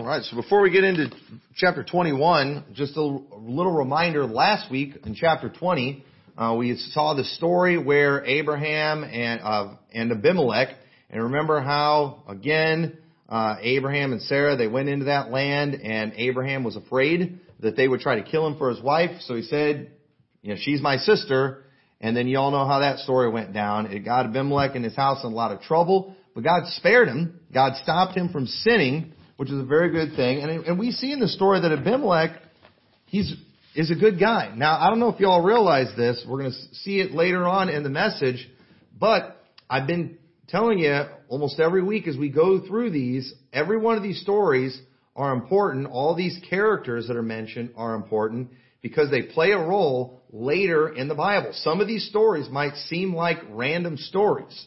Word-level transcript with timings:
All 0.00 0.06
right. 0.06 0.22
So 0.22 0.34
before 0.34 0.62
we 0.62 0.70
get 0.70 0.82
into 0.82 1.10
chapter 1.56 1.84
21, 1.84 2.64
just 2.72 2.96
a 2.96 3.02
little 3.02 3.70
reminder. 3.70 4.24
Last 4.24 4.70
week 4.70 4.96
in 5.04 5.14
chapter 5.14 5.50
20, 5.50 6.02
uh, 6.38 6.54
we 6.58 6.74
saw 6.92 7.12
the 7.12 7.24
story 7.24 7.76
where 7.76 8.24
Abraham 8.24 9.04
and 9.04 9.42
uh, 9.42 9.74
and 9.92 10.10
Abimelech, 10.10 10.68
and 11.10 11.24
remember 11.24 11.60
how 11.60 12.22
again 12.26 12.96
uh, 13.28 13.56
Abraham 13.60 14.12
and 14.12 14.22
Sarah 14.22 14.56
they 14.56 14.68
went 14.68 14.88
into 14.88 15.04
that 15.04 15.30
land, 15.30 15.74
and 15.74 16.14
Abraham 16.16 16.64
was 16.64 16.76
afraid 16.76 17.38
that 17.60 17.76
they 17.76 17.86
would 17.86 18.00
try 18.00 18.22
to 18.22 18.22
kill 18.22 18.46
him 18.46 18.56
for 18.56 18.70
his 18.70 18.80
wife, 18.80 19.20
so 19.26 19.36
he 19.36 19.42
said, 19.42 19.90
"You 20.40 20.54
know, 20.54 20.56
she's 20.58 20.80
my 20.80 20.96
sister." 20.96 21.64
And 22.00 22.16
then 22.16 22.26
you 22.26 22.38
all 22.38 22.52
know 22.52 22.66
how 22.66 22.78
that 22.78 23.00
story 23.00 23.28
went 23.28 23.52
down. 23.52 23.92
It 23.92 23.98
got 24.06 24.24
Abimelech 24.24 24.74
and 24.74 24.82
his 24.82 24.96
house 24.96 25.22
in 25.22 25.30
a 25.30 25.34
lot 25.34 25.52
of 25.52 25.60
trouble, 25.60 26.16
but 26.34 26.42
God 26.42 26.62
spared 26.68 27.08
him. 27.08 27.38
God 27.52 27.74
stopped 27.82 28.16
him 28.16 28.30
from 28.30 28.46
sinning 28.46 29.12
which 29.40 29.48
is 29.48 29.58
a 29.58 29.64
very 29.64 29.90
good 29.90 30.14
thing. 30.16 30.42
And, 30.42 30.66
and 30.66 30.78
we 30.78 30.90
see 30.90 31.12
in 31.12 31.18
the 31.18 31.26
story 31.26 31.62
that 31.62 31.72
Abimelech, 31.72 32.42
he's, 33.06 33.34
is 33.74 33.90
a 33.90 33.94
good 33.94 34.20
guy. 34.20 34.52
Now, 34.54 34.78
I 34.78 34.90
don't 34.90 35.00
know 35.00 35.08
if 35.08 35.18
you 35.18 35.28
all 35.28 35.42
realize 35.42 35.86
this. 35.96 36.22
We're 36.28 36.40
going 36.40 36.50
to 36.50 36.74
see 36.74 37.00
it 37.00 37.12
later 37.12 37.48
on 37.48 37.70
in 37.70 37.82
the 37.82 37.88
message, 37.88 38.46
but 38.98 39.42
I've 39.70 39.86
been 39.86 40.18
telling 40.48 40.78
you 40.78 41.04
almost 41.30 41.58
every 41.58 41.82
week 41.82 42.06
as 42.06 42.18
we 42.18 42.28
go 42.28 42.66
through 42.66 42.90
these, 42.90 43.32
every 43.50 43.78
one 43.78 43.96
of 43.96 44.02
these 44.02 44.20
stories 44.20 44.78
are 45.16 45.32
important. 45.32 45.86
All 45.86 46.14
these 46.14 46.38
characters 46.50 47.08
that 47.08 47.16
are 47.16 47.22
mentioned 47.22 47.70
are 47.76 47.94
important 47.94 48.50
because 48.82 49.10
they 49.10 49.22
play 49.22 49.52
a 49.52 49.58
role 49.58 50.20
later 50.30 50.86
in 50.90 51.08
the 51.08 51.14
Bible. 51.14 51.52
Some 51.54 51.80
of 51.80 51.88
these 51.88 52.06
stories 52.10 52.50
might 52.50 52.74
seem 52.74 53.14
like 53.14 53.38
random 53.48 53.96
stories, 53.96 54.66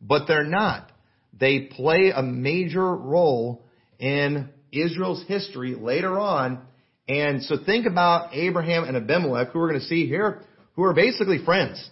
but 0.00 0.26
they're 0.28 0.44
not. 0.44 0.92
They 1.36 1.62
play 1.62 2.12
a 2.14 2.22
major 2.22 2.94
role 2.94 3.63
in 4.04 4.50
Israel's 4.70 5.24
history 5.26 5.74
later 5.74 6.18
on. 6.18 6.60
And 7.08 7.42
so 7.42 7.56
think 7.64 7.86
about 7.86 8.34
Abraham 8.34 8.84
and 8.84 8.96
Abimelech, 8.98 9.50
who 9.50 9.58
we're 9.60 9.70
going 9.70 9.80
to 9.80 9.86
see 9.86 10.06
here, 10.06 10.42
who 10.76 10.84
are 10.84 10.92
basically 10.92 11.42
friends. 11.42 11.88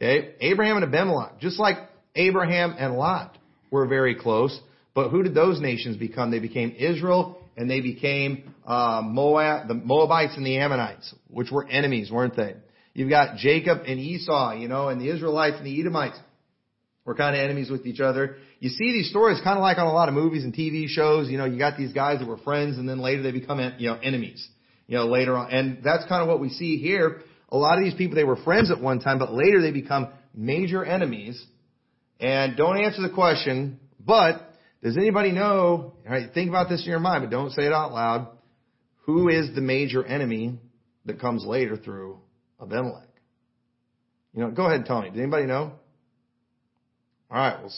Okay? 0.00 0.34
Abraham 0.40 0.76
and 0.76 0.84
Abimelech, 0.86 1.40
just 1.40 1.58
like 1.58 1.76
Abraham 2.14 2.74
and 2.78 2.94
Lot 2.94 3.36
were 3.70 3.86
very 3.86 4.14
close. 4.14 4.58
But 4.94 5.10
who 5.10 5.22
did 5.22 5.34
those 5.34 5.60
nations 5.60 5.98
become? 5.98 6.30
They 6.30 6.38
became 6.38 6.74
Israel 6.78 7.38
and 7.54 7.68
they 7.68 7.82
became 7.82 8.54
uh, 8.66 9.02
Moab, 9.04 9.68
the 9.68 9.74
Moabites 9.74 10.36
and 10.36 10.46
the 10.46 10.56
Ammonites, 10.56 11.14
which 11.28 11.50
were 11.50 11.68
enemies, 11.68 12.10
weren't 12.10 12.34
they? 12.34 12.54
You've 12.94 13.10
got 13.10 13.36
Jacob 13.36 13.80
and 13.86 13.98
Esau, 14.00 14.54
you 14.54 14.68
know, 14.68 14.88
and 14.88 14.98
the 15.00 15.08
Israelites 15.10 15.56
and 15.58 15.66
the 15.66 15.80
Edomites 15.80 16.18
were 17.04 17.14
kind 17.14 17.34
of 17.34 17.42
enemies 17.42 17.70
with 17.70 17.86
each 17.86 18.00
other 18.00 18.36
you 18.62 18.68
see 18.68 18.92
these 18.92 19.10
stories 19.10 19.40
kind 19.42 19.58
of 19.58 19.62
like 19.62 19.78
on 19.78 19.88
a 19.88 19.92
lot 19.92 20.08
of 20.08 20.14
movies 20.14 20.44
and 20.44 20.54
TV 20.54 20.86
shows. 20.86 21.28
You 21.28 21.36
know, 21.36 21.46
you 21.46 21.58
got 21.58 21.76
these 21.76 21.92
guys 21.92 22.20
that 22.20 22.28
were 22.28 22.38
friends 22.38 22.78
and 22.78 22.88
then 22.88 23.00
later 23.00 23.20
they 23.20 23.32
become, 23.32 23.58
you 23.76 23.88
know, 23.88 23.98
enemies. 24.00 24.48
You 24.86 24.98
know, 24.98 25.06
later 25.06 25.36
on. 25.36 25.50
And 25.50 25.82
that's 25.82 26.06
kind 26.06 26.22
of 26.22 26.28
what 26.28 26.38
we 26.38 26.48
see 26.48 26.76
here. 26.76 27.22
A 27.48 27.56
lot 27.56 27.76
of 27.76 27.82
these 27.82 27.94
people, 27.94 28.14
they 28.14 28.22
were 28.22 28.36
friends 28.36 28.70
at 28.70 28.80
one 28.80 29.00
time, 29.00 29.18
but 29.18 29.32
later 29.32 29.60
they 29.60 29.72
become 29.72 30.10
major 30.32 30.84
enemies. 30.84 31.44
And 32.20 32.56
don't 32.56 32.78
answer 32.78 33.02
the 33.02 33.12
question, 33.12 33.80
but 33.98 34.48
does 34.80 34.96
anybody 34.96 35.32
know, 35.32 35.94
all 36.06 36.12
right, 36.12 36.32
think 36.32 36.48
about 36.48 36.68
this 36.68 36.84
in 36.84 36.88
your 36.88 37.00
mind, 37.00 37.24
but 37.24 37.30
don't 37.30 37.50
say 37.50 37.64
it 37.64 37.72
out 37.72 37.92
loud. 37.92 38.28
Who 39.06 39.28
is 39.28 39.52
the 39.56 39.60
major 39.60 40.04
enemy 40.04 40.60
that 41.06 41.20
comes 41.20 41.44
later 41.44 41.76
through 41.76 42.20
Abimelech? 42.60 43.08
You 44.34 44.42
know, 44.42 44.50
go 44.52 44.66
ahead 44.66 44.76
and 44.76 44.86
tell 44.86 45.02
me. 45.02 45.10
Does 45.10 45.18
anybody 45.18 45.46
know? 45.46 45.72
All 47.32 47.38
right, 47.38 47.58
well, 47.60 47.72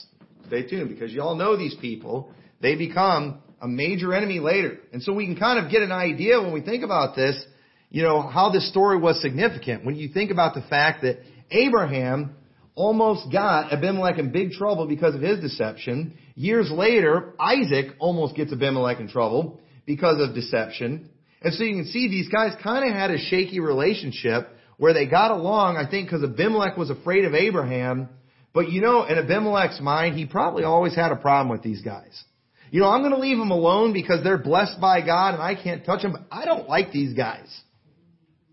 Stay 0.48 0.66
tuned 0.69 0.88
because 0.88 1.12
you 1.12 1.22
all 1.22 1.36
know 1.36 1.56
these 1.56 1.77
people. 1.80 2.33
They 2.60 2.74
become 2.74 3.38
a 3.62 3.69
major 3.69 4.12
enemy 4.12 4.41
later. 4.41 4.78
And 4.92 5.02
so 5.02 5.12
we 5.12 5.27
can 5.27 5.36
kind 5.36 5.64
of 5.64 5.70
get 5.70 5.80
an 5.80 5.92
idea 5.92 6.41
when 6.42 6.52
we 6.52 6.61
think 6.61 6.84
about 6.84 7.16
this, 7.16 7.42
you 7.88 8.02
know, 8.02 8.20
how 8.20 8.50
this 8.50 8.69
story 8.69 8.98
was 8.98 9.23
significant. 9.23 9.84
When 9.84 9.96
you 9.96 10.08
think 10.08 10.30
about 10.30 10.55
the 10.55 10.62
fact 10.62 11.02
that 11.02 11.20
Abraham 11.51 12.34
almost 12.74 13.30
got 13.30 13.73
Abimelech 13.73 14.18
in 14.18 14.33
big 14.33 14.51
trouble 14.51 14.86
because 14.86 15.14
of 15.14 15.20
his 15.20 15.39
deception. 15.40 16.18
Years 16.34 16.70
later, 16.70 17.34
Isaac 17.39 17.95
almost 18.01 18.34
gets 18.34 18.52
Abimelech 18.52 18.98
in 18.98 19.08
trouble 19.08 19.61
because 19.86 20.20
of 20.20 20.34
deception. 20.34 21.08
And 21.40 21.55
so 21.55 21.62
you 21.62 21.77
can 21.77 21.86
see 21.86 22.08
these 22.08 22.28
guys 22.28 22.52
kind 22.62 22.89
of 22.90 22.95
had 22.95 23.12
a 23.12 23.18
shaky 23.18 23.61
relationship 23.61 24.48
where 24.77 24.92
they 24.92 25.07
got 25.07 25.30
along, 25.30 25.77
I 25.77 25.89
think, 25.89 26.08
because 26.08 26.24
Abimelech 26.24 26.77
was 26.77 26.90
afraid 26.90 27.24
of 27.24 27.34
Abraham 27.34 28.08
but 28.54 28.70
you 28.70 28.80
know, 28.80 29.04
in 29.04 29.18
Abimelech's 29.18 29.80
mind, 29.80 30.16
he 30.16 30.24
probably 30.24 30.62
always 30.62 30.94
had 30.94 31.10
a 31.10 31.16
problem 31.16 31.48
with 31.48 31.62
these 31.62 31.82
guys. 31.82 32.22
You 32.70 32.80
know, 32.80 32.88
I'm 32.88 33.02
going 33.02 33.12
to 33.12 33.18
leave 33.18 33.36
them 33.36 33.50
alone 33.50 33.92
because 33.92 34.22
they're 34.24 34.38
blessed 34.38 34.80
by 34.80 35.04
God 35.04 35.34
and 35.34 35.42
I 35.42 35.60
can't 35.60 35.84
touch 35.84 36.02
them, 36.02 36.12
but 36.12 36.22
I 36.30 36.44
don't 36.44 36.68
like 36.68 36.92
these 36.92 37.14
guys. 37.14 37.46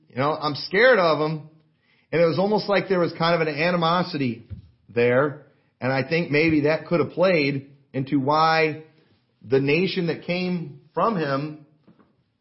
You 0.10 0.18
know, 0.18 0.34
I'm 0.34 0.56
scared 0.56 1.00
of 1.00 1.20
them. 1.20 1.50
And 2.12 2.22
it 2.22 2.26
was 2.26 2.38
almost 2.38 2.68
like 2.68 2.90
there 2.90 3.00
was 3.00 3.14
kind 3.18 3.40
of 3.40 3.48
an 3.48 3.56
animosity 3.56 4.48
there. 4.90 5.46
And 5.80 5.92
I 5.92 6.08
think 6.08 6.30
maybe 6.30 6.62
that 6.62 6.88
could 6.88 7.00
have 7.00 7.12
played 7.12 7.72
into 7.94 8.20
why 8.20 8.84
the 9.48 9.60
nation 9.60 10.08
that 10.08 10.24
came 10.24 10.82
from 10.94 11.16
him 11.16 11.66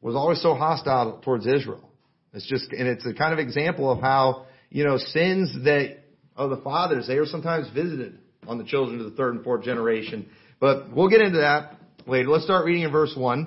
was 0.01 0.15
always 0.15 0.43
so 0.43 0.55
hostile 0.55 1.21
towards 1.23 1.47
Israel. 1.47 1.91
It's 2.33 2.47
just, 2.47 2.73
and 2.73 2.89
it's 2.89 3.07
a 3.07 3.15
kind 3.15 3.33
of 3.33 3.39
example 3.39 3.91
of 3.91 4.01
how, 4.01 4.47
you 4.71 4.85
know, 4.85 4.99
sins 4.99 5.53
that 5.65 5.99
of 6.37 6.51
the 6.51 6.57
fathers. 6.59 7.07
They 7.07 7.17
are 7.17 7.27
sometimes 7.27 7.69
visited 7.75 8.19
on 8.47 8.59
the 8.59 8.65
children 8.65 9.01
of 9.01 9.11
the 9.11 9.17
third 9.17 9.35
and 9.35 9.45
fourth 9.45 9.65
generation. 9.65 10.29
But 10.59 10.95
we'll 10.95 11.09
get 11.09 11.21
into 11.21 11.39
that 11.39 11.77
later. 12.07 12.29
Let's 12.29 12.45
start 12.45 12.65
reading 12.65 12.83
in 12.83 12.93
verse 12.93 13.15
1. 13.17 13.41
It 13.41 13.47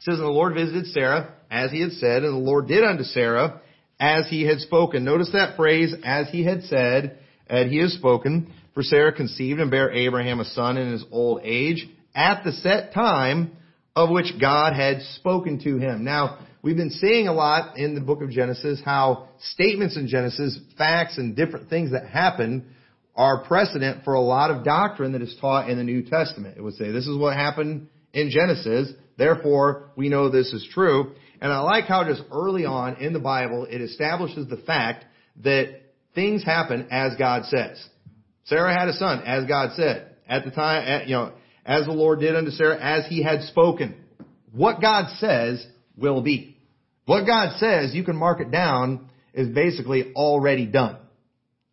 says, 0.00 0.18
And 0.18 0.26
the 0.26 0.32
Lord 0.32 0.54
visited 0.54 0.86
Sarah, 0.86 1.34
as 1.50 1.70
he 1.70 1.80
had 1.80 1.92
said, 1.92 2.22
and 2.22 2.34
the 2.34 2.38
Lord 2.38 2.68
did 2.68 2.84
unto 2.84 3.04
Sarah, 3.04 3.60
as 3.98 4.28
he 4.28 4.44
had 4.46 4.60
spoken. 4.60 5.04
Notice 5.04 5.30
that 5.32 5.56
phrase, 5.56 5.94
as 6.04 6.28
he 6.30 6.44
had 6.44 6.62
said, 6.64 7.18
and 7.46 7.70
he 7.70 7.78
has 7.78 7.92
spoken. 7.92 8.52
For 8.74 8.82
Sarah 8.82 9.12
conceived 9.12 9.60
and 9.60 9.70
bare 9.70 9.90
Abraham 9.90 10.40
a 10.40 10.44
son 10.44 10.76
in 10.76 10.92
his 10.92 11.04
old 11.10 11.40
age, 11.44 11.88
at 12.14 12.44
the 12.44 12.52
set 12.52 12.94
time 12.94 13.56
of 13.96 14.10
which 14.10 14.40
God 14.40 14.74
had 14.74 15.02
spoken 15.16 15.60
to 15.64 15.78
him. 15.78 16.04
Now, 16.04 16.38
We've 16.62 16.76
been 16.76 16.90
seeing 16.90 17.26
a 17.26 17.32
lot 17.32 17.78
in 17.78 17.94
the 17.94 18.02
book 18.02 18.20
of 18.20 18.30
Genesis 18.30 18.82
how 18.84 19.28
statements 19.52 19.96
in 19.96 20.08
Genesis, 20.08 20.58
facts 20.76 21.16
and 21.16 21.34
different 21.34 21.70
things 21.70 21.92
that 21.92 22.06
happen 22.06 22.74
are 23.16 23.44
precedent 23.44 24.04
for 24.04 24.12
a 24.12 24.20
lot 24.20 24.50
of 24.50 24.62
doctrine 24.62 25.12
that 25.12 25.22
is 25.22 25.34
taught 25.40 25.70
in 25.70 25.78
the 25.78 25.84
New 25.84 26.02
Testament. 26.02 26.58
It 26.58 26.62
would 26.62 26.74
say 26.74 26.90
this 26.90 27.06
is 27.06 27.16
what 27.16 27.34
happened 27.34 27.88
in 28.12 28.30
Genesis, 28.30 28.92
therefore 29.16 29.90
we 29.96 30.10
know 30.10 30.28
this 30.28 30.52
is 30.52 30.68
true. 30.72 31.12
And 31.40 31.50
I 31.50 31.60
like 31.60 31.84
how 31.84 32.04
just 32.04 32.22
early 32.30 32.66
on 32.66 32.96
in 32.96 33.14
the 33.14 33.20
Bible 33.20 33.66
it 33.68 33.80
establishes 33.80 34.46
the 34.48 34.58
fact 34.58 35.06
that 35.42 35.80
things 36.14 36.44
happen 36.44 36.88
as 36.90 37.16
God 37.16 37.46
says. 37.46 37.82
Sarah 38.44 38.78
had 38.78 38.88
a 38.88 38.94
son, 38.94 39.22
as 39.22 39.46
God 39.46 39.70
said. 39.76 40.14
At 40.28 40.44
the 40.44 40.50
time, 40.50 41.08
you 41.08 41.14
know, 41.14 41.32
as 41.64 41.86
the 41.86 41.92
Lord 41.92 42.20
did 42.20 42.36
unto 42.36 42.50
Sarah, 42.50 42.78
as 42.78 43.06
he 43.06 43.22
had 43.22 43.42
spoken. 43.44 43.96
What 44.52 44.82
God 44.82 45.16
says 45.18 45.64
will 45.96 46.22
be. 46.22 46.49
What 47.10 47.26
God 47.26 47.58
says, 47.58 47.92
you 47.92 48.04
can 48.04 48.14
mark 48.14 48.40
it 48.40 48.52
down, 48.52 49.08
is 49.34 49.48
basically 49.48 50.12
already 50.14 50.64
done. 50.64 50.96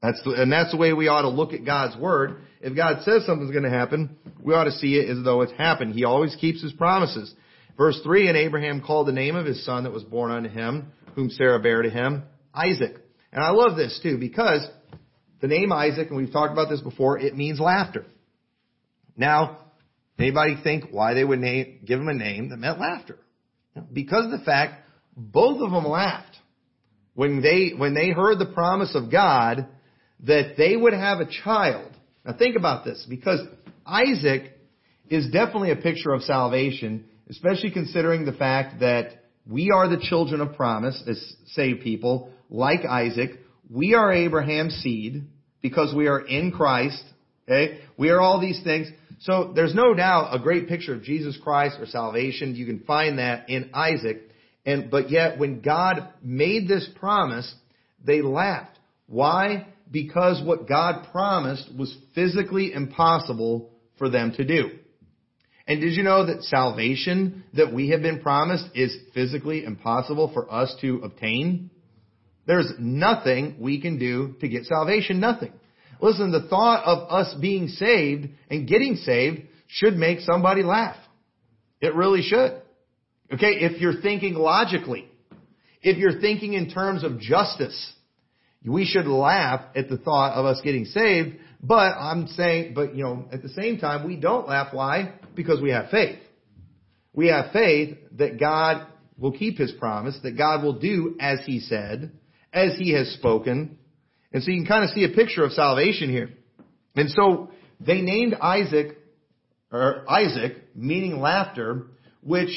That's 0.01 0.19
the, 0.23 0.31
and 0.31 0.51
that's 0.51 0.71
the 0.71 0.77
way 0.77 0.93
we 0.93 1.09
ought 1.09 1.21
to 1.21 1.29
look 1.29 1.53
at 1.53 1.63
God's 1.63 1.95
word. 1.95 2.37
If 2.59 2.75
God 2.75 3.03
says 3.03 3.23
something's 3.27 3.51
going 3.51 3.63
to 3.63 3.69
happen, 3.69 4.17
we 4.41 4.55
ought 4.55 4.63
to 4.63 4.71
see 4.71 4.95
it 4.95 5.07
as 5.15 5.23
though 5.23 5.43
it's 5.43 5.51
happened. 5.51 5.93
He 5.93 6.05
always 6.05 6.35
keeps 6.41 6.63
his 6.63 6.73
promises. 6.73 7.31
Verse 7.77 7.99
3, 8.03 8.29
and 8.29 8.35
Abraham 8.35 8.81
called 8.81 9.07
the 9.07 9.11
name 9.11 9.35
of 9.35 9.45
his 9.45 9.63
son 9.63 9.83
that 9.83 9.93
was 9.93 10.01
born 10.01 10.31
unto 10.31 10.49
him, 10.49 10.91
whom 11.13 11.29
Sarah 11.29 11.59
bare 11.59 11.83
to 11.83 11.89
him, 11.91 12.23
Isaac. 12.51 12.95
And 13.31 13.43
I 13.43 13.51
love 13.51 13.77
this 13.77 13.99
too, 14.01 14.17
because 14.17 14.67
the 15.41 15.47
name 15.47 15.71
Isaac, 15.71 16.07
and 16.07 16.17
we've 16.17 16.33
talked 16.33 16.51
about 16.51 16.67
this 16.67 16.81
before, 16.81 17.19
it 17.19 17.35
means 17.35 17.59
laughter. 17.59 18.07
Now, 19.15 19.59
anybody 20.17 20.55
think 20.63 20.85
why 20.89 21.13
they 21.13 21.23
would 21.23 21.37
name, 21.37 21.81
give 21.85 21.99
him 21.99 22.09
a 22.09 22.15
name 22.15 22.49
that 22.49 22.57
meant 22.57 22.79
laughter? 22.79 23.19
Because 23.93 24.25
of 24.25 24.31
the 24.31 24.43
fact 24.43 24.85
both 25.17 25.61
of 25.61 25.71
them 25.71 25.85
laughed 25.85 26.37
when 27.15 27.41
they, 27.41 27.71
when 27.75 27.95
they 27.95 28.11
heard 28.11 28.37
the 28.37 28.53
promise 28.53 28.95
of 28.95 29.11
God 29.11 29.67
that 30.25 30.53
they 30.57 30.75
would 30.75 30.93
have 30.93 31.19
a 31.19 31.27
child. 31.43 31.91
Now 32.23 32.33
think 32.37 32.55
about 32.55 32.85
this, 32.85 33.05
because 33.09 33.39
Isaac 33.85 34.53
is 35.09 35.29
definitely 35.31 35.71
a 35.71 35.77
picture 35.77 36.11
of 36.11 36.21
salvation, 36.21 37.05
especially 37.29 37.71
considering 37.71 38.25
the 38.25 38.33
fact 38.33 38.81
that 38.81 39.23
we 39.49 39.71
are 39.71 39.89
the 39.89 39.99
children 39.99 40.41
of 40.41 40.55
promise 40.55 41.01
as 41.07 41.35
saved 41.47 41.81
people, 41.81 42.31
like 42.49 42.85
Isaac. 42.85 43.31
We 43.69 43.95
are 43.95 44.11
Abraham's 44.13 44.75
seed 44.75 45.23
because 45.61 45.95
we 45.95 46.07
are 46.07 46.19
in 46.19 46.51
Christ. 46.51 47.03
Okay? 47.47 47.79
We 47.97 48.09
are 48.09 48.19
all 48.19 48.39
these 48.39 48.61
things. 48.63 48.87
So 49.21 49.53
there's 49.55 49.73
no 49.73 49.93
doubt 49.93 50.35
a 50.35 50.39
great 50.39 50.67
picture 50.67 50.93
of 50.93 51.01
Jesus 51.01 51.37
Christ 51.41 51.77
or 51.79 51.85
salvation. 51.85 52.55
You 52.55 52.65
can 52.65 52.81
find 52.81 53.19
that 53.19 53.49
in 53.49 53.71
Isaac. 53.73 54.26
And, 54.67 54.91
but 54.91 55.09
yet 55.09 55.39
when 55.39 55.61
God 55.61 56.09
made 56.21 56.67
this 56.67 56.87
promise, 56.99 57.51
they 58.05 58.21
laughed. 58.21 58.77
Why? 59.07 59.65
Because 59.89 60.43
what 60.45 60.67
God 60.67 61.07
promised 61.13 61.69
was 61.75 61.97
physically 62.13 62.73
impossible 62.73 63.71
for 63.97 64.09
them 64.09 64.33
to 64.33 64.43
do. 64.43 64.71
And 65.67 65.79
did 65.79 65.93
you 65.93 66.03
know 66.03 66.25
that 66.25 66.43
salvation 66.43 67.45
that 67.53 67.73
we 67.73 67.89
have 67.89 68.01
been 68.01 68.19
promised 68.19 68.65
is 68.75 68.93
physically 69.13 69.63
impossible 69.63 70.31
for 70.33 70.51
us 70.53 70.75
to 70.81 70.99
obtain? 71.01 71.69
There's 72.45 72.71
nothing 72.77 73.55
we 73.59 73.79
can 73.79 73.97
do 73.97 74.35
to 74.41 74.49
get 74.49 74.65
salvation. 74.65 75.21
Nothing. 75.21 75.53
Listen, 76.01 76.31
the 76.31 76.47
thought 76.49 76.83
of 76.83 77.09
us 77.09 77.33
being 77.39 77.69
saved 77.69 78.27
and 78.49 78.67
getting 78.67 78.97
saved 78.97 79.43
should 79.67 79.95
make 79.95 80.19
somebody 80.19 80.63
laugh. 80.63 80.97
It 81.79 81.95
really 81.95 82.21
should. 82.21 82.61
Okay, 83.33 83.55
if 83.59 83.81
you're 83.81 84.01
thinking 84.01 84.35
logically, 84.35 85.09
if 85.81 85.97
you're 85.97 86.19
thinking 86.19 86.53
in 86.53 86.69
terms 86.69 87.03
of 87.03 87.19
justice, 87.19 87.93
we 88.65 88.85
should 88.85 89.05
laugh 89.05 89.61
at 89.75 89.89
the 89.89 89.97
thought 89.97 90.33
of 90.33 90.45
us 90.45 90.61
getting 90.63 90.85
saved, 90.85 91.37
but 91.61 91.93
I'm 91.97 92.27
saying, 92.27 92.73
but 92.73 92.95
you 92.95 93.03
know, 93.03 93.27
at 93.31 93.41
the 93.41 93.49
same 93.49 93.79
time, 93.79 94.07
we 94.07 94.15
don't 94.15 94.47
laugh. 94.47 94.73
Why? 94.73 95.13
Because 95.35 95.61
we 95.61 95.71
have 95.71 95.89
faith. 95.89 96.19
We 97.13 97.27
have 97.27 97.51
faith 97.51 97.97
that 98.13 98.39
God 98.39 98.87
will 99.17 99.31
keep 99.31 99.57
His 99.57 99.71
promise, 99.71 100.17
that 100.23 100.37
God 100.37 100.63
will 100.63 100.79
do 100.79 101.15
as 101.19 101.39
He 101.45 101.59
said, 101.59 102.11
as 102.53 102.77
He 102.77 102.93
has 102.93 103.09
spoken. 103.13 103.77
And 104.31 104.43
so 104.43 104.51
you 104.51 104.59
can 104.61 104.67
kind 104.67 104.83
of 104.83 104.91
see 104.91 105.03
a 105.03 105.15
picture 105.15 105.43
of 105.43 105.51
salvation 105.51 106.09
here. 106.09 106.29
And 106.95 107.09
so 107.09 107.49
they 107.79 108.01
named 108.01 108.35
Isaac, 108.35 108.97
or 109.71 110.05
Isaac, 110.09 110.57
meaning 110.75 111.19
laughter, 111.19 111.87
which 112.21 112.49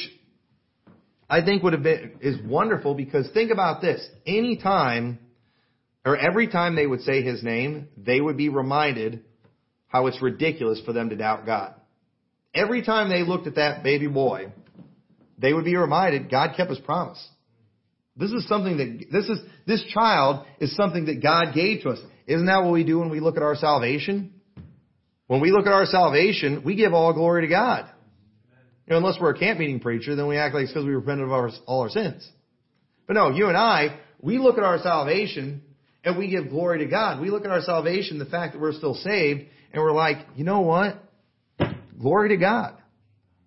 I 1.31 1.41
think 1.45 1.63
would 1.63 1.71
have 1.71 1.81
been, 1.81 2.17
is 2.19 2.35
wonderful 2.45 2.93
because 2.93 3.25
think 3.33 3.51
about 3.51 3.81
this. 3.81 4.05
Any 4.27 4.57
time, 4.57 5.17
or 6.05 6.17
every 6.17 6.49
time 6.49 6.75
they 6.75 6.85
would 6.85 7.01
say 7.03 7.21
his 7.21 7.41
name, 7.41 7.87
they 7.95 8.19
would 8.19 8.35
be 8.35 8.49
reminded 8.49 9.23
how 9.87 10.07
it's 10.07 10.21
ridiculous 10.21 10.81
for 10.85 10.91
them 10.91 11.09
to 11.09 11.15
doubt 11.15 11.45
God. 11.45 11.73
Every 12.53 12.83
time 12.83 13.09
they 13.09 13.23
looked 13.23 13.47
at 13.47 13.55
that 13.55 13.81
baby 13.81 14.07
boy, 14.07 14.51
they 15.37 15.53
would 15.53 15.63
be 15.63 15.77
reminded 15.77 16.29
God 16.29 16.55
kept 16.57 16.69
his 16.69 16.79
promise. 16.79 17.25
This 18.17 18.31
is 18.31 18.45
something 18.49 18.75
that, 18.75 19.05
this 19.09 19.29
is, 19.29 19.39
this 19.65 19.83
child 19.93 20.45
is 20.59 20.75
something 20.75 21.05
that 21.05 21.23
God 21.23 21.55
gave 21.55 21.83
to 21.83 21.91
us. 21.91 21.99
Isn't 22.27 22.47
that 22.47 22.61
what 22.61 22.73
we 22.73 22.83
do 22.83 22.99
when 22.99 23.09
we 23.09 23.21
look 23.21 23.37
at 23.37 23.43
our 23.43 23.55
salvation? 23.55 24.33
When 25.27 25.39
we 25.39 25.53
look 25.53 25.65
at 25.65 25.71
our 25.71 25.85
salvation, 25.85 26.63
we 26.65 26.75
give 26.75 26.93
all 26.93 27.13
glory 27.13 27.43
to 27.43 27.47
God. 27.47 27.89
You 28.87 28.91
know, 28.91 28.97
unless 28.97 29.17
we're 29.19 29.31
a 29.31 29.37
camp 29.37 29.59
meeting 29.59 29.79
preacher, 29.79 30.15
then 30.15 30.27
we 30.27 30.37
act 30.37 30.53
like 30.53 30.63
it's 30.63 30.71
because 30.71 30.85
we 30.85 30.93
repented 30.93 31.25
of 31.25 31.31
our, 31.31 31.49
all 31.65 31.81
our 31.81 31.89
sins. 31.89 32.27
But 33.07 33.13
no, 33.13 33.29
you 33.29 33.47
and 33.47 33.57
I, 33.57 33.99
we 34.21 34.37
look 34.37 34.57
at 34.57 34.63
our 34.63 34.79
salvation 34.79 35.61
and 36.03 36.17
we 36.17 36.29
give 36.29 36.49
glory 36.49 36.79
to 36.79 36.85
God. 36.85 37.21
We 37.21 37.29
look 37.29 37.45
at 37.45 37.51
our 37.51 37.61
salvation, 37.61 38.19
the 38.19 38.25
fact 38.25 38.53
that 38.53 38.61
we're 38.61 38.73
still 38.73 38.95
saved, 38.95 39.45
and 39.71 39.81
we're 39.81 39.91
like, 39.91 40.17
you 40.35 40.43
know 40.43 40.61
what? 40.61 40.97
Glory 41.99 42.29
to 42.29 42.37
God. 42.37 42.77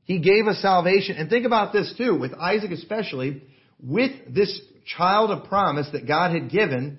He 0.05 0.21
gave 0.21 0.47
us 0.47 0.61
salvation. 0.61 1.17
And 1.17 1.29
think 1.29 1.47
about 1.47 1.73
this 1.73 1.95
too, 1.97 2.19
with 2.19 2.35
Isaac 2.35 2.71
especially, 2.71 3.43
with 3.83 4.13
this 4.33 4.61
child 4.97 5.31
of 5.31 5.49
promise 5.49 5.89
that 5.93 6.07
God 6.07 6.33
had 6.33 6.51
given, 6.51 6.99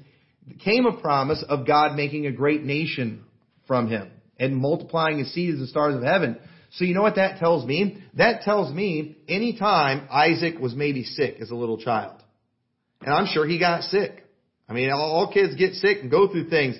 came 0.63 0.85
a 0.85 0.99
promise 0.99 1.43
of 1.47 1.65
God 1.65 1.95
making 1.95 2.25
a 2.25 2.31
great 2.31 2.63
nation 2.63 3.23
from 3.67 3.89
him 3.89 4.11
and 4.37 4.55
multiplying 4.57 5.19
his 5.19 5.33
seed 5.33 5.53
as 5.53 5.59
the 5.59 5.67
stars 5.67 5.95
of 5.95 6.03
heaven. 6.03 6.37
So 6.75 6.83
you 6.83 6.93
know 6.93 7.01
what 7.01 7.15
that 7.15 7.39
tells 7.39 7.65
me? 7.65 8.03
That 8.15 8.41
tells 8.41 8.73
me 8.73 9.17
anytime 9.29 10.07
Isaac 10.11 10.59
was 10.59 10.75
maybe 10.75 11.03
sick 11.03 11.37
as 11.39 11.49
a 11.49 11.55
little 11.55 11.77
child. 11.77 12.21
And 13.01 13.13
I'm 13.13 13.27
sure 13.27 13.47
he 13.47 13.59
got 13.59 13.83
sick. 13.83 14.25
I 14.67 14.73
mean, 14.73 14.91
all 14.91 15.31
kids 15.31 15.55
get 15.55 15.73
sick 15.75 15.99
and 16.01 16.11
go 16.11 16.27
through 16.27 16.49
things. 16.49 16.75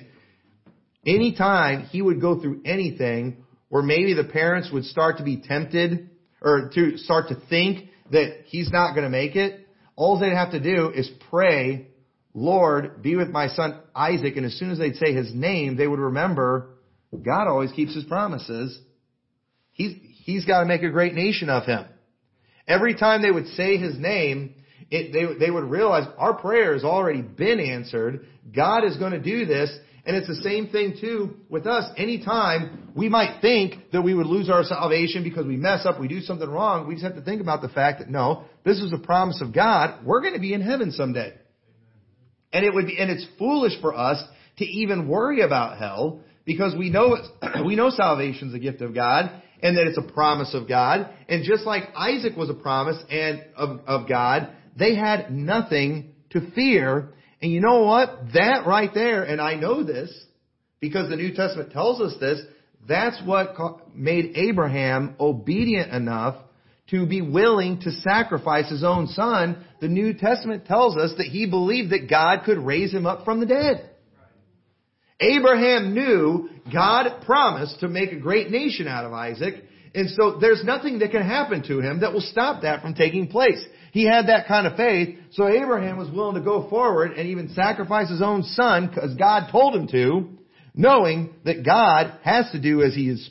Anytime 1.06 1.84
he 1.84 2.02
would 2.02 2.20
go 2.20 2.40
through 2.40 2.62
anything 2.64 3.44
where 3.68 3.82
maybe 3.82 4.12
the 4.12 4.24
parents 4.24 4.70
would 4.72 4.84
start 4.84 5.18
to 5.18 5.24
be 5.24 5.38
tempted 5.40 6.10
or 6.42 6.70
to 6.74 6.98
start 6.98 7.28
to 7.28 7.36
think 7.48 7.88
that 8.10 8.42
he's 8.46 8.70
not 8.70 8.92
going 8.94 9.04
to 9.04 9.10
make 9.10 9.34
it, 9.34 9.66
all 9.94 10.18
they'd 10.18 10.34
have 10.34 10.50
to 10.50 10.60
do 10.60 10.90
is 10.90 11.08
pray, 11.30 11.86
Lord, 12.34 13.02
be 13.02 13.16
with 13.16 13.28
my 13.28 13.48
son 13.48 13.80
Isaac. 13.94 14.36
And 14.36 14.44
as 14.44 14.58
soon 14.58 14.70
as 14.70 14.78
they'd 14.78 14.96
say 14.96 15.14
his 15.14 15.32
name, 15.32 15.76
they 15.76 15.86
would 15.86 16.00
remember 16.00 16.70
God 17.24 17.46
always 17.46 17.72
keeps 17.72 17.94
his 17.94 18.04
promises. 18.04 18.78
He's, 19.76 19.94
he's 20.24 20.44
got 20.46 20.60
to 20.60 20.66
make 20.66 20.82
a 20.82 20.90
great 20.90 21.14
nation 21.14 21.50
of 21.50 21.64
him. 21.64 21.84
Every 22.66 22.94
time 22.94 23.22
they 23.22 23.30
would 23.30 23.46
say 23.48 23.76
his 23.76 23.98
name, 23.98 24.54
it, 24.90 25.12
they, 25.12 25.46
they 25.46 25.50
would 25.50 25.64
realize 25.64 26.08
our 26.16 26.32
prayer 26.34 26.72
has 26.72 26.82
already 26.82 27.20
been 27.20 27.60
answered. 27.60 28.26
God 28.54 28.84
is 28.84 28.96
going 28.96 29.12
to 29.12 29.20
do 29.20 29.44
this. 29.44 29.76
And 30.06 30.16
it's 30.16 30.28
the 30.28 30.36
same 30.36 30.68
thing 30.68 30.96
too 30.98 31.34
with 31.50 31.66
us. 31.66 31.84
Anytime 31.96 32.92
we 32.96 33.08
might 33.08 33.40
think 33.42 33.90
that 33.92 34.02
we 34.02 34.14
would 34.14 34.26
lose 34.26 34.48
our 34.48 34.62
salvation 34.64 35.22
because 35.22 35.44
we 35.44 35.56
mess 35.56 35.84
up, 35.84 36.00
we 36.00 36.08
do 36.08 36.20
something 36.20 36.48
wrong, 36.48 36.86
we 36.86 36.94
just 36.94 37.04
have 37.04 37.16
to 37.16 37.22
think 37.22 37.42
about 37.42 37.60
the 37.60 37.68
fact 37.68 37.98
that 37.98 38.08
no, 38.08 38.44
this 38.64 38.78
is 38.78 38.92
a 38.92 38.98
promise 38.98 39.42
of 39.42 39.52
God. 39.52 40.06
We're 40.06 40.22
going 40.22 40.34
to 40.34 40.40
be 40.40 40.54
in 40.54 40.62
heaven 40.62 40.92
someday. 40.92 41.34
And 42.52 42.64
it 42.64 42.72
would 42.72 42.86
be, 42.86 42.98
and 42.98 43.10
it's 43.10 43.26
foolish 43.38 43.78
for 43.80 43.94
us 43.94 44.22
to 44.58 44.64
even 44.64 45.08
worry 45.08 45.42
about 45.42 45.76
hell 45.76 46.20
because 46.46 46.74
we 46.74 46.88
know 46.88 47.16
we 47.66 47.76
know 47.76 47.90
salvation 47.90 48.48
is 48.48 48.54
a 48.54 48.60
gift 48.60 48.80
of 48.80 48.94
God 48.94 49.42
and 49.62 49.76
that 49.76 49.86
it's 49.86 49.98
a 49.98 50.12
promise 50.12 50.54
of 50.54 50.68
God. 50.68 51.08
And 51.28 51.44
just 51.44 51.64
like 51.64 51.84
Isaac 51.96 52.36
was 52.36 52.50
a 52.50 52.54
promise 52.54 52.98
and 53.10 53.44
of, 53.56 53.80
of 53.86 54.08
God, 54.08 54.50
they 54.78 54.94
had 54.94 55.30
nothing 55.30 56.14
to 56.30 56.50
fear. 56.52 57.10
And 57.40 57.52
you 57.52 57.60
know 57.60 57.84
what? 57.84 58.32
That 58.34 58.66
right 58.66 58.90
there, 58.92 59.22
and 59.22 59.40
I 59.40 59.54
know 59.54 59.82
this 59.82 60.12
because 60.80 61.08
the 61.08 61.16
New 61.16 61.34
Testament 61.34 61.72
tells 61.72 62.00
us 62.00 62.18
this, 62.20 62.40
that's 62.88 63.20
what 63.24 63.96
made 63.96 64.36
Abraham 64.36 65.16
obedient 65.18 65.92
enough 65.92 66.36
to 66.90 67.04
be 67.06 67.20
willing 67.20 67.80
to 67.80 67.90
sacrifice 67.90 68.70
his 68.70 68.84
own 68.84 69.08
son. 69.08 69.64
The 69.80 69.88
New 69.88 70.14
Testament 70.14 70.66
tells 70.66 70.96
us 70.96 71.12
that 71.16 71.26
he 71.26 71.46
believed 71.46 71.90
that 71.90 72.08
God 72.08 72.44
could 72.44 72.58
raise 72.58 72.92
him 72.92 73.06
up 73.06 73.24
from 73.24 73.40
the 73.40 73.46
dead. 73.46 73.90
Abraham 75.20 75.94
knew 75.94 76.50
God 76.72 77.22
promised 77.24 77.80
to 77.80 77.88
make 77.88 78.12
a 78.12 78.18
great 78.18 78.50
nation 78.50 78.86
out 78.86 79.04
of 79.04 79.12
Isaac, 79.12 79.54
and 79.94 80.10
so 80.10 80.38
there's 80.38 80.62
nothing 80.64 80.98
that 80.98 81.10
can 81.10 81.22
happen 81.22 81.62
to 81.68 81.80
him 81.80 82.00
that 82.00 82.12
will 82.12 82.20
stop 82.20 82.62
that 82.62 82.82
from 82.82 82.94
taking 82.94 83.28
place. 83.28 83.64
He 83.92 84.04
had 84.04 84.26
that 84.26 84.46
kind 84.46 84.66
of 84.66 84.76
faith, 84.76 85.16
so 85.32 85.48
Abraham 85.48 85.96
was 85.96 86.10
willing 86.10 86.34
to 86.34 86.42
go 86.42 86.68
forward 86.68 87.12
and 87.12 87.28
even 87.28 87.54
sacrifice 87.54 88.10
his 88.10 88.20
own 88.20 88.42
son 88.42 88.88
because 88.88 89.14
God 89.14 89.50
told 89.50 89.74
him 89.74 89.88
to, 89.88 90.28
knowing 90.74 91.34
that 91.44 91.64
God 91.64 92.18
has 92.22 92.50
to 92.52 92.60
do 92.60 92.82
as 92.82 92.94
he 92.94 93.08
has, 93.08 93.26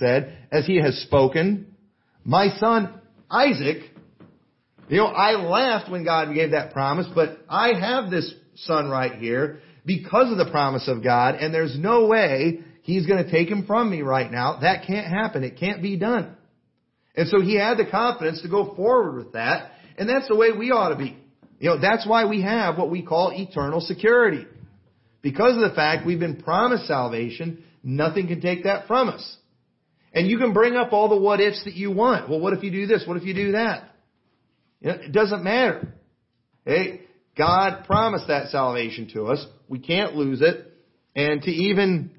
said, 0.00 0.36
as 0.50 0.66
he 0.66 0.80
has 0.80 0.96
spoken. 1.02 1.76
My 2.24 2.48
son 2.58 2.98
Isaac, 3.30 3.82
you 4.88 4.96
know, 4.96 5.06
I 5.06 5.32
laughed 5.32 5.90
when 5.90 6.04
God 6.04 6.34
gave 6.34 6.52
that 6.52 6.72
promise, 6.72 7.06
but 7.14 7.38
I 7.48 7.78
have 7.78 8.10
this 8.10 8.32
son 8.56 8.88
right 8.88 9.12
here 9.12 9.60
because 9.88 10.30
of 10.30 10.38
the 10.38 10.52
promise 10.52 10.86
of 10.86 11.02
God, 11.02 11.34
and 11.34 11.52
there's 11.52 11.76
no 11.76 12.06
way 12.06 12.60
He's 12.88 13.04
going 13.04 13.22
to 13.22 13.30
take 13.30 13.50
him 13.50 13.66
from 13.66 13.90
me 13.90 14.00
right 14.00 14.32
now. 14.32 14.60
That 14.62 14.86
can't 14.86 15.06
happen. 15.06 15.44
It 15.44 15.58
can't 15.58 15.82
be 15.82 15.98
done. 15.98 16.34
And 17.14 17.28
so 17.28 17.42
he 17.42 17.54
had 17.54 17.76
the 17.76 17.84
confidence 17.84 18.40
to 18.40 18.48
go 18.48 18.74
forward 18.74 19.16
with 19.22 19.34
that, 19.34 19.72
and 19.98 20.08
that's 20.08 20.26
the 20.26 20.34
way 20.34 20.52
we 20.58 20.70
ought 20.70 20.88
to 20.88 20.96
be. 20.96 21.14
You 21.60 21.68
know, 21.68 21.78
that's 21.78 22.06
why 22.06 22.24
we 22.24 22.40
have 22.40 22.78
what 22.78 22.90
we 22.90 23.02
call 23.02 23.30
eternal 23.30 23.82
security. 23.82 24.46
Because 25.20 25.54
of 25.56 25.68
the 25.68 25.76
fact 25.76 26.06
we've 26.06 26.18
been 26.18 26.40
promised 26.40 26.86
salvation, 26.86 27.62
nothing 27.82 28.26
can 28.26 28.40
take 28.40 28.64
that 28.64 28.86
from 28.86 29.10
us. 29.10 29.36
And 30.14 30.26
you 30.26 30.38
can 30.38 30.54
bring 30.54 30.74
up 30.74 30.94
all 30.94 31.10
the 31.10 31.16
what 31.18 31.40
ifs 31.40 31.64
that 31.64 31.74
you 31.74 31.90
want. 31.90 32.30
Well, 32.30 32.40
what 32.40 32.54
if 32.54 32.62
you 32.62 32.70
do 32.70 32.86
this? 32.86 33.04
What 33.06 33.18
if 33.18 33.24
you 33.24 33.34
do 33.34 33.52
that? 33.52 33.90
You 34.80 34.88
know, 34.88 34.94
it 34.94 35.12
doesn't 35.12 35.44
matter. 35.44 35.92
Hey, 36.64 37.02
God 37.38 37.84
promised 37.86 38.26
that 38.26 38.48
salvation 38.48 39.08
to 39.14 39.26
us. 39.26 39.46
We 39.68 39.78
can't 39.78 40.16
lose 40.16 40.42
it. 40.42 40.66
And 41.14 41.40
to 41.42 41.50
even, 41.50 42.10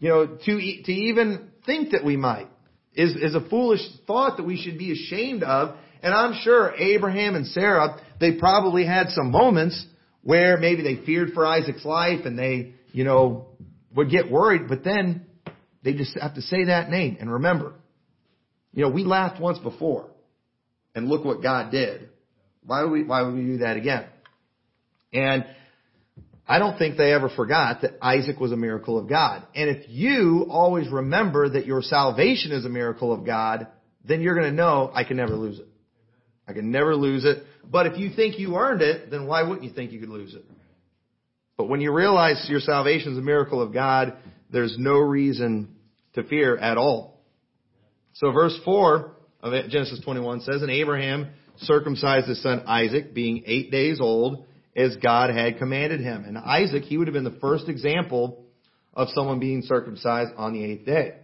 you 0.00 0.08
know, 0.08 0.26
to, 0.26 0.44
to 0.84 0.92
even 0.92 1.48
think 1.64 1.92
that 1.92 2.04
we 2.04 2.16
might 2.16 2.48
is, 2.94 3.14
is 3.14 3.34
a 3.34 3.48
foolish 3.48 3.80
thought 4.06 4.36
that 4.36 4.42
we 4.42 4.60
should 4.60 4.76
be 4.76 4.92
ashamed 4.92 5.44
of. 5.44 5.76
And 6.02 6.12
I'm 6.12 6.40
sure 6.42 6.74
Abraham 6.74 7.36
and 7.36 7.46
Sarah, 7.46 8.00
they 8.20 8.32
probably 8.32 8.84
had 8.84 9.08
some 9.10 9.30
moments 9.30 9.84
where 10.22 10.56
maybe 10.56 10.82
they 10.82 11.04
feared 11.06 11.32
for 11.32 11.46
Isaac's 11.46 11.84
life 11.84 12.26
and 12.26 12.38
they, 12.38 12.72
you 12.92 13.04
know, 13.04 13.46
would 13.94 14.10
get 14.10 14.30
worried, 14.30 14.68
but 14.68 14.84
then 14.84 15.26
they 15.82 15.94
just 15.94 16.18
have 16.20 16.34
to 16.34 16.42
say 16.42 16.64
that 16.64 16.90
name 16.90 17.16
and 17.20 17.32
remember. 17.32 17.72
You 18.74 18.82
know, 18.82 18.90
we 18.90 19.04
laughed 19.04 19.40
once 19.40 19.58
before 19.58 20.10
and 20.94 21.08
look 21.08 21.24
what 21.24 21.42
God 21.42 21.70
did. 21.70 22.08
Why 22.64 22.82
would 22.82 22.90
we, 22.90 23.04
why 23.04 23.22
would 23.22 23.34
we 23.34 23.42
do 23.42 23.58
that 23.58 23.76
again? 23.76 24.04
And 25.12 25.46
I 26.46 26.58
don't 26.58 26.78
think 26.78 26.96
they 26.96 27.12
ever 27.12 27.28
forgot 27.28 27.82
that 27.82 27.98
Isaac 28.00 28.40
was 28.40 28.52
a 28.52 28.56
miracle 28.56 28.98
of 28.98 29.08
God. 29.08 29.46
And 29.54 29.68
if 29.68 29.88
you 29.88 30.46
always 30.48 30.88
remember 30.90 31.50
that 31.50 31.66
your 31.66 31.82
salvation 31.82 32.52
is 32.52 32.64
a 32.64 32.70
miracle 32.70 33.12
of 33.12 33.26
God, 33.26 33.66
then 34.04 34.22
you're 34.22 34.34
going 34.34 34.48
to 34.48 34.56
know 34.56 34.90
I 34.94 35.04
can 35.04 35.16
never 35.16 35.36
lose 35.36 35.58
it. 35.58 35.68
I 36.46 36.54
can 36.54 36.70
never 36.70 36.96
lose 36.96 37.26
it. 37.26 37.42
But 37.70 37.86
if 37.86 37.98
you 37.98 38.10
think 38.14 38.38
you 38.38 38.56
earned 38.56 38.80
it, 38.80 39.10
then 39.10 39.26
why 39.26 39.42
wouldn't 39.42 39.64
you 39.64 39.72
think 39.72 39.92
you 39.92 40.00
could 40.00 40.08
lose 40.08 40.34
it? 40.34 40.44
But 41.58 41.68
when 41.68 41.82
you 41.82 41.92
realize 41.92 42.46
your 42.48 42.60
salvation 42.60 43.12
is 43.12 43.18
a 43.18 43.22
miracle 43.22 43.60
of 43.60 43.74
God, 43.74 44.16
there's 44.50 44.76
no 44.78 44.94
reason 44.94 45.76
to 46.14 46.22
fear 46.22 46.56
at 46.56 46.78
all. 46.78 47.20
So 48.14 48.32
verse 48.32 48.58
4 48.64 49.12
of 49.42 49.68
Genesis 49.68 50.00
21 50.02 50.40
says, 50.40 50.62
And 50.62 50.70
Abraham 50.70 51.28
circumcised 51.58 52.28
his 52.28 52.42
son 52.42 52.62
Isaac, 52.66 53.12
being 53.12 53.42
eight 53.44 53.70
days 53.70 54.00
old, 54.00 54.46
as 54.78 54.96
God 54.96 55.30
had 55.30 55.58
commanded 55.58 56.00
him. 56.00 56.24
And 56.24 56.38
Isaac, 56.38 56.84
he 56.84 56.96
would 56.96 57.08
have 57.08 57.14
been 57.14 57.24
the 57.24 57.38
first 57.40 57.68
example 57.68 58.44
of 58.94 59.08
someone 59.12 59.40
being 59.40 59.62
circumcised 59.62 60.30
on 60.36 60.52
the 60.52 60.64
eighth 60.64 60.86
day, 60.86 61.14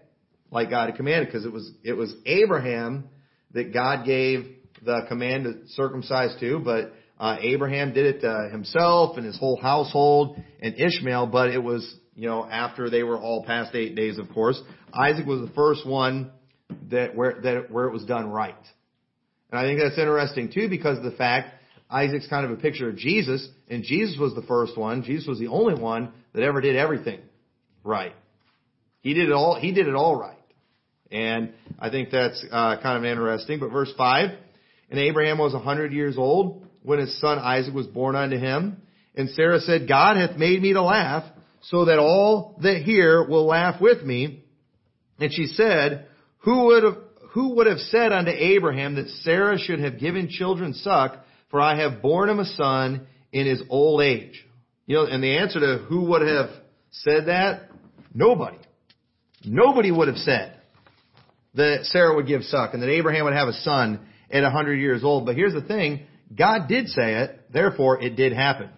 like 0.51 0.71
God 0.71 0.87
had 0.91 0.97
commanded, 0.97 1.29
because 1.29 1.45
it 1.45 1.53
was, 1.53 1.71
it 1.85 1.93
was 1.93 2.13
Abraham 2.27 3.09
that 3.53 3.73
God 3.73 4.05
gave 4.05 4.57
the 4.85 5.03
command 5.09 5.45
to 5.45 5.69
circumcise 5.69 6.35
to, 6.41 6.59
but 6.59 6.93
uh, 7.19 7.37
Abraham 7.41 7.95
did 7.95 8.17
it 8.17 8.25
uh, 8.25 8.51
himself 8.51 9.17
and 9.17 9.25
his 9.25 9.39
whole 9.39 9.57
household, 9.61 10.37
and 10.61 10.75
Ishmael, 10.75 11.29
but 11.29 11.51
it 11.51 11.63
was, 11.63 11.97
you 12.17 12.29
know, 12.29 12.45
after 12.45 12.91
they 12.91 13.05
were 13.05 13.17
all 13.17 13.45
past 13.45 13.75
eight 13.77 13.95
days, 13.95 14.19
of 14.19 14.29
course. 14.31 14.61
Isaac 14.93 15.27
was 15.27 15.41
the 15.41 15.55
first 15.55 15.87
one 15.87 16.33
that 16.91 17.15
where 17.15 17.41
that 17.43 17.71
where 17.71 17.87
it 17.87 17.93
was 17.93 18.05
done 18.05 18.31
right. 18.31 18.55
And 19.51 19.61
I 19.61 19.65
think 19.65 19.81
that's 19.81 19.99
interesting 19.99 20.51
too 20.53 20.69
because 20.69 20.99
of 20.99 21.05
the 21.05 21.13
fact 21.13 21.55
Isaac's 21.95 22.27
kind 22.27 22.45
of 22.45 22.51
a 22.51 22.61
picture 22.61 22.89
of 22.89 22.97
Jesus, 22.97 23.49
and 23.69 23.85
Jesus 23.85 24.19
was 24.19 24.35
the 24.35 24.43
first 24.43 24.77
one. 24.77 25.05
Jesus 25.05 25.29
was 25.29 25.39
the 25.39 25.47
only 25.47 25.81
one 25.81 26.13
that 26.33 26.43
ever 26.43 26.61
did 26.61 26.75
everything 26.75 27.21
right. 27.85 28.13
He 29.01 29.15
did 29.15 29.29
it 29.29 29.33
all. 29.33 29.59
He 29.61 29.73
did 29.73 29.87
it 29.87 29.95
all 29.95 30.17
right, 30.17 30.37
and 31.13 31.53
I 31.79 31.91
think 31.91 32.11
that's 32.11 32.45
uh, 32.51 32.81
kind 32.83 32.99
of 32.99 33.05
interesting. 33.05 33.61
But 33.61 33.71
verse 33.71 33.93
five, 33.97 34.31
and 34.91 34.99
Abraham 34.99 35.39
was 35.39 35.55
a 35.55 35.61
hundred 35.61 35.93
years 35.93 36.19
old 36.19 36.67
when 36.83 36.99
his 36.99 37.21
son 37.21 37.39
Isaac 37.39 37.73
was 37.75 37.87
born 37.87 38.17
unto 38.17 38.39
him, 38.39 38.83
and 39.15 39.31
Sarah 39.31 39.61
said, 39.61 39.87
God 39.87 40.17
hath 40.17 40.37
made 40.37 40.61
me 40.61 40.73
to 40.73 40.83
laugh, 40.83 41.25
so 41.63 41.85
that 41.85 41.99
all 41.99 42.59
that 42.63 42.83
hear 42.83 43.25
will 43.27 43.47
laugh 43.47 43.81
with 43.81 44.03
me. 44.03 44.45
And 45.21 45.33
she 45.33 45.47
said, 45.47 46.09
Who 46.39 46.67
would 46.67 46.83
have 46.83 46.97
who 47.35 47.57
would 47.57 47.67
have 47.67 47.79
said 47.79 48.13
unto 48.13 48.31
Abraham 48.31 48.95
that 48.95 49.09
Sarah 49.23 49.59
should 49.59 49.81
have 49.81 49.99
given 49.99 50.29
children 50.29 50.73
suck, 50.73 51.24
for 51.55 51.61
I 51.61 51.77
have 51.77 52.03
borne 52.03 52.31
him 52.31 52.41
a 52.41 52.45
son 52.45 53.07
in 53.31 53.47
his 53.47 53.63
old 53.69 54.03
age? 54.03 54.45
You 54.87 54.97
know, 54.97 55.07
and 55.07 55.23
the 55.23 55.39
answer 55.39 55.61
to 55.61 55.85
who 55.85 56.07
would 56.07 56.23
have 56.23 56.51
said 56.91 57.27
that? 57.27 57.71
Nobody. 58.13 58.59
Nobody 59.45 59.93
would 59.93 60.09
have 60.09 60.17
said 60.17 60.59
that 61.55 61.85
Sarah 61.85 62.17
would 62.17 62.27
give 62.27 62.43
suck 62.43 62.75
and 62.75 62.83
that 62.83 62.91
Abraham 62.91 63.27
would 63.27 63.35
have 63.35 63.47
a 63.47 63.53
son 63.53 64.05
at 64.33 64.43
a 64.43 64.51
hundred 64.51 64.81
years 64.81 65.05
old. 65.05 65.27
But 65.27 65.37
here's 65.37 65.53
the 65.53 65.63
thing, 65.63 66.07
God 66.37 66.67
did 66.67 66.89
say 66.89 67.23
it, 67.23 67.43
therefore 67.53 68.03
it 68.03 68.17
did 68.17 68.33
happen. 68.33 68.71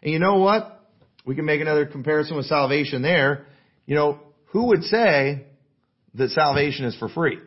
And 0.00 0.12
you 0.12 0.20
know 0.20 0.36
what? 0.36 0.88
We 1.26 1.34
can 1.34 1.46
make 1.46 1.60
another 1.60 1.84
comparison 1.84 2.36
with 2.36 2.46
salvation 2.46 3.02
there. 3.02 3.46
You 3.86 3.96
know, 3.96 4.20
who 4.52 4.66
would 4.66 4.84
say 4.84 5.46
that 6.14 6.30
salvation 6.30 6.84
is 6.84 6.96
for 6.96 7.08
free? 7.08 7.40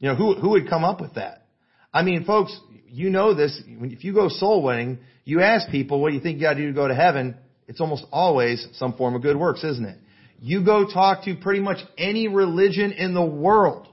You 0.00 0.08
know, 0.08 0.16
who, 0.16 0.34
who 0.34 0.50
would 0.50 0.68
come 0.68 0.82
up 0.82 1.00
with 1.00 1.14
that? 1.14 1.46
I 1.92 2.02
mean, 2.02 2.24
folks, 2.24 2.58
you 2.88 3.10
know 3.10 3.34
this. 3.34 3.60
If 3.66 4.04
you 4.04 4.14
go 4.14 4.28
soul 4.28 4.62
winning, 4.62 4.98
you 5.24 5.40
ask 5.40 5.70
people, 5.70 6.00
what 6.00 6.12
you 6.12 6.20
think 6.20 6.36
you 6.36 6.42
got 6.42 6.54
to 6.54 6.60
do 6.60 6.66
to 6.68 6.72
go 6.72 6.88
to 6.88 6.94
heaven? 6.94 7.36
It's 7.68 7.80
almost 7.80 8.04
always 8.10 8.66
some 8.74 8.94
form 8.94 9.14
of 9.14 9.22
good 9.22 9.36
works, 9.36 9.62
isn't 9.64 9.84
it? 9.84 9.98
You 10.40 10.64
go 10.64 10.90
talk 10.90 11.24
to 11.24 11.36
pretty 11.36 11.60
much 11.60 11.78
any 11.98 12.28
religion 12.28 12.92
in 12.92 13.14
the 13.14 13.24
world. 13.24 13.86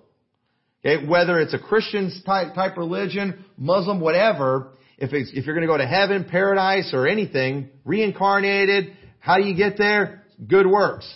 Okay, 0.86 1.06
whether 1.06 1.39
it's 1.39 1.54
a 1.54 1.60
Christian 1.60 2.12
type, 2.25 2.54
type 2.54 2.77
religion, 2.77 3.46
Muslim, 3.58 4.00
whatever, 4.00 4.70
if, 4.98 5.10
if 5.12 5.46
you're 5.46 5.56
going 5.56 5.68
to 5.68 5.72
go 5.72 5.77
to 5.77 5.88
heaven, 5.88 6.24
paradise, 6.24 6.92
or 6.94 7.08
anything, 7.08 7.70
reincarnated, 7.84 8.96
how 9.20 9.38
do 9.38 9.44
you 9.44 9.56
get 9.56 9.77
there? 9.77 10.24
Good 10.48 10.66
works. 10.66 11.12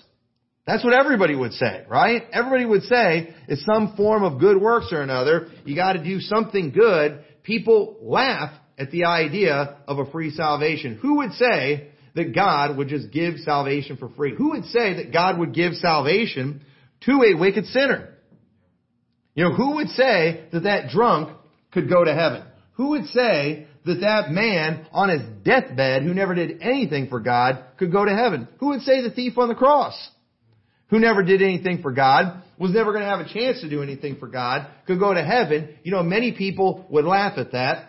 That's 0.68 0.84
what 0.84 0.94
everybody 0.94 1.36
would 1.36 1.54
say, 1.54 1.84
right? 1.90 2.24
Everybody 2.32 2.66
would 2.66 2.84
say 2.84 3.34
it's 3.48 3.66
some 3.66 3.96
form 3.96 4.24
of 4.24 4.40
good 4.40 4.62
works 4.62 4.92
or 4.92 5.02
another. 5.02 5.48
You 5.66 5.76
got 5.76 5.94
to 5.94 6.04
do 6.04 6.20
something 6.20 6.72
good. 6.72 7.24
People 7.44 7.98
laugh 8.02 8.54
at 8.78 8.92
the 8.92 9.06
idea 9.06 9.78
of 9.88 9.98
a 9.98 10.10
free 10.12 10.30
salvation. 10.32 11.00
Who 11.02 11.18
would 11.18 11.34
say 11.34 11.90
that 12.16 12.36
God 12.36 12.78
would 12.78 12.90
just 12.90 13.12
give 13.12 13.38
salvation 13.38 13.98
for 13.98 14.10
free? 14.10 14.36
Who 14.36 14.52
would 14.52 14.66
say 14.66 14.96
that 14.96 15.12
God 15.12 15.40
would 15.40 15.54
give 15.54 15.74
salvation 15.74 16.62
to 17.02 17.24
a 17.24 17.40
wicked 17.40 17.66
sinner? 17.68 18.10
You 19.34 19.46
know, 19.46 19.54
who 19.54 19.76
would 19.76 19.90
say 19.90 20.46
that 20.52 20.64
that 20.64 20.90
drunk 20.90 21.36
could 21.72 21.90
go 21.90 22.04
to 22.04 22.14
heaven? 22.14 22.44
Who 22.74 22.90
would 22.90 23.06
say 23.08 23.68
that 23.86 24.02
that 24.02 24.32
man 24.32 24.86
on 24.92 25.10
his 25.10 25.22
deathbed 25.44 26.04
who 26.04 26.14
never 26.14 26.36
did 26.36 26.62
anything 26.62 27.08
for 27.08 27.20
God 27.20 27.64
could 27.78 27.92
go 27.92 28.06
to 28.06 28.16
heaven? 28.16 28.48
Who 28.60 28.68
would 28.68 28.82
say 28.82 29.02
the 29.02 29.10
thief 29.10 29.38
on 29.38 29.48
the 29.48 29.56
cross? 29.56 29.96
Who 30.92 31.00
never 31.00 31.24
did 31.24 31.42
anything 31.42 31.82
for 31.82 31.92
God, 31.92 32.44
was 32.60 32.72
never 32.72 32.92
going 32.92 33.04
to 33.04 33.10
have 33.10 33.22
a 33.22 33.34
chance 33.34 33.62
to 33.62 33.70
do 33.70 33.82
anything 33.82 34.18
for 34.18 34.28
God, 34.28 34.68
could 34.86 35.00
go 35.00 35.12
to 35.14 35.24
heaven. 35.24 35.70
You 35.84 35.92
know, 35.92 36.04
many 36.04 36.34
people 36.34 36.86
would 36.90 37.06
laugh 37.06 37.40
at 37.40 37.54
that. 37.54 37.88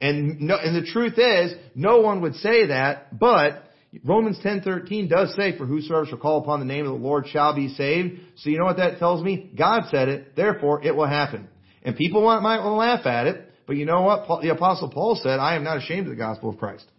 And 0.00 0.40
no, 0.40 0.56
and 0.56 0.74
the 0.74 0.90
truth 0.90 1.18
is, 1.18 1.54
no 1.74 2.00
one 2.00 2.22
would 2.22 2.34
say 2.36 2.66
that, 2.66 3.16
but 3.16 3.62
Romans 4.02 4.38
10:13 4.40 5.08
does 5.08 5.34
say, 5.36 5.56
"For 5.56 5.66
whosoever 5.66 6.06
shall 6.06 6.18
call 6.18 6.38
upon 6.38 6.58
the 6.58 6.66
name 6.66 6.84
of 6.84 6.92
the 6.92 6.98
Lord 6.98 7.28
shall 7.28 7.54
be 7.54 7.68
saved." 7.68 8.18
So 8.36 8.50
you 8.50 8.58
know 8.58 8.64
what 8.64 8.78
that 8.78 8.98
tells 8.98 9.22
me? 9.22 9.50
God 9.56 9.84
said 9.90 10.08
it, 10.08 10.34
therefore 10.34 10.80
it 10.82 10.96
will 10.96 11.06
happen. 11.06 11.46
And 11.84 11.94
people 11.94 12.22
might, 12.22 12.40
want 12.40 12.62
to 12.62 12.70
laugh 12.70 13.06
at 13.06 13.28
it, 13.28 13.52
but 13.66 13.76
you 13.76 13.84
know 13.84 14.02
what? 14.02 14.42
The 14.42 14.48
apostle 14.48 14.88
Paul 14.88 15.16
said, 15.16 15.38
"I 15.38 15.54
am 15.54 15.64
not 15.64 15.76
ashamed 15.76 16.06
of 16.06 16.10
the 16.10 16.16
gospel 16.16 16.50
of 16.50 16.58
Christ." 16.58 16.90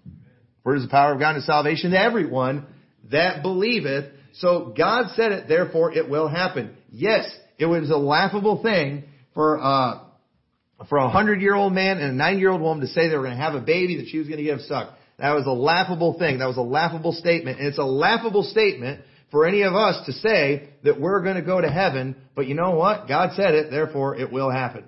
For 0.64 0.74
it 0.74 0.78
is 0.78 0.84
the 0.84 0.90
power 0.90 1.14
of 1.14 1.20
God 1.20 1.34
to 1.34 1.42
salvation 1.42 1.92
to 1.92 2.00
everyone 2.00 2.66
that 3.12 3.44
believeth, 3.44 4.06
so 4.38 4.74
God 4.78 5.12
said 5.16 5.32
it, 5.32 5.48
therefore 5.48 5.94
it 5.94 6.10
will 6.10 6.28
happen. 6.28 6.76
Yes, 6.92 7.30
it 7.58 7.66
was 7.66 7.90
a 7.90 7.98
laughable 7.98 8.62
thing 8.62 9.06
for 9.34 9.60
uh, 9.62 10.00
for 10.90 10.98
a 10.98 11.10
hundred 11.10 11.42
year 11.42 11.56
old 11.56 11.74
man 11.74 12.00
and 12.00 12.12
a 12.12 12.14
nine 12.14 12.40
year 12.40 12.52
old 12.52 12.62
woman 12.62 12.86
to 12.86 12.92
say 12.92 13.08
they 13.08 13.16
were 13.16 13.24
going 13.24 13.38
to 13.38 13.42
have 13.42 13.56
a 13.56 13.62
baby 13.62 13.98
that 13.98 14.08
she 14.08 14.18
was 14.18 14.28
going 14.28 14.40
to 14.40 14.44
give 14.44 14.60
suck. 14.62 14.94
That 15.18 15.34
was 15.34 15.46
a 15.46 15.52
laughable 15.52 16.20
thing. 16.20 16.40
That 16.40 16.48
was 16.48 16.58
a 16.58 16.62
laughable 16.62 17.14
statement, 17.14 17.60
and 17.60 17.68
it's 17.68 17.78
a 17.78 17.86
laughable 17.86 18.44
statement 18.44 19.02
for 19.32 19.46
any 19.46 19.62
of 19.62 19.74
us 19.74 20.06
to 20.06 20.12
say 20.14 20.70
that 20.84 21.00
we're 21.00 21.22
going 21.22 21.36
to 21.36 21.42
go 21.42 21.62
to 21.62 21.70
heaven. 21.70 22.16
But 22.36 22.48
you 22.48 22.56
know 22.56 22.72
what? 22.72 23.08
God 23.08 23.32
said 23.36 23.56
it, 23.56 23.72
therefore 23.72 24.18
it 24.18 24.32
will 24.32 24.52
happen. 24.52 24.84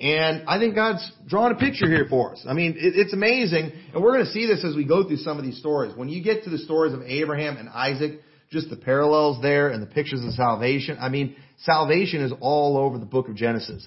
And 0.00 0.48
I 0.48 0.58
think 0.58 0.76
God's 0.76 1.10
drawn 1.26 1.50
a 1.50 1.56
picture 1.56 1.86
here 1.86 2.06
for 2.08 2.32
us. 2.32 2.44
I 2.48 2.52
mean, 2.52 2.72
it, 2.72 2.94
it's 2.94 3.12
amazing. 3.12 3.72
And 3.92 4.02
we're 4.02 4.12
going 4.12 4.26
to 4.26 4.32
see 4.32 4.46
this 4.46 4.64
as 4.64 4.76
we 4.76 4.84
go 4.84 5.04
through 5.04 5.16
some 5.18 5.38
of 5.38 5.44
these 5.44 5.58
stories. 5.58 5.92
When 5.96 6.08
you 6.08 6.22
get 6.22 6.44
to 6.44 6.50
the 6.50 6.58
stories 6.58 6.92
of 6.92 7.02
Abraham 7.02 7.56
and 7.56 7.68
Isaac, 7.68 8.20
just 8.50 8.70
the 8.70 8.76
parallels 8.76 9.42
there 9.42 9.70
and 9.70 9.82
the 9.82 9.86
pictures 9.86 10.24
of 10.24 10.32
salvation. 10.32 10.98
I 11.00 11.08
mean, 11.08 11.36
salvation 11.58 12.22
is 12.22 12.32
all 12.40 12.76
over 12.76 12.98
the 12.98 13.06
book 13.06 13.28
of 13.28 13.34
Genesis. 13.34 13.86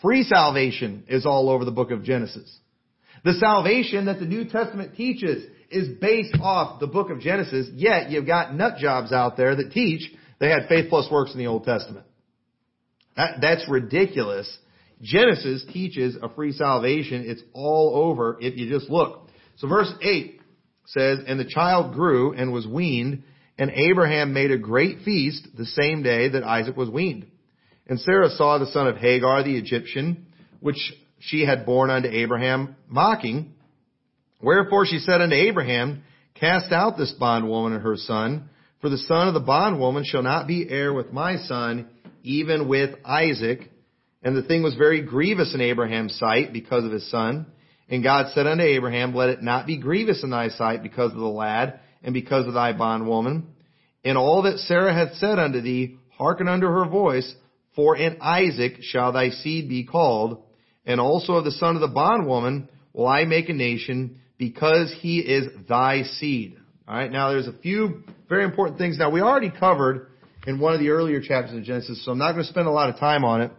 Free 0.00 0.22
salvation 0.22 1.04
is 1.08 1.26
all 1.26 1.50
over 1.50 1.66
the 1.66 1.70
book 1.70 1.90
of 1.90 2.04
Genesis. 2.04 2.50
The 3.22 3.34
salvation 3.34 4.06
that 4.06 4.18
the 4.18 4.24
New 4.24 4.46
Testament 4.46 4.96
teaches 4.96 5.44
is 5.70 5.88
based 6.00 6.34
off 6.40 6.80
the 6.80 6.86
book 6.86 7.10
of 7.10 7.20
Genesis, 7.20 7.68
yet 7.74 8.10
you've 8.10 8.26
got 8.26 8.54
nut 8.54 8.78
jobs 8.78 9.12
out 9.12 9.36
there 9.36 9.54
that 9.54 9.72
teach 9.72 10.10
they 10.40 10.48
had 10.48 10.68
faith 10.68 10.88
plus 10.88 11.10
works 11.10 11.32
in 11.32 11.38
the 11.38 11.46
Old 11.46 11.64
Testament. 11.64 12.06
That, 13.16 13.36
that's 13.42 13.68
ridiculous 13.68 14.50
Genesis 15.02 15.64
teaches 15.72 16.16
a 16.20 16.28
free 16.28 16.52
salvation. 16.52 17.24
It's 17.26 17.42
all 17.52 17.92
over 17.94 18.36
if 18.40 18.56
you 18.56 18.68
just 18.68 18.90
look. 18.90 19.28
So 19.56 19.68
verse 19.68 19.92
8 20.02 20.40
says, 20.86 21.20
And 21.26 21.40
the 21.40 21.44
child 21.44 21.94
grew 21.94 22.32
and 22.34 22.52
was 22.52 22.66
weaned, 22.66 23.22
and 23.58 23.70
Abraham 23.70 24.32
made 24.32 24.50
a 24.50 24.58
great 24.58 25.00
feast 25.04 25.48
the 25.56 25.66
same 25.66 26.02
day 26.02 26.30
that 26.30 26.44
Isaac 26.44 26.76
was 26.76 26.90
weaned. 26.90 27.26
And 27.86 27.98
Sarah 28.00 28.30
saw 28.30 28.58
the 28.58 28.70
son 28.72 28.86
of 28.86 28.96
Hagar 28.96 29.42
the 29.42 29.56
Egyptian, 29.56 30.26
which 30.60 30.92
she 31.18 31.44
had 31.44 31.66
borne 31.66 31.90
unto 31.90 32.08
Abraham, 32.08 32.76
mocking. 32.88 33.54
Wherefore 34.40 34.86
she 34.86 34.98
said 34.98 35.20
unto 35.20 35.34
Abraham, 35.34 36.04
Cast 36.34 36.72
out 36.72 36.96
this 36.96 37.12
bondwoman 37.12 37.74
and 37.74 37.82
her 37.82 37.96
son, 37.96 38.48
for 38.80 38.88
the 38.88 38.98
son 38.98 39.28
of 39.28 39.34
the 39.34 39.40
bondwoman 39.40 40.04
shall 40.04 40.22
not 40.22 40.46
be 40.46 40.66
heir 40.68 40.92
with 40.92 41.12
my 41.12 41.36
son, 41.36 41.88
even 42.22 42.66
with 42.68 42.98
Isaac. 43.04 43.69
And 44.22 44.36
the 44.36 44.42
thing 44.42 44.62
was 44.62 44.74
very 44.74 45.02
grievous 45.02 45.54
in 45.54 45.60
Abraham's 45.60 46.18
sight 46.18 46.52
because 46.52 46.84
of 46.84 46.92
his 46.92 47.10
son. 47.10 47.46
And 47.88 48.02
God 48.02 48.32
said 48.34 48.46
unto 48.46 48.62
Abraham, 48.62 49.14
Let 49.14 49.30
it 49.30 49.42
not 49.42 49.66
be 49.66 49.78
grievous 49.78 50.22
in 50.22 50.30
thy 50.30 50.48
sight 50.48 50.82
because 50.82 51.12
of 51.12 51.18
the 51.18 51.24
lad 51.24 51.80
and 52.02 52.12
because 52.12 52.46
of 52.46 52.54
thy 52.54 52.72
bondwoman. 52.72 53.48
In 54.04 54.16
all 54.16 54.42
that 54.42 54.58
Sarah 54.58 54.94
hath 54.94 55.16
said 55.16 55.38
unto 55.38 55.60
thee, 55.60 55.98
hearken 56.10 56.48
unto 56.48 56.66
her 56.66 56.84
voice, 56.86 57.34
for 57.74 57.96
in 57.96 58.18
Isaac 58.20 58.82
shall 58.82 59.12
thy 59.12 59.30
seed 59.30 59.68
be 59.68 59.84
called, 59.84 60.42
and 60.84 61.00
also 61.00 61.34
of 61.34 61.44
the 61.44 61.50
son 61.52 61.74
of 61.74 61.80
the 61.80 61.88
bondwoman 61.88 62.68
will 62.92 63.06
I 63.06 63.24
make 63.24 63.48
a 63.48 63.54
nation, 63.54 64.20
because 64.38 64.92
he 65.00 65.18
is 65.18 65.46
thy 65.68 66.02
seed. 66.02 66.56
Alright, 66.88 67.12
now 67.12 67.30
there's 67.30 67.46
a 67.46 67.52
few 67.52 68.04
very 68.28 68.44
important 68.44 68.78
things. 68.78 68.98
Now 68.98 69.10
we 69.10 69.20
already 69.20 69.50
covered 69.50 70.08
in 70.46 70.58
one 70.58 70.74
of 70.74 70.80
the 70.80 70.90
earlier 70.90 71.20
chapters 71.20 71.56
of 71.56 71.62
Genesis, 71.62 72.04
so 72.04 72.12
I'm 72.12 72.18
not 72.18 72.32
going 72.32 72.44
to 72.44 72.50
spend 72.50 72.66
a 72.66 72.72
lot 72.72 72.88
of 72.88 72.98
time 72.98 73.24
on 73.24 73.42
it 73.42 73.52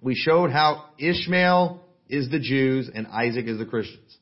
we 0.00 0.14
showed 0.14 0.50
how 0.50 0.84
Ishmael 0.98 1.82
is 2.08 2.30
the 2.30 2.38
Jews 2.38 2.90
and 2.92 3.06
Isaac 3.06 3.46
is 3.46 3.58
the 3.58 3.66
Christians. 3.66 4.16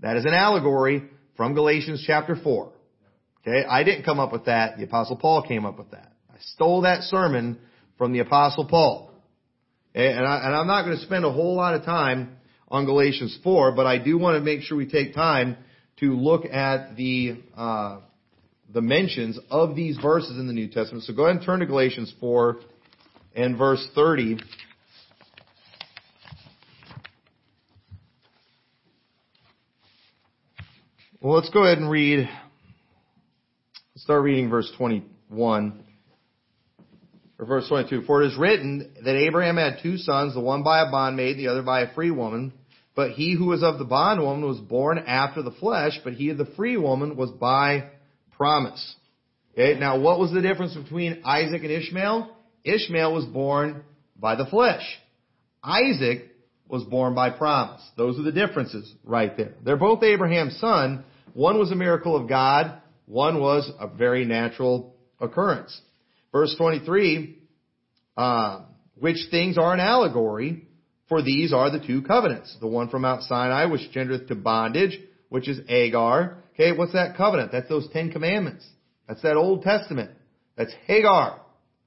That 0.00 0.16
is 0.16 0.24
an 0.24 0.34
allegory 0.34 1.04
from 1.36 1.54
Galatians 1.54 2.04
chapter 2.06 2.36
4. 2.36 2.72
Okay, 3.46 3.64
I 3.66 3.84
didn't 3.84 4.04
come 4.04 4.20
up 4.20 4.32
with 4.32 4.46
that. 4.46 4.76
The 4.76 4.84
apostle 4.84 5.16
Paul 5.16 5.42
came 5.46 5.64
up 5.64 5.78
with 5.78 5.90
that. 5.92 6.12
I 6.30 6.36
stole 6.54 6.82
that 6.82 7.02
sermon 7.04 7.58
from 7.98 8.12
the 8.12 8.20
Apostle 8.20 8.66
Paul. 8.66 9.10
And, 9.94 10.26
I, 10.26 10.46
and 10.46 10.54
I'm 10.54 10.66
not 10.66 10.84
going 10.84 10.96
to 10.96 11.02
spend 11.02 11.24
a 11.24 11.32
whole 11.32 11.56
lot 11.56 11.74
of 11.74 11.84
time 11.84 12.36
on 12.68 12.84
Galatians 12.84 13.38
4, 13.42 13.72
but 13.72 13.86
I 13.86 13.98
do 13.98 14.18
want 14.18 14.36
to 14.36 14.40
make 14.40 14.62
sure 14.62 14.76
we 14.76 14.88
take 14.88 15.14
time 15.14 15.56
to 15.98 16.14
look 16.14 16.44
at 16.44 16.96
the 16.96 17.42
uh, 17.56 18.00
the 18.72 18.80
mentions 18.80 19.38
of 19.50 19.74
these 19.74 19.98
verses 19.98 20.38
in 20.38 20.46
the 20.46 20.52
New 20.52 20.68
Testament. 20.68 21.04
So 21.04 21.12
go 21.12 21.24
ahead 21.24 21.36
and 21.36 21.44
turn 21.44 21.60
to 21.60 21.66
Galatians 21.66 22.12
4 22.20 22.60
and 23.34 23.58
verse 23.58 23.86
30. 23.94 24.38
Well, 31.22 31.34
let's 31.34 31.50
go 31.50 31.64
ahead 31.64 31.76
and 31.76 31.90
read. 31.90 32.20
Let's 33.92 34.04
start 34.04 34.22
reading 34.22 34.48
verse 34.48 34.72
21. 34.78 35.84
Or 37.38 37.44
verse 37.44 37.68
22. 37.68 38.04
For 38.06 38.22
it 38.22 38.28
is 38.28 38.38
written 38.38 38.90
that 39.04 39.16
Abraham 39.16 39.58
had 39.58 39.80
two 39.82 39.98
sons, 39.98 40.32
the 40.32 40.40
one 40.40 40.62
by 40.62 40.80
a 40.80 40.86
bondmaid, 40.86 41.36
the 41.36 41.48
other 41.48 41.60
by 41.60 41.82
a 41.82 41.92
free 41.92 42.10
woman. 42.10 42.54
But 42.96 43.10
he 43.10 43.34
who 43.36 43.48
was 43.48 43.62
of 43.62 43.78
the 43.78 43.84
bondwoman 43.84 44.48
was 44.48 44.60
born 44.60 44.96
after 44.96 45.42
the 45.42 45.50
flesh, 45.50 46.00
but 46.02 46.14
he 46.14 46.30
of 46.30 46.38
the 46.38 46.50
free 46.56 46.78
woman 46.78 47.16
was 47.16 47.30
by 47.32 47.90
promise. 48.34 48.94
Okay, 49.52 49.78
now 49.78 50.00
what 50.00 50.18
was 50.18 50.32
the 50.32 50.40
difference 50.40 50.72
between 50.74 51.20
Isaac 51.22 51.62
and 51.62 51.70
Ishmael? 51.70 52.34
Ishmael 52.64 53.12
was 53.12 53.26
born 53.26 53.82
by 54.16 54.36
the 54.36 54.46
flesh. 54.46 54.98
Isaac 55.62 56.29
was 56.70 56.84
born 56.84 57.14
by 57.14 57.30
promise. 57.30 57.82
Those 57.96 58.18
are 58.18 58.22
the 58.22 58.32
differences 58.32 58.94
right 59.04 59.36
there. 59.36 59.54
They're 59.64 59.76
both 59.76 60.02
Abraham's 60.02 60.58
son, 60.58 61.04
one 61.34 61.58
was 61.58 61.70
a 61.70 61.76
miracle 61.76 62.16
of 62.16 62.28
God. 62.28 62.80
One 63.06 63.40
was 63.40 63.70
a 63.78 63.88
very 63.88 64.24
natural 64.24 64.94
occurrence. 65.20 65.78
Verse 66.32 66.54
23, 66.56 67.38
uh, 68.16 68.62
which 68.94 69.18
things 69.30 69.58
are 69.58 69.74
an 69.74 69.80
allegory, 69.80 70.68
for 71.08 71.22
these 71.22 71.52
are 71.52 71.70
the 71.70 71.84
two 71.84 72.02
covenants. 72.02 72.56
The 72.60 72.68
one 72.68 72.88
from 72.88 73.02
Mount 73.02 73.22
Sinai, 73.24 73.66
which 73.66 73.90
gendereth 73.94 74.28
to 74.28 74.34
bondage, 74.36 74.98
which 75.28 75.48
is 75.48 75.60
Agar. 75.68 76.38
Okay, 76.54 76.72
what's 76.72 76.92
that 76.92 77.16
covenant? 77.16 77.52
That's 77.52 77.68
those 77.68 77.88
Ten 77.92 78.12
Commandments. 78.12 78.66
That's 79.08 79.22
that 79.22 79.36
Old 79.36 79.62
Testament. 79.62 80.10
That's 80.56 80.72
Hagar. 80.86 81.40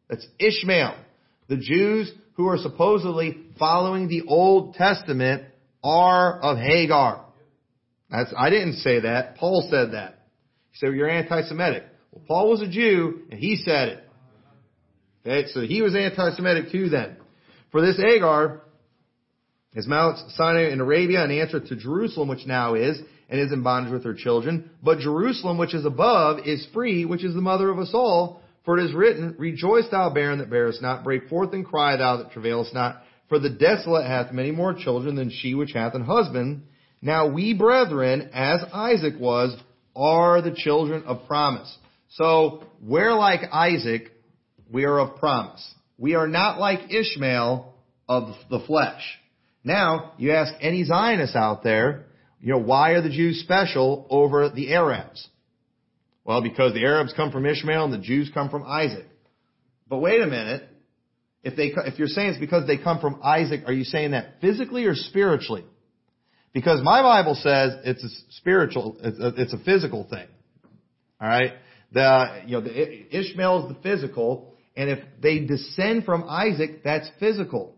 That's 0.10 0.26
Ishmael. 0.40 0.96
The 1.48 1.58
Jews 1.58 2.12
who 2.34 2.48
are 2.48 2.58
supposedly 2.58 3.38
following 3.60 4.08
the 4.08 4.24
Old 4.28 4.76
Testament 4.76 5.44
are 5.84 6.40
of 6.40 6.58
Hagar. 6.58 7.26
That's, 8.10 8.34
I 8.38 8.50
didn't 8.50 8.78
say 8.78 9.02
that. 9.02 9.38
Paul 9.38 9.68
said 9.70 9.94
that. 9.94 10.26
He 10.72 10.78
said, 10.78 10.88
well, 10.88 10.96
you're 10.96 11.10
anti-Semitic. 11.10 11.84
Well, 12.12 12.24
Paul 12.28 12.50
was 12.50 12.62
a 12.62 12.68
Jew, 12.68 13.24
and 13.32 13.40
he 13.40 13.56
said 13.56 13.90
it. 13.90 14.10
Okay, 15.26 15.48
so 15.50 15.62
he 15.62 15.82
was 15.82 15.96
anti-Semitic 15.96 16.72
too 16.72 16.90
then. 16.90 17.18
For 17.72 17.82
this 17.82 18.00
Agar 18.00 18.62
is 19.74 19.88
Mount 19.88 20.20
Sinai 20.32 20.70
in 20.70 20.80
Arabia, 20.80 21.24
an 21.24 21.32
answer 21.32 21.60
to 21.60 21.76
Jerusalem, 21.76 22.30
which 22.30 22.46
now 22.46 22.76
is, 22.76 23.00
and 23.30 23.40
is 23.40 23.52
in 23.52 23.64
bondage 23.64 23.92
with 23.92 24.04
her 24.04 24.14
children. 24.14 24.70
But 24.84 25.00
Jerusalem, 25.00 25.58
which 25.58 25.74
is 25.74 25.86
above, 25.86 26.46
is 26.46 26.68
free, 26.72 27.06
which 27.06 27.24
is 27.24 27.34
the 27.34 27.42
mother 27.42 27.70
of 27.72 27.80
us 27.80 27.92
all. 27.94 28.43
For 28.66 28.78
it 28.78 28.86
is 28.86 28.94
written, 28.94 29.36
Rejoice 29.38 29.86
thou 29.92 30.10
barren 30.10 30.40
that 30.40 30.50
bearest 30.50 30.82
not, 30.82 31.04
break 31.04 31.28
forth 31.28 31.54
and 31.54 31.66
cry 31.66 31.98
thou 31.98 32.18
that 32.18 32.32
travailest 32.32 32.74
not. 32.74 33.02
For 33.30 33.40
the 33.40 33.50
desolate 33.50 34.06
hath 34.06 34.32
many 34.32 34.52
more 34.52 34.74
children 34.74 35.16
than 35.16 35.32
she 35.32 35.54
which 35.54 35.74
hath 35.74 35.96
an 35.96 36.04
husband. 36.04 36.64
Now 37.02 37.28
we 37.28 37.54
brethren, 37.54 38.30
as 38.34 38.62
Isaac 38.72 39.16
was, 39.20 39.56
are 39.96 40.42
the 40.42 40.56
children 40.56 41.04
of 41.04 41.28
promise. 41.28 41.78
So, 42.12 42.64
we're 42.82 43.14
like 43.14 43.42
Isaac, 43.52 44.12
we 44.72 44.86
are 44.86 45.00
of 45.00 45.18
promise. 45.18 45.74
We 45.98 46.16
are 46.16 46.28
not 46.28 46.60
like 46.60 46.94
Ishmael 46.94 47.74
of 48.08 48.36
the 48.50 48.60
flesh. 48.60 49.02
Now, 49.64 50.14
you 50.18 50.32
ask 50.32 50.54
any 50.62 50.84
Zionists 50.84 51.36
out 51.36 51.64
there, 51.64 52.06
you 52.40 52.54
know, 52.54 52.60
why 52.60 52.92
are 52.92 53.02
the 53.02 53.10
Jews 53.10 53.40
special 53.42 54.06
over 54.10 54.50
the 54.50 54.74
Arabs? 54.74 55.28
Well, 56.26 56.42
because 56.42 56.74
the 56.74 56.86
Arabs 56.86 57.14
come 57.16 57.32
from 57.32 57.46
Ishmael 57.46 57.86
and 57.86 57.94
the 57.94 57.98
Jews 57.98 58.32
come 58.34 58.50
from 58.50 58.64
Isaac. 58.66 59.06
But 59.88 60.00
wait 60.00 60.22
a 60.22 60.28
minute. 60.28 60.64
If 61.44 61.58
they, 61.58 61.74
if 61.76 62.00
you're 62.00 62.08
saying 62.08 62.32
it's 62.32 62.40
because 62.40 62.66
they 62.66 62.78
come 62.78 63.00
from 63.00 63.20
Isaac, 63.22 63.64
are 63.68 63.74
you 63.74 63.84
saying 63.84 64.12
that 64.12 64.40
physically 64.40 64.86
or 64.86 64.96
spiritually? 64.96 65.66
Because 66.54 66.82
my 66.82 67.02
Bible 67.02 67.36
says 67.36 67.74
it's 67.84 68.04
a 68.04 68.10
spiritual, 68.38 68.98
it's 69.04 69.20
a, 69.20 69.42
it's 69.42 69.54
a 69.54 69.58
physical 69.58 70.08
thing. 70.10 70.28
Alright? 71.22 71.54
The, 71.92 72.44
you 72.46 72.54
know, 72.54 72.62
the, 72.62 73.18
Ishmael 73.18 73.68
is 73.68 73.76
the 73.76 73.82
physical, 73.82 74.54
and 74.78 74.90
if 74.90 75.00
they 75.22 75.40
descend 75.40 76.06
from 76.06 76.24
Isaac, 76.30 76.84
that's 76.84 77.10
physical. 77.20 77.76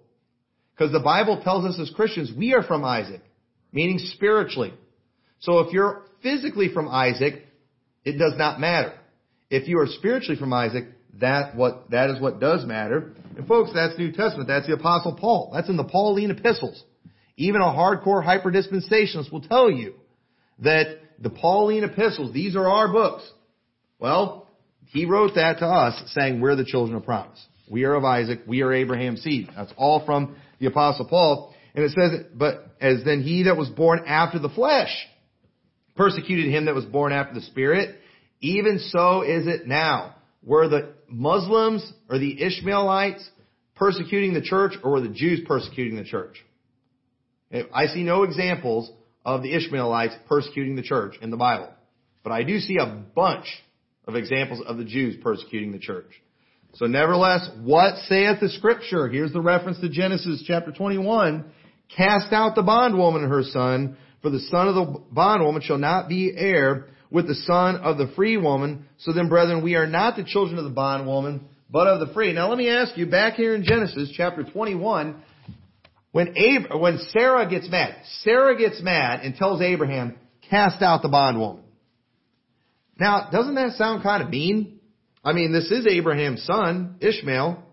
Because 0.75 0.91
the 0.91 0.99
Bible 0.99 1.41
tells 1.43 1.65
us 1.65 1.79
as 1.79 1.89
Christians, 1.95 2.31
we 2.37 2.53
are 2.53 2.63
from 2.63 2.83
Isaac, 2.83 3.21
meaning 3.71 3.97
spiritually. 3.97 4.73
So 5.39 5.59
if 5.59 5.73
you're 5.73 6.03
physically 6.21 6.71
from 6.73 6.87
Isaac, 6.87 7.44
it 8.05 8.13
does 8.13 8.33
not 8.37 8.59
matter. 8.59 8.93
If 9.49 9.67
you 9.67 9.79
are 9.79 9.87
spiritually 9.87 10.39
from 10.39 10.53
Isaac, 10.53 10.85
that 11.19 11.55
what, 11.55 11.89
that 11.91 12.09
is 12.09 12.21
what 12.21 12.39
does 12.39 12.65
matter. 12.65 13.13
And 13.37 13.47
folks, 13.47 13.71
that's 13.73 13.97
New 13.97 14.11
Testament. 14.11 14.47
That's 14.47 14.67
the 14.67 14.73
Apostle 14.73 15.17
Paul. 15.19 15.51
That's 15.53 15.69
in 15.69 15.77
the 15.77 15.83
Pauline 15.83 16.31
epistles. 16.31 16.81
Even 17.37 17.61
a 17.61 17.65
hardcore 17.65 18.23
hyperdispensationalist 18.23 19.31
will 19.31 19.41
tell 19.41 19.69
you 19.69 19.95
that 20.59 20.99
the 21.19 21.29
Pauline 21.29 21.83
epistles, 21.83 22.33
these 22.33 22.55
are 22.55 22.67
our 22.67 22.91
books. 22.91 23.29
Well, 23.99 24.47
he 24.87 25.05
wrote 25.05 25.35
that 25.35 25.59
to 25.59 25.65
us 25.65 26.01
saying 26.13 26.39
we're 26.39 26.55
the 26.55 26.65
children 26.65 26.95
of 26.97 27.03
promise. 27.03 27.43
We 27.69 27.83
are 27.85 27.95
of 27.95 28.03
Isaac. 28.03 28.41
We 28.45 28.61
are 28.61 28.71
Abraham's 28.71 29.21
seed. 29.21 29.49
That's 29.55 29.73
all 29.77 30.05
from 30.05 30.35
the 30.59 30.67
apostle 30.67 31.05
Paul. 31.05 31.53
And 31.73 31.83
it 31.83 31.91
says, 31.91 32.25
but 32.33 32.75
as 32.79 33.03
then 33.03 33.21
he 33.21 33.43
that 33.43 33.57
was 33.57 33.69
born 33.69 34.03
after 34.05 34.39
the 34.39 34.49
flesh 34.49 34.89
persecuted 35.95 36.51
him 36.51 36.65
that 36.65 36.75
was 36.75 36.85
born 36.85 37.11
after 37.11 37.33
the 37.33 37.41
spirit, 37.41 37.97
even 38.41 38.79
so 38.79 39.21
is 39.21 39.47
it 39.47 39.67
now. 39.67 40.15
Were 40.43 40.67
the 40.67 40.93
Muslims 41.09 41.91
or 42.09 42.19
the 42.19 42.41
Ishmaelites 42.41 43.27
persecuting 43.75 44.33
the 44.33 44.41
church 44.41 44.73
or 44.83 44.91
were 44.91 45.01
the 45.01 45.09
Jews 45.09 45.41
persecuting 45.47 45.95
the 45.95 46.03
church? 46.03 46.37
I 47.73 47.87
see 47.87 48.03
no 48.03 48.23
examples 48.23 48.91
of 49.23 49.41
the 49.41 49.53
Ishmaelites 49.53 50.15
persecuting 50.27 50.75
the 50.75 50.81
church 50.81 51.15
in 51.21 51.31
the 51.31 51.37
Bible. 51.37 51.69
But 52.23 52.31
I 52.31 52.43
do 52.43 52.59
see 52.59 52.77
a 52.77 53.03
bunch 53.15 53.45
of 54.07 54.15
examples 54.15 54.61
of 54.65 54.77
the 54.77 54.83
Jews 54.83 55.15
persecuting 55.21 55.71
the 55.71 55.79
church. 55.79 56.09
So 56.75 56.85
nevertheless, 56.85 57.49
what 57.63 57.97
saith 58.07 58.39
the 58.41 58.49
scripture? 58.49 59.07
Here's 59.07 59.31
the 59.31 59.41
reference 59.41 59.79
to 59.79 59.89
Genesis 59.89 60.43
chapter 60.45 60.71
21. 60.71 61.45
Cast 61.95 62.33
out 62.33 62.55
the 62.55 62.63
bondwoman 62.63 63.23
and 63.23 63.31
her 63.31 63.43
son, 63.43 63.97
for 64.25 64.31
the 64.31 64.39
son 64.39 64.67
of 64.67 64.73
the 64.73 65.03
bondwoman 65.11 65.61
shall 65.61 65.77
not 65.77 66.09
be 66.09 66.33
heir 66.35 66.87
with 67.11 67.27
the 67.27 67.35
son 67.35 67.75
of 67.75 67.99
the 67.99 68.11
free 68.15 68.37
woman. 68.37 68.87
So 68.97 69.13
then, 69.13 69.29
brethren, 69.29 69.63
we 69.63 69.75
are 69.75 69.85
not 69.85 70.15
the 70.15 70.23
children 70.23 70.57
of 70.57 70.63
the 70.63 70.71
bondwoman, 70.71 71.47
but 71.69 71.85
of 71.85 71.99
the 71.99 72.11
free. 72.11 72.33
Now 72.33 72.49
let 72.49 72.57
me 72.57 72.67
ask 72.67 72.97
you, 72.97 73.05
back 73.05 73.35
here 73.35 73.53
in 73.53 73.63
Genesis 73.63 74.11
chapter 74.17 74.43
21, 74.43 75.21
when, 76.11 76.35
Ab- 76.35 76.81
when 76.81 76.97
Sarah 77.15 77.47
gets 77.47 77.69
mad, 77.69 77.97
Sarah 78.23 78.57
gets 78.57 78.81
mad 78.81 79.19
and 79.19 79.35
tells 79.35 79.61
Abraham, 79.61 80.17
cast 80.49 80.81
out 80.81 81.03
the 81.03 81.09
bondwoman. 81.09 81.61
Now, 82.99 83.29
doesn't 83.31 83.53
that 83.53 83.73
sound 83.73 84.01
kind 84.01 84.23
of 84.23 84.31
mean? 84.31 84.79
I 85.23 85.33
mean, 85.33 85.53
this 85.53 85.69
is 85.69 85.85
Abraham's 85.85 86.43
son, 86.45 86.95
Ishmael. 86.99 87.63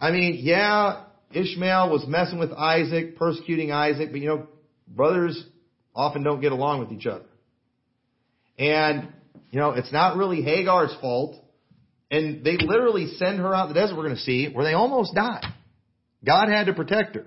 I 0.00 0.10
mean, 0.10 0.40
yeah, 0.42 1.04
Ishmael 1.30 1.88
was 1.88 2.04
messing 2.08 2.40
with 2.40 2.50
Isaac, 2.50 3.16
persecuting 3.16 3.70
Isaac, 3.70 4.08
but 4.10 4.20
you 4.20 4.28
know, 4.28 4.48
brothers 4.88 5.40
often 5.98 6.22
don't 6.22 6.40
get 6.40 6.52
along 6.52 6.78
with 6.78 6.92
each 6.92 7.06
other. 7.06 7.26
And, 8.56 9.08
you 9.50 9.58
know, 9.58 9.70
it's 9.70 9.92
not 9.92 10.16
really 10.16 10.42
Hagar's 10.42 10.94
fault. 11.00 11.34
And 12.10 12.44
they 12.44 12.56
literally 12.56 13.08
send 13.16 13.40
her 13.40 13.54
out 13.54 13.68
in 13.68 13.74
the 13.74 13.80
desert, 13.80 13.96
we're 13.96 14.04
going 14.04 14.16
to 14.16 14.22
see, 14.22 14.48
where 14.50 14.64
they 14.64 14.72
almost 14.72 15.14
die. 15.14 15.42
God 16.24 16.48
had 16.48 16.66
to 16.66 16.72
protect 16.72 17.16
her. 17.16 17.26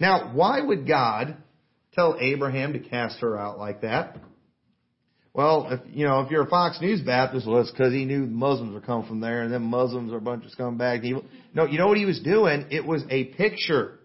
Now, 0.00 0.32
why 0.32 0.60
would 0.60 0.86
God 0.86 1.36
tell 1.92 2.16
Abraham 2.18 2.72
to 2.72 2.78
cast 2.78 3.18
her 3.18 3.36
out 3.36 3.58
like 3.58 3.82
that? 3.82 4.16
Well, 5.34 5.68
if, 5.70 5.80
you 5.92 6.06
know, 6.06 6.20
if 6.20 6.30
you're 6.30 6.44
a 6.44 6.48
Fox 6.48 6.80
News 6.80 7.00
Baptist, 7.02 7.46
well, 7.46 7.60
it's 7.60 7.70
because 7.72 7.92
he 7.92 8.04
knew 8.04 8.24
Muslims 8.24 8.72
were 8.72 8.80
coming 8.80 9.06
from 9.06 9.20
there, 9.20 9.42
and 9.42 9.52
then 9.52 9.62
Muslims 9.62 10.12
are 10.12 10.18
a 10.18 10.20
bunch 10.20 10.44
of 10.44 10.52
scumbags. 10.52 11.02
No, 11.52 11.66
you 11.66 11.76
know 11.76 11.88
what 11.88 11.98
he 11.98 12.06
was 12.06 12.20
doing? 12.20 12.66
It 12.70 12.86
was 12.86 13.02
a 13.10 13.24
picture. 13.24 13.98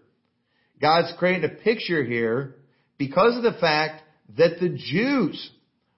God's 0.80 1.12
creating 1.18 1.44
a 1.44 1.54
picture 1.62 2.04
here 2.04 2.56
because 3.00 3.34
of 3.34 3.42
the 3.42 3.58
fact 3.58 4.02
that 4.36 4.60
the 4.60 4.68
Jews 4.68 5.50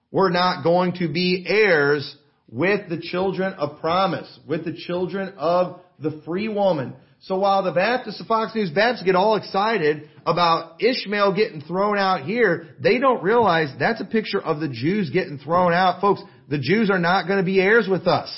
were 0.09 0.29
not 0.29 0.63
going 0.63 0.93
to 0.99 1.11
be 1.11 1.43
heirs 1.45 2.15
with 2.49 2.87
the 2.87 2.97
children 2.97 3.51
of 3.55 3.81
promise, 3.81 4.39
with 4.47 4.63
the 4.63 4.71
children 4.73 5.33
of 5.37 5.81
the 5.99 6.21
free 6.25 6.47
woman. 6.47 6.93
So 7.23 7.39
while 7.39 7.61
the 7.61 7.73
Baptists, 7.73 8.19
the 8.19 8.23
Fox 8.23 8.55
News 8.55 8.71
Baptists 8.71 9.03
get 9.03 9.15
all 9.15 9.35
excited 9.35 10.09
about 10.25 10.81
Ishmael 10.81 11.35
getting 11.35 11.59
thrown 11.59 11.97
out 11.97 12.23
here, 12.23 12.69
they 12.79 12.99
don't 12.99 13.21
realize 13.21 13.67
that's 13.77 13.99
a 13.99 14.05
picture 14.05 14.41
of 14.41 14.61
the 14.61 14.69
Jews 14.69 15.09
getting 15.09 15.39
thrown 15.39 15.73
out. 15.73 15.99
Folks, 15.99 16.21
the 16.47 16.57
Jews 16.57 16.89
are 16.89 16.99
not 16.99 17.27
going 17.27 17.39
to 17.39 17.45
be 17.45 17.59
heirs 17.59 17.87
with 17.91 18.07
us. 18.07 18.29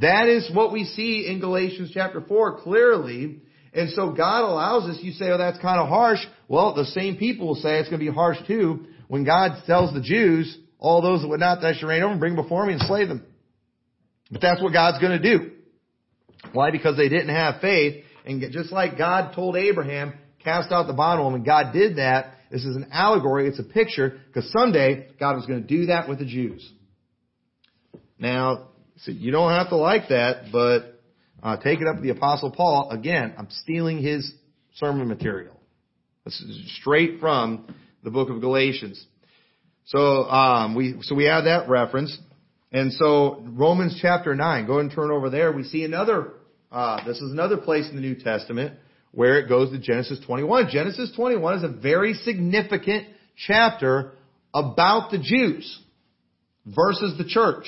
That 0.00 0.26
is 0.28 0.50
what 0.54 0.72
we 0.72 0.84
see 0.84 1.26
in 1.28 1.38
Galatians 1.40 1.90
chapter 1.92 2.22
4 2.22 2.62
clearly. 2.62 3.42
And 3.74 3.90
so 3.90 4.12
God 4.12 4.44
allows 4.48 4.84
us, 4.88 5.02
you 5.02 5.12
say, 5.12 5.26
oh, 5.30 5.36
that's 5.36 5.58
kind 5.58 5.80
of 5.80 5.88
harsh. 5.88 6.20
Well, 6.48 6.74
the 6.74 6.84
same 6.84 7.16
people 7.16 7.46
will 7.48 7.54
say 7.54 7.78
it's 7.78 7.88
going 7.88 8.00
to 8.00 8.06
be 8.06 8.12
harsh 8.12 8.38
too 8.46 8.86
when 9.08 9.24
God 9.24 9.62
tells 9.66 9.92
the 9.92 10.00
Jews, 10.00 10.58
all 10.78 11.02
those 11.02 11.22
that 11.22 11.28
would 11.28 11.40
not 11.40 11.62
that 11.62 11.76
should 11.76 11.86
reign 11.86 12.02
over, 12.02 12.16
bring 12.16 12.36
before 12.36 12.66
me 12.66 12.74
and 12.74 12.82
slay 12.82 13.06
them. 13.06 13.24
But 14.30 14.40
that's 14.40 14.62
what 14.62 14.72
God's 14.72 14.98
going 15.00 15.20
to 15.20 15.38
do. 15.38 15.52
Why? 16.52 16.70
Because 16.70 16.96
they 16.96 17.08
didn't 17.08 17.34
have 17.34 17.60
faith. 17.60 18.04
And 18.24 18.42
just 18.52 18.72
like 18.72 18.98
God 18.98 19.34
told 19.34 19.56
Abraham, 19.56 20.14
cast 20.42 20.72
out 20.72 20.86
the 20.86 20.92
bondwoman, 20.92 21.36
and 21.36 21.46
God 21.46 21.72
did 21.72 21.96
that. 21.96 22.34
This 22.50 22.64
is 22.64 22.76
an 22.76 22.88
allegory. 22.92 23.48
It's 23.48 23.58
a 23.58 23.64
picture 23.64 24.20
because 24.26 24.50
someday 24.52 25.08
God 25.18 25.36
was 25.36 25.46
going 25.46 25.62
to 25.62 25.66
do 25.66 25.86
that 25.86 26.08
with 26.08 26.18
the 26.18 26.26
Jews. 26.26 26.68
Now, 28.18 28.68
so 28.98 29.10
you 29.10 29.32
don't 29.32 29.50
have 29.50 29.70
to 29.70 29.76
like 29.76 30.08
that, 30.08 30.52
but 30.52 31.00
uh, 31.42 31.56
take 31.56 31.80
it 31.80 31.86
up 31.86 31.96
with 31.96 32.04
the 32.04 32.10
Apostle 32.10 32.50
Paul. 32.52 32.90
Again, 32.90 33.34
I'm 33.36 33.48
stealing 33.50 33.98
his 33.98 34.32
sermon 34.74 35.08
material. 35.08 35.60
This 36.24 36.40
is 36.40 36.76
straight 36.80 37.20
from 37.20 37.66
the 38.02 38.10
book 38.10 38.30
of 38.30 38.40
Galatians. 38.40 39.04
So 39.84 40.24
um, 40.24 40.74
we 40.74 40.96
so 41.02 41.14
we 41.14 41.24
have 41.24 41.44
that 41.44 41.68
reference, 41.68 42.16
and 42.72 42.92
so 42.94 43.42
Romans 43.46 43.98
chapter 44.00 44.34
nine. 44.34 44.66
Go 44.66 44.78
and 44.78 44.90
turn 44.90 45.10
over 45.10 45.28
there. 45.28 45.52
We 45.52 45.64
see 45.64 45.84
another. 45.84 46.32
Uh, 46.72 47.04
this 47.06 47.18
is 47.18 47.30
another 47.30 47.58
place 47.58 47.90
in 47.90 47.96
the 47.96 48.00
New 48.00 48.14
Testament 48.14 48.78
where 49.12 49.38
it 49.38 49.48
goes 49.50 49.70
to 49.70 49.78
Genesis 49.78 50.18
21. 50.26 50.70
Genesis 50.72 51.12
21 51.14 51.58
is 51.58 51.64
a 51.64 51.68
very 51.68 52.14
significant 52.14 53.06
chapter 53.36 54.12
about 54.54 55.10
the 55.10 55.18
Jews 55.18 55.78
versus 56.66 57.18
the 57.18 57.24
church. 57.24 57.66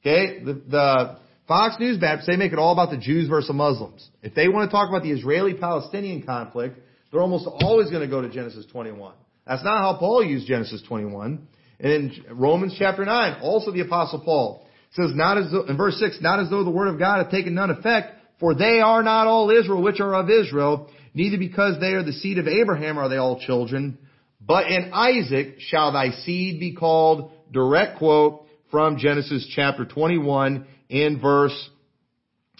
Okay, 0.00 0.42
the, 0.42 0.54
the 0.54 1.18
Fox 1.46 1.76
News 1.78 1.96
Baptists, 1.98 2.26
they 2.26 2.36
make 2.36 2.52
it 2.52 2.58
all 2.58 2.72
about 2.72 2.90
the 2.90 2.98
Jews 2.98 3.28
versus 3.28 3.54
Muslims. 3.54 4.06
If 4.20 4.34
they 4.34 4.48
want 4.48 4.68
to 4.68 4.74
talk 4.74 4.88
about 4.88 5.04
the 5.04 5.12
Israeli-Palestinian 5.12 6.24
conflict, 6.24 6.78
they're 7.12 7.20
almost 7.20 7.46
always 7.46 7.90
going 7.90 8.02
to 8.02 8.08
go 8.08 8.22
to 8.22 8.30
Genesis 8.30 8.64
21. 8.72 9.14
That's 9.46 9.62
not 9.62 9.78
how 9.80 9.98
Paul 9.98 10.24
used 10.24 10.46
Genesis 10.46 10.82
21. 10.88 11.46
And 11.78 11.92
in 11.92 12.24
Romans 12.30 12.74
chapter 12.78 13.04
9, 13.04 13.40
also 13.42 13.70
the 13.70 13.80
apostle 13.80 14.22
Paul 14.24 14.66
says, 14.92 15.10
not 15.14 15.36
as 15.38 15.50
though, 15.50 15.64
in 15.66 15.76
verse 15.76 15.98
6, 15.98 16.18
not 16.20 16.40
as 16.40 16.48
though 16.48 16.64
the 16.64 16.70
word 16.70 16.88
of 16.88 16.98
God 16.98 17.18
had 17.18 17.30
taken 17.30 17.54
none 17.54 17.70
effect, 17.70 18.18
for 18.40 18.54
they 18.54 18.80
are 18.80 19.02
not 19.02 19.26
all 19.26 19.50
Israel 19.50 19.82
which 19.82 20.00
are 20.00 20.14
of 20.14 20.30
Israel, 20.30 20.90
neither 21.12 21.38
because 21.38 21.80
they 21.80 21.92
are 21.92 22.02
the 22.02 22.12
seed 22.12 22.38
of 22.38 22.48
Abraham 22.48 22.98
are 22.98 23.08
they 23.08 23.16
all 23.16 23.40
children, 23.40 23.98
but 24.40 24.66
in 24.66 24.90
Isaac 24.92 25.56
shall 25.60 25.92
thy 25.92 26.10
seed 26.10 26.60
be 26.60 26.74
called, 26.74 27.32
direct 27.50 27.98
quote, 27.98 28.46
from 28.70 28.96
Genesis 28.96 29.50
chapter 29.54 29.84
21 29.84 30.66
in 30.88 31.20
verse, 31.20 31.70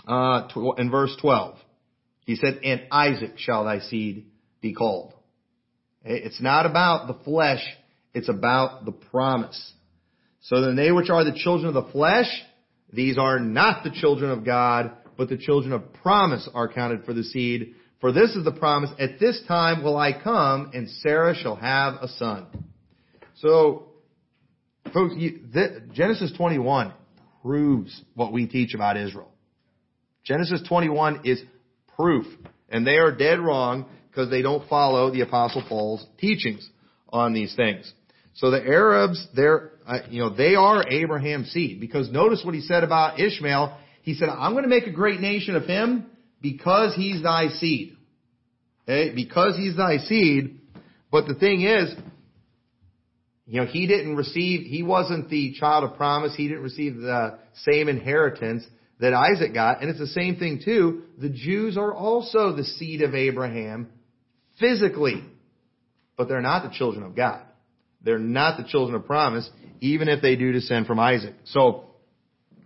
uh, 0.07 0.49
in 0.77 0.91
verse 0.91 1.17
12. 1.21 1.57
He 2.27 2.37
said, 2.37 2.61
in 2.63 2.83
Isaac 2.91 3.39
shall 3.39 3.65
thy 3.65 3.81
seed 3.81 4.27
be 4.63 4.73
called. 4.73 5.13
It's 6.03 6.41
not 6.41 6.65
about 6.65 7.07
the 7.07 7.23
flesh, 7.25 7.63
it's 8.15 8.31
about 8.31 8.87
the 8.87 8.93
promise. 8.93 9.73
So 10.41 10.63
then 10.63 10.75
they 10.75 10.91
which 10.91 11.11
are 11.11 11.25
the 11.25 11.37
children 11.37 11.69
of 11.69 11.85
the 11.85 11.93
flesh, 11.93 12.27
these 12.91 13.19
are 13.19 13.39
not 13.39 13.85
the 13.85 13.91
children 13.91 14.31
of 14.31 14.45
God, 14.45 14.93
but 15.19 15.29
the 15.29 15.37
children 15.37 15.75
of 15.75 15.93
promise 16.03 16.49
are 16.55 16.73
counted 16.73 17.05
for 17.05 17.13
the 17.13 17.23
seed. 17.23 17.75
For 18.01 18.11
this 18.11 18.31
is 18.31 18.45
the 18.45 18.53
promise, 18.53 18.91
at 18.99 19.21
this 19.21 19.41
time 19.47 19.85
will 19.85 19.97
I 19.97 20.13
come, 20.19 20.71
and 20.73 20.89
Sarah 20.89 21.35
shall 21.37 21.57
have 21.57 21.95
a 22.01 22.09
son. 22.09 22.47
So, 23.37 23.93
Folks, 24.93 25.15
you, 25.17 25.41
Genesis 25.93 26.33
21 26.37 26.93
proves 27.43 28.03
what 28.15 28.33
we 28.33 28.47
teach 28.47 28.75
about 28.75 28.97
Israel. 28.97 29.31
Genesis 30.25 30.63
21 30.69 31.23
is 31.25 31.43
proof. 31.97 32.27
And 32.69 32.87
they 32.87 32.97
are 32.97 33.15
dead 33.15 33.39
wrong 33.39 33.87
because 34.13 34.29
they 34.29 34.43
don't 34.43 34.69
follow 34.69 35.11
the 35.11 35.23
Apostle 35.23 35.65
Paul's 35.67 36.05
teachings 36.19 36.69
on 37.09 37.33
these 37.33 37.57
things. 37.57 37.91
So 38.35 38.51
the 38.51 38.63
Arabs, 38.63 39.27
they're, 39.35 39.73
uh, 39.87 40.01
you 40.11 40.21
know, 40.21 40.35
they 40.35 40.55
are 40.55 40.87
Abraham's 40.87 41.51
seed. 41.51 41.81
Because 41.81 42.11
notice 42.11 42.43
what 42.45 42.55
he 42.55 42.61
said 42.61 42.85
about 42.85 43.19
Ishmael. 43.19 43.79
He 44.03 44.15
said, 44.15 44.29
I'm 44.29 44.53
going 44.53 44.65
to 44.65 44.69
make 44.69 44.87
a 44.87 44.93
great 44.93 45.21
nation 45.21 45.57
of 45.57 45.65
him 45.65 46.07
because 46.43 46.95
he's 46.95 47.23
thy 47.23 47.49
seed. 47.49 47.97
Okay? 48.85 49.15
Because 49.15 49.57
he's 49.57 49.77
thy 49.77 49.97
seed. 49.97 50.61
But 51.11 51.27
the 51.27 51.35
thing 51.35 51.63
is, 51.63 51.95
you 53.47 53.61
know, 53.61 53.67
he 53.67 53.87
didn't 53.87 54.17
receive, 54.17 54.67
he 54.67 54.83
wasn't 54.83 55.31
the 55.31 55.55
child 55.55 55.85
of 55.85 55.97
promise. 55.97 56.35
He 56.37 56.49
didn't 56.49 56.63
receive 56.63 56.97
the 56.97 57.39
same 57.65 57.89
inheritance 57.89 58.65
that 59.01 59.15
Isaac 59.15 59.55
got. 59.55 59.81
And 59.81 59.89
it's 59.89 59.99
the 59.99 60.07
same 60.07 60.37
thing 60.37 60.61
too. 60.63 61.03
The 61.19 61.31
Jews 61.31 61.79
are 61.79 61.95
also 61.95 62.55
the 62.55 62.65
seed 62.65 63.03
of 63.03 63.15
Abraham 63.15 63.89
physically, 64.59 65.25
but 66.17 66.29
they're 66.29 66.41
not 66.41 66.63
the 66.63 66.77
children 66.77 67.05
of 67.05 67.15
God. 67.17 67.43
They're 68.05 68.19
not 68.19 68.59
the 68.59 68.65
children 68.69 68.97
of 68.97 69.07
promise, 69.07 69.49
even 69.81 70.09
if 70.09 70.23
they 70.23 70.37
do 70.37 70.53
descend 70.53 70.87
from 70.87 70.99
Isaac. 70.99 71.35
So, 71.45 71.85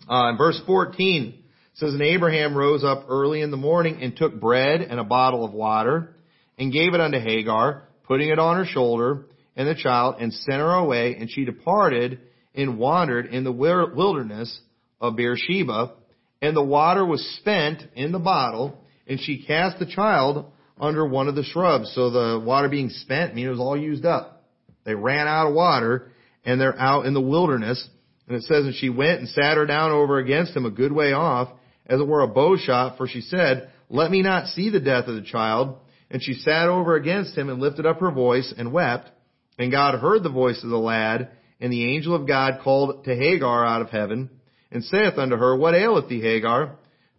uh, 0.08 0.30
in 0.30 0.36
verse 0.38 0.60
14, 0.66 1.42
says, 1.74 1.92
And 1.92 2.02
Abraham 2.02 2.56
rose 2.56 2.84
up 2.84 3.06
early 3.08 3.42
in 3.42 3.50
the 3.50 3.56
morning 3.56 4.02
and 4.02 4.16
took 4.16 4.40
bread 4.40 4.80
and 4.80 4.98
a 4.98 5.04
bottle 5.04 5.44
of 5.44 5.52
water 5.52 6.14
and 6.58 6.72
gave 6.72 6.94
it 6.94 7.00
unto 7.00 7.18
Hagar, 7.18 7.82
putting 8.04 8.30
it 8.30 8.38
on 8.38 8.56
her 8.56 8.64
shoulder 8.64 9.26
and 9.56 9.68
the 9.68 9.74
child 9.74 10.16
and 10.20 10.32
sent 10.32 10.58
her 10.58 10.72
away, 10.72 11.16
and 11.18 11.30
she 11.30 11.44
departed 11.44 12.20
and 12.54 12.78
wandered 12.78 13.26
in 13.26 13.44
the 13.44 13.52
wilderness 13.52 14.58
of 15.00 15.16
Beersheba, 15.16 15.92
and 16.40 16.56
the 16.56 16.64
water 16.64 17.04
was 17.04 17.24
spent 17.38 17.82
in 17.94 18.12
the 18.12 18.18
bottle, 18.18 18.78
and 19.06 19.20
she 19.20 19.44
cast 19.44 19.78
the 19.78 19.86
child 19.86 20.52
under 20.78 21.06
one 21.06 21.28
of 21.28 21.34
the 21.34 21.42
shrubs. 21.42 21.92
So 21.94 22.10
the 22.10 22.40
water 22.44 22.68
being 22.68 22.90
spent 22.90 23.34
means 23.34 23.46
it 23.46 23.50
was 23.50 23.60
all 23.60 23.76
used 23.76 24.04
up. 24.04 24.44
They 24.84 24.94
ran 24.94 25.26
out 25.26 25.48
of 25.48 25.54
water, 25.54 26.10
and 26.44 26.60
they're 26.60 26.78
out 26.78 27.06
in 27.06 27.14
the 27.14 27.20
wilderness. 27.20 27.88
And 28.28 28.36
it 28.36 28.42
says, 28.42 28.64
and 28.64 28.74
she 28.74 28.88
went 28.88 29.20
and 29.20 29.28
sat 29.28 29.56
her 29.56 29.66
down 29.66 29.92
over 29.92 30.18
against 30.18 30.54
him 30.54 30.66
a 30.66 30.70
good 30.70 30.92
way 30.92 31.12
off, 31.12 31.48
as 31.86 32.00
it 32.00 32.06
were 32.06 32.22
a 32.22 32.28
bow 32.28 32.56
shot, 32.56 32.96
for 32.96 33.06
she 33.06 33.20
said, 33.20 33.70
Let 33.88 34.10
me 34.10 34.22
not 34.22 34.48
see 34.48 34.70
the 34.70 34.80
death 34.80 35.06
of 35.06 35.14
the 35.14 35.22
child. 35.22 35.78
And 36.10 36.22
she 36.22 36.34
sat 36.34 36.68
over 36.68 36.94
against 36.94 37.36
him 37.36 37.48
and 37.48 37.60
lifted 37.60 37.86
up 37.86 37.98
her 38.00 38.10
voice 38.10 38.52
and 38.56 38.72
wept. 38.72 39.10
And 39.58 39.72
God 39.72 39.98
heard 39.98 40.22
the 40.22 40.28
voice 40.28 40.62
of 40.62 40.70
the 40.70 40.76
lad, 40.76 41.30
and 41.60 41.72
the 41.72 41.94
angel 41.94 42.14
of 42.14 42.28
God 42.28 42.60
called 42.62 43.04
to 43.04 43.16
Hagar 43.16 43.64
out 43.64 43.80
of 43.80 43.90
heaven, 43.90 44.30
and 44.70 44.84
saith 44.84 45.16
unto 45.16 45.36
her, 45.36 45.56
What 45.56 45.74
aileth 45.74 46.08
thee, 46.08 46.20
Hagar? 46.20 46.76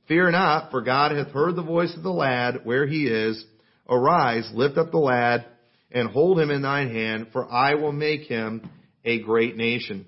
Fear 0.08 0.32
not, 0.32 0.72
for 0.72 0.82
God 0.82 1.12
hath 1.12 1.30
heard 1.30 1.56
the 1.56 1.64
voice 1.64 1.94
of 1.96 2.04
the 2.04 2.12
lad 2.12 2.62
where 2.64 2.88
he 2.88 3.08
is. 3.08 3.44
Arise, 3.90 4.50
lift 4.54 4.78
up 4.78 4.92
the 4.92 4.98
lad, 4.98 5.46
and 5.92 6.10
hold 6.10 6.40
him 6.40 6.50
in 6.50 6.62
thine 6.62 6.92
hand, 6.92 7.28
for 7.32 7.50
I 7.50 7.76
will 7.76 7.92
make 7.92 8.22
him 8.22 8.70
a 9.04 9.22
great 9.22 9.56
nation. 9.56 10.06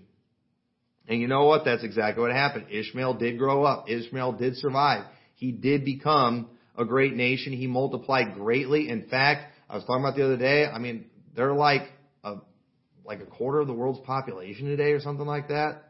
And 1.08 1.20
you 1.20 1.28
know 1.28 1.46
what? 1.46 1.66
That's 1.66 1.84
exactly 1.84 2.22
what 2.22 2.32
happened. 2.32 2.68
Ishmael 2.70 3.16
did 3.16 3.38
grow 3.38 3.64
up. 3.64 3.90
Ishmael 3.90 4.34
did 4.34 4.58
survive. 4.58 5.06
He 5.36 5.52
did 5.52 5.84
become 5.84 6.50
a 6.78 6.86
great 6.86 7.16
nation. 7.16 7.54
He 7.54 7.68
multiplied 7.68 8.36
greatly. 8.36 8.90
In 8.90 9.08
fact, 9.08 9.54
I 9.70 9.76
was 9.76 9.84
talking 9.86 10.04
about 10.04 10.16
the 10.16 10.26
other 10.26 10.38
day, 10.38 10.66
I 10.66 10.78
mean, 10.78 11.06
they're 11.36 11.54
like 11.54 11.84
a, 12.24 12.36
like 13.04 13.22
a 13.22 13.26
quarter 13.26 13.60
of 13.60 13.68
the 13.68 13.74
world's 13.74 14.00
population 14.02 14.68
today 14.68 14.92
or 14.92 15.00
something 15.00 15.26
like 15.26 15.48
that. 15.48 15.84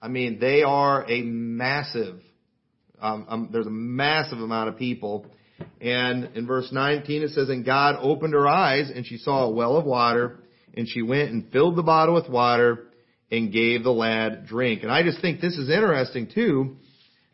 I 0.00 0.08
mean, 0.08 0.38
they 0.38 0.62
are 0.62 1.10
a 1.10 1.22
massive, 1.22 2.20
um, 3.00 3.26
um, 3.28 3.48
there's 3.52 3.66
a 3.66 3.70
massive 3.70 4.38
amount 4.38 4.68
of 4.68 4.78
people. 4.78 5.26
And 5.80 6.36
in 6.36 6.46
verse 6.46 6.68
19 6.72 7.22
it 7.22 7.30
says, 7.30 7.48
And 7.48 7.64
God 7.64 7.96
opened 8.00 8.34
her 8.34 8.48
eyes, 8.48 8.90
and 8.94 9.06
she 9.06 9.18
saw 9.18 9.44
a 9.44 9.50
well 9.50 9.76
of 9.76 9.84
water, 9.84 10.40
and 10.74 10.88
she 10.88 11.02
went 11.02 11.30
and 11.30 11.50
filled 11.50 11.76
the 11.76 11.82
bottle 11.82 12.14
with 12.14 12.28
water, 12.28 12.86
and 13.30 13.52
gave 13.52 13.84
the 13.84 13.92
lad 13.92 14.46
drink. 14.46 14.82
And 14.82 14.90
I 14.90 15.02
just 15.02 15.20
think 15.20 15.40
this 15.40 15.56
is 15.56 15.70
interesting 15.70 16.28
too, 16.34 16.76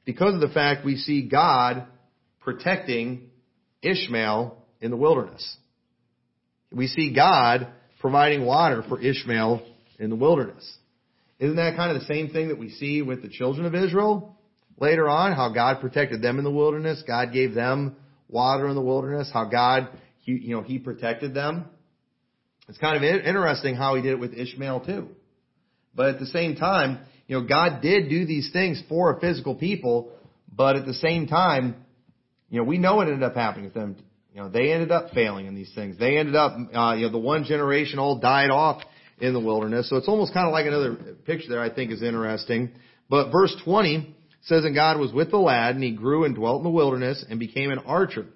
because 0.05 0.35
of 0.35 0.40
the 0.40 0.52
fact 0.52 0.85
we 0.85 0.96
see 0.96 1.29
God 1.29 1.87
protecting 2.40 3.31
Ishmael 3.83 4.59
in 4.81 4.90
the 4.90 4.96
wilderness. 4.96 5.57
We 6.70 6.87
see 6.87 7.14
God 7.14 7.68
providing 8.00 8.44
water 8.44 8.85
for 8.88 9.00
Ishmael 9.00 9.66
in 9.98 10.11
the 10.11 10.16
wilderness. 10.16 10.70
Isn't 11.38 11.57
that 11.57 11.76
kind 11.76 11.94
of 11.94 12.00
the 12.00 12.07
same 12.07 12.29
thing 12.29 12.48
that 12.48 12.59
we 12.59 12.70
see 12.70 13.02
with 13.02 13.22
the 13.22 13.29
children 13.29 13.66
of 13.66 13.74
Israel 13.74 14.36
later 14.78 15.08
on? 15.08 15.32
How 15.32 15.52
God 15.52 15.80
protected 15.80 16.22
them 16.22 16.38
in 16.38 16.44
the 16.44 16.50
wilderness. 16.50 17.02
God 17.06 17.32
gave 17.32 17.54
them 17.54 17.96
water 18.28 18.68
in 18.68 18.74
the 18.74 18.82
wilderness. 18.82 19.30
How 19.32 19.44
God, 19.44 19.88
he, 20.20 20.32
you 20.32 20.54
know, 20.54 20.62
He 20.62 20.78
protected 20.78 21.34
them. 21.34 21.66
It's 22.68 22.78
kind 22.78 22.96
of 22.96 23.02
interesting 23.02 23.74
how 23.74 23.94
He 23.94 24.02
did 24.02 24.12
it 24.12 24.18
with 24.18 24.34
Ishmael 24.34 24.80
too. 24.80 25.08
But 25.94 26.10
at 26.10 26.18
the 26.20 26.26
same 26.26 26.56
time, 26.56 26.98
you 27.26 27.38
know, 27.38 27.46
God 27.46 27.80
did 27.80 28.08
do 28.08 28.26
these 28.26 28.50
things 28.52 28.82
for 28.88 29.16
a 29.16 29.20
physical 29.20 29.54
people, 29.54 30.12
but 30.54 30.76
at 30.76 30.86
the 30.86 30.94
same 30.94 31.26
time, 31.26 31.76
you 32.50 32.58
know, 32.58 32.64
we 32.64 32.78
know 32.78 32.96
what 32.96 33.08
ended 33.08 33.22
up 33.22 33.34
happening 33.34 33.64
with 33.64 33.74
them 33.74 33.96
you 34.36 34.42
know, 34.42 34.50
they 34.50 34.70
ended 34.70 34.92
up 34.92 35.12
failing 35.14 35.46
in 35.46 35.54
these 35.54 35.72
things. 35.74 35.98
They 35.98 36.18
ended 36.18 36.36
up, 36.36 36.52
uh, 36.52 36.92
you 36.92 37.06
know, 37.06 37.10
the 37.10 37.16
one 37.16 37.44
generation 37.44 37.98
all 37.98 38.18
died 38.18 38.50
off 38.50 38.82
in 39.18 39.32
the 39.32 39.40
wilderness. 39.40 39.88
So 39.88 39.96
it's 39.96 40.08
almost 40.08 40.34
kind 40.34 40.46
of 40.46 40.52
like 40.52 40.66
another 40.66 40.94
picture 41.24 41.48
there 41.48 41.62
I 41.62 41.74
think 41.74 41.90
is 41.90 42.02
interesting. 42.02 42.72
But 43.08 43.32
verse 43.32 43.56
20 43.64 44.14
says, 44.46 44.64
and 44.64 44.74
God 44.74 44.98
was 44.98 45.12
with 45.12 45.30
the 45.30 45.38
lad, 45.38 45.74
and 45.74 45.85
he 45.85 45.92
grew 45.92 46.24
and 46.24 46.35
dwelt 46.35 46.59
in 46.59 46.64
the 46.64 46.70
wilderness, 46.70 47.24
and 47.28 47.38
became 47.38 47.70
an 47.70 47.80
archer. 47.80 48.26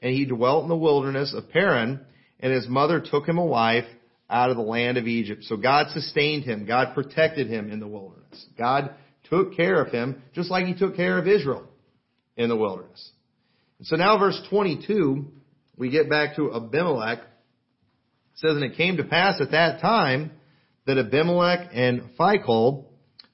And 0.00 0.14
he 0.14 0.24
dwelt 0.24 0.62
in 0.62 0.68
the 0.68 0.76
wilderness 0.76 1.34
of 1.34 1.50
Paran, 1.50 2.00
and 2.40 2.52
his 2.52 2.68
mother 2.68 3.00
took 3.00 3.26
him 3.26 3.38
a 3.38 3.44
wife 3.44 3.86
out 4.28 4.50
of 4.50 4.56
the 4.56 4.62
land 4.62 4.98
of 4.98 5.06
Egypt. 5.06 5.44
So 5.44 5.56
God 5.56 5.88
sustained 5.90 6.44
him. 6.44 6.66
God 6.66 6.94
protected 6.94 7.48
him 7.48 7.70
in 7.70 7.80
the 7.80 7.88
wilderness. 7.88 8.44
God 8.58 8.94
took 9.30 9.56
care 9.56 9.80
of 9.80 9.92
him, 9.92 10.22
just 10.34 10.50
like 10.50 10.66
he 10.66 10.74
took 10.74 10.96
care 10.96 11.18
of 11.18 11.26
Israel 11.26 11.66
in 12.36 12.48
the 12.48 12.56
wilderness. 12.56 13.10
So 13.82 13.96
now 13.96 14.18
verse 14.18 14.40
22, 14.50 15.26
we 15.76 15.90
get 15.90 16.08
back 16.08 16.36
to 16.36 16.54
Abimelech. 16.54 17.18
It 17.18 17.26
says, 18.36 18.56
and 18.56 18.64
it 18.64 18.76
came 18.76 18.96
to 18.98 19.04
pass 19.04 19.40
at 19.40 19.52
that 19.52 19.80
time 19.80 20.32
that 20.86 20.98
Abimelech 20.98 21.70
and 21.72 22.10
Phicol, 22.18 22.85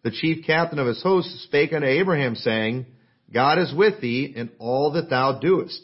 the 0.02 0.10
chief 0.10 0.44
captain 0.46 0.78
of 0.78 0.86
his 0.86 1.02
host, 1.02 1.28
spake 1.44 1.72
unto 1.72 1.86
Abraham, 1.86 2.34
saying, 2.34 2.86
God 3.32 3.58
is 3.58 3.72
with 3.74 4.00
thee 4.00 4.32
in 4.34 4.50
all 4.58 4.92
that 4.92 5.08
thou 5.08 5.38
doest. 5.38 5.80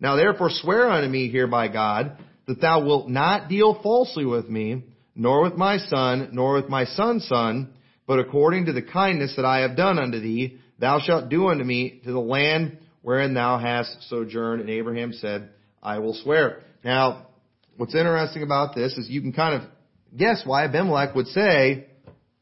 Now 0.00 0.16
therefore 0.16 0.50
swear 0.50 0.90
unto 0.90 1.08
me 1.08 1.28
here 1.28 1.46
by 1.46 1.68
God, 1.68 2.18
that 2.46 2.60
thou 2.60 2.84
wilt 2.84 3.08
not 3.08 3.48
deal 3.48 3.80
falsely 3.82 4.24
with 4.24 4.48
me, 4.48 4.84
nor 5.14 5.42
with 5.42 5.54
my 5.54 5.78
son, 5.78 6.30
nor 6.32 6.54
with 6.54 6.68
my 6.68 6.86
son's 6.86 7.26
son, 7.28 7.72
but 8.06 8.18
according 8.18 8.66
to 8.66 8.72
the 8.72 8.82
kindness 8.82 9.34
that 9.36 9.44
I 9.44 9.60
have 9.60 9.76
done 9.76 9.98
unto 9.98 10.18
thee, 10.18 10.58
thou 10.78 10.98
shalt 10.98 11.28
do 11.28 11.48
unto 11.48 11.62
me 11.62 12.00
to 12.04 12.12
the 12.12 12.18
land 12.18 12.78
wherein 13.02 13.34
thou 13.34 13.58
hast 13.58 14.08
sojourned. 14.08 14.62
And 14.62 14.70
Abraham 14.70 15.12
said, 15.12 15.50
I 15.82 15.98
will 15.98 16.14
swear. 16.14 16.62
Now, 16.84 17.28
what's 17.76 17.94
interesting 17.94 18.42
about 18.42 18.74
this 18.74 18.96
is 18.98 19.08
you 19.08 19.20
can 19.20 19.32
kind 19.32 19.62
of 19.62 19.68
guess 20.16 20.42
why 20.44 20.64
Abimelech 20.64 21.14
would 21.14 21.28
say, 21.28 21.86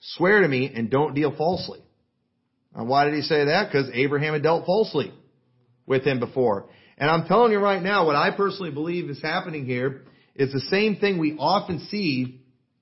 swear 0.01 0.41
to 0.41 0.49
me 0.49 0.71
and 0.75 0.91
don't 0.91 1.15
deal 1.15 1.35
falsely. 1.37 1.81
Now, 2.75 2.85
why 2.85 3.05
did 3.05 3.15
he 3.15 3.23
say 3.23 3.47
that? 3.47 3.69
Because 3.69 3.91
Abraham 3.93 4.35
had 4.35 4.43
dealt 4.43 4.67
falsely 4.67 5.13
with 5.87 6.05
him 6.05 6.21
before. 6.21 6.67
And 6.99 7.11
I'm 7.11 7.27
telling 7.27 7.53
you 7.53 7.59
right 7.59 7.83
now, 7.83 8.07
what 8.07 8.17
I 8.17 8.31
personally 8.31 8.71
believe 8.71 9.09
is 9.11 9.23
happening 9.23 9.67
here 9.67 10.03
is 10.35 10.53
the 10.53 10.61
same 10.61 10.97
thing 10.97 11.19
we 11.19 11.37
often 11.39 11.87
see 11.91 12.41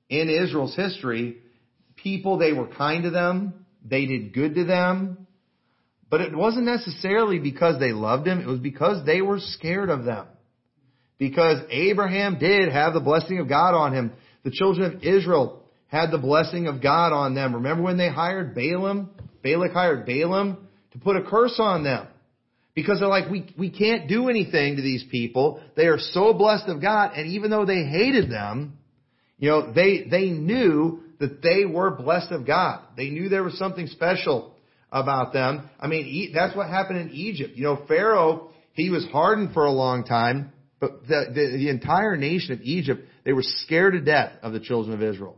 in 0.09 0.29
Israel's 0.29 0.77
history. 0.77 1.39
People, 1.97 2.39
they 2.39 2.53
were 2.53 2.67
kind 2.67 3.05
to 3.05 3.11
them. 3.11 3.65
They 3.85 4.07
did 4.07 4.35
good 4.35 4.55
to 4.57 4.65
them. 4.65 5.27
But 6.11 6.21
it 6.21 6.35
wasn't 6.35 6.65
necessarily 6.65 7.39
because 7.39 7.79
they 7.79 7.93
loved 7.93 8.27
him. 8.27 8.41
It 8.41 8.47
was 8.47 8.61
because 8.61 9.05
they 9.05 9.21
were 9.21 9.41
scared 9.41 9.91
of 9.91 10.05
them. 10.05 10.27
Because 11.19 11.59
Abraham 11.71 12.39
did 12.39 12.71
have 12.73 12.95
the 12.95 13.01
blessing 13.01 13.41
of 13.41 13.49
God 13.49 13.75
on 13.75 13.93
him. 13.93 14.13
The 14.45 14.51
children 14.51 14.97
of 14.97 15.03
Israel 15.03 15.65
had 15.89 16.11
the 16.11 16.19
blessing 16.19 16.67
of 16.67 16.83
God 16.83 17.13
on 17.13 17.35
them. 17.35 17.55
Remember 17.55 17.83
when 17.83 17.99
they 17.99 18.09
hired 18.09 18.55
Balaam? 18.55 19.11
Balak 19.43 19.73
hired 19.73 20.07
Balaam 20.07 20.69
to 20.93 20.99
put 20.99 21.17
a 21.17 21.23
curse 21.23 21.57
on 21.59 21.83
them. 21.83 22.07
Because 22.75 23.01
they're 23.01 23.09
like, 23.09 23.31
we, 23.31 23.53
we 23.59 23.71
can't 23.71 24.09
do 24.09 24.29
anything 24.29 24.77
to 24.77 24.83
these 24.83 25.05
people. 25.11 25.61
They 25.77 25.87
are 25.87 25.99
so 25.99 26.33
blessed 26.33 26.69
of 26.69 26.81
God, 26.81 27.13
and 27.17 27.29
even 27.33 27.51
though 27.51 27.65
they 27.65 27.83
hated 27.83 28.31
them, 28.31 28.79
you 29.39 29.49
know, 29.51 29.73
they, 29.73 30.05
they 30.09 30.31
knew 30.31 31.01
that 31.19 31.43
they 31.43 31.65
were 31.65 31.91
blessed 31.91 32.31
of 32.31 32.47
God. 32.47 32.83
They 32.97 33.11
knew 33.11 33.29
there 33.29 33.43
was 33.43 33.59
something 33.59 33.89
special 33.89 34.55
about 34.93 35.33
them. 35.33 35.69
I 35.81 35.89
mean, 35.89 36.33
that's 36.33 36.57
what 36.57 36.69
happened 36.69 37.01
in 37.01 37.11
Egypt. 37.11 37.57
You 37.57 37.65
know, 37.65 37.85
Pharaoh, 37.89 38.51
he 38.75 38.91
was 38.91 39.05
hardened 39.11 39.55
for 39.55 39.65
a 39.65 39.73
long 39.73 40.05
time, 40.05 40.53
but 40.79 41.07
the, 41.09 41.27
the, 41.35 41.57
the 41.57 41.69
entire 41.71 42.17
nation 42.17 42.53
of 42.53 42.61
Egypt, 42.63 43.03
they 43.25 43.33
were 43.33 43.43
scared 43.45 43.95
to 43.95 44.01
death 44.01 44.33
of 44.43 44.53
the 44.53 44.61
children 44.61 44.95
of 44.95 45.03
Israel. 45.03 45.37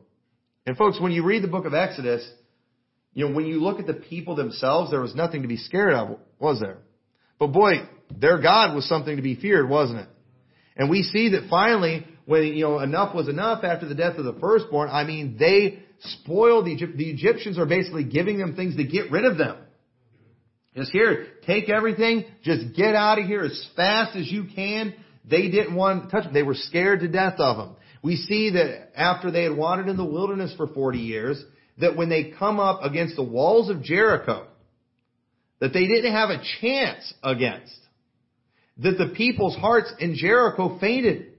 And 0.66 0.76
folks, 0.76 1.00
when 1.00 1.12
you 1.12 1.24
read 1.24 1.42
the 1.42 1.48
book 1.48 1.64
of 1.64 1.74
Exodus, 1.74 2.28
you 3.14 3.28
know, 3.28 3.34
when 3.34 3.46
you 3.46 3.60
look 3.60 3.80
at 3.80 3.86
the 3.86 3.94
people 3.94 4.36
themselves, 4.36 4.90
there 4.90 5.00
was 5.00 5.14
nothing 5.14 5.42
to 5.42 5.48
be 5.48 5.56
scared 5.56 5.94
of, 5.94 6.18
was 6.38 6.60
there? 6.60 6.78
But 7.38 7.48
boy, 7.48 7.88
their 8.16 8.40
God 8.40 8.74
was 8.74 8.88
something 8.88 9.16
to 9.16 9.22
be 9.22 9.34
feared, 9.34 9.68
wasn't 9.68 10.00
it? 10.00 10.08
And 10.76 10.88
we 10.88 11.02
see 11.02 11.30
that 11.30 11.48
finally, 11.50 12.06
when, 12.26 12.44
you 12.44 12.64
know, 12.64 12.78
enough 12.78 13.14
was 13.14 13.28
enough 13.28 13.64
after 13.64 13.88
the 13.88 13.94
death 13.94 14.16
of 14.16 14.24
the 14.24 14.38
firstborn, 14.40 14.88
I 14.90 15.04
mean, 15.04 15.36
they 15.38 15.80
spoiled 16.00 16.66
the, 16.66 16.72
Egypt, 16.72 16.96
the 16.96 17.10
Egyptians 17.10 17.58
are 17.58 17.66
basically 17.66 18.04
giving 18.04 18.38
them 18.38 18.54
things 18.54 18.76
to 18.76 18.84
get 18.84 19.10
rid 19.10 19.24
of 19.24 19.36
them. 19.36 19.56
Just 20.76 20.92
here, 20.92 21.26
take 21.46 21.68
everything, 21.68 22.24
just 22.42 22.76
get 22.76 22.94
out 22.94 23.18
of 23.18 23.26
here 23.26 23.42
as 23.42 23.68
fast 23.74 24.16
as 24.16 24.30
you 24.30 24.46
can. 24.54 24.94
They 25.28 25.50
didn't 25.50 25.74
want 25.74 26.04
to 26.04 26.10
touch 26.10 26.24
them. 26.24 26.32
They 26.32 26.44
were 26.44 26.54
scared 26.54 27.00
to 27.00 27.08
death 27.08 27.34
of 27.38 27.56
them. 27.56 27.76
We 28.02 28.16
see 28.16 28.50
that 28.50 28.98
after 28.98 29.30
they 29.30 29.44
had 29.44 29.56
wandered 29.56 29.88
in 29.88 29.96
the 29.96 30.04
wilderness 30.04 30.54
for 30.56 30.66
40 30.66 30.98
years, 30.98 31.42
that 31.78 31.96
when 31.96 32.08
they 32.08 32.32
come 32.38 32.58
up 32.58 32.82
against 32.82 33.16
the 33.16 33.22
walls 33.22 33.68
of 33.68 33.82
Jericho, 33.82 34.46
that 35.60 35.72
they 35.72 35.86
didn't 35.86 36.12
have 36.12 36.30
a 36.30 36.42
chance 36.60 37.12
against. 37.22 37.76
That 38.78 38.96
the 38.96 39.12
people's 39.14 39.56
hearts 39.56 39.92
in 39.98 40.14
Jericho 40.16 40.78
fainted. 40.78 41.34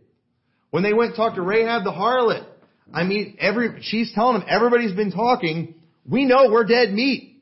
When 0.69 0.83
they 0.83 0.93
went 0.93 1.09
and 1.09 1.15
talked 1.15 1.35
to 1.35 1.41
Rahab 1.41 1.83
the 1.83 1.91
harlot, 1.91 2.45
I 2.93 3.03
mean, 3.03 3.37
every, 3.39 3.81
she's 3.81 4.13
telling 4.13 4.39
them, 4.39 4.47
everybody's 4.49 4.93
been 4.93 5.11
talking, 5.11 5.75
we 6.07 6.25
know 6.25 6.49
we're 6.51 6.65
dead 6.65 6.93
meat. 6.93 7.41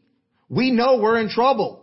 We 0.49 0.71
know 0.71 0.99
we're 1.01 1.19
in 1.19 1.29
trouble. 1.29 1.78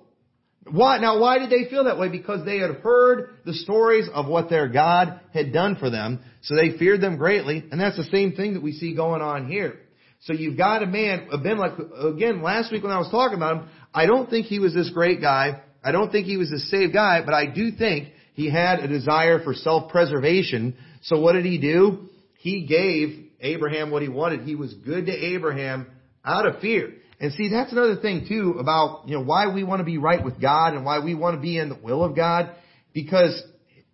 Why, 0.71 0.99
now 0.99 1.21
why 1.21 1.39
did 1.39 1.51
they 1.51 1.71
feel 1.71 1.85
that 1.85 1.99
way? 1.99 2.09
Because 2.09 2.45
they 2.45 2.59
had 2.59 2.71
heard 2.77 3.37
the 3.45 3.55
stories 3.55 4.09
of 4.13 4.27
what 4.27 4.51
their 4.51 4.69
God 4.69 5.21
had 5.33 5.53
done 5.53 5.77
for 5.77 5.91
them, 5.91 6.21
so 6.43 6.57
they 6.57 6.77
feared 6.77 7.01
them 7.01 7.17
greatly, 7.17 7.65
and 7.71 7.81
that's 7.81 7.97
the 7.97 8.05
same 8.05 8.33
thing 8.33 8.55
that 8.55 8.63
we 8.63 8.73
see 8.73 8.95
going 8.95 9.23
on 9.23 9.49
here. 9.49 9.79
So 10.23 10.33
you've 10.33 10.57
got 10.57 10.83
a 10.83 10.87
man, 10.87 11.29
Abimelech, 11.33 11.79
again, 12.01 12.43
last 12.43 12.73
week 12.73 12.83
when 12.83 12.93
I 12.93 12.99
was 12.99 13.11
talking 13.11 13.37
about 13.37 13.57
him, 13.59 13.69
I 13.95 14.07
don't 14.07 14.29
think 14.29 14.47
he 14.47 14.59
was 14.59 14.75
this 14.75 14.91
great 14.91 15.21
guy. 15.21 15.61
I 15.85 15.93
don't 15.93 16.11
think 16.11 16.27
he 16.27 16.37
was 16.37 16.51
this 16.51 16.69
saved 16.69 16.93
guy, 16.93 17.23
but 17.25 17.33
I 17.33 17.47
do 17.47 17.71
think 17.71 18.09
he 18.35 18.51
had 18.51 18.81
a 18.81 18.89
desire 18.89 19.43
for 19.45 19.55
self-preservation. 19.55 20.77
So 21.03 21.21
what 21.21 21.35
did 21.35 21.45
he 21.45 21.59
do? 21.59 22.09
He 22.39 22.67
gave 22.67 23.31
Abraham 23.41 23.91
what 23.91 24.03
he 24.03 24.09
wanted. 24.09 24.41
He 24.41 24.57
was 24.57 24.75
good 24.75 25.07
to 25.07 25.13
Abraham 25.13 25.87
out 26.25 26.45
of 26.47 26.61
fear. 26.61 26.95
And 27.19 27.33
see, 27.33 27.49
that's 27.49 27.73
another 27.73 27.97
thing 27.97 28.27
too 28.29 28.57
about, 28.59 29.09
you 29.09 29.17
know, 29.17 29.25
why 29.25 29.53
we 29.53 29.65
want 29.65 29.81
to 29.81 29.85
be 29.85 29.99
right 29.99 30.23
with 30.23 30.41
God 30.41 30.75
and 30.75 30.85
why 30.85 30.99
we 30.99 31.15
want 31.15 31.37
to 31.37 31.41
be 31.41 31.59
in 31.59 31.71
the 31.71 31.79
will 31.83 32.05
of 32.05 32.15
God. 32.15 32.51
Because 32.93 33.43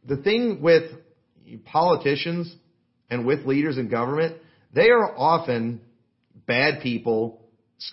the 0.06 0.16
thing 0.16 0.61
with 0.61 0.90
politicians 1.64 2.54
and 3.11 3.24
with 3.24 3.46
leaders 3.46 3.78
in 3.78 3.88
government, 3.88 4.38
they 4.74 4.90
are 4.90 5.16
often 5.16 5.80
bad 6.46 6.82
people, 6.82 7.42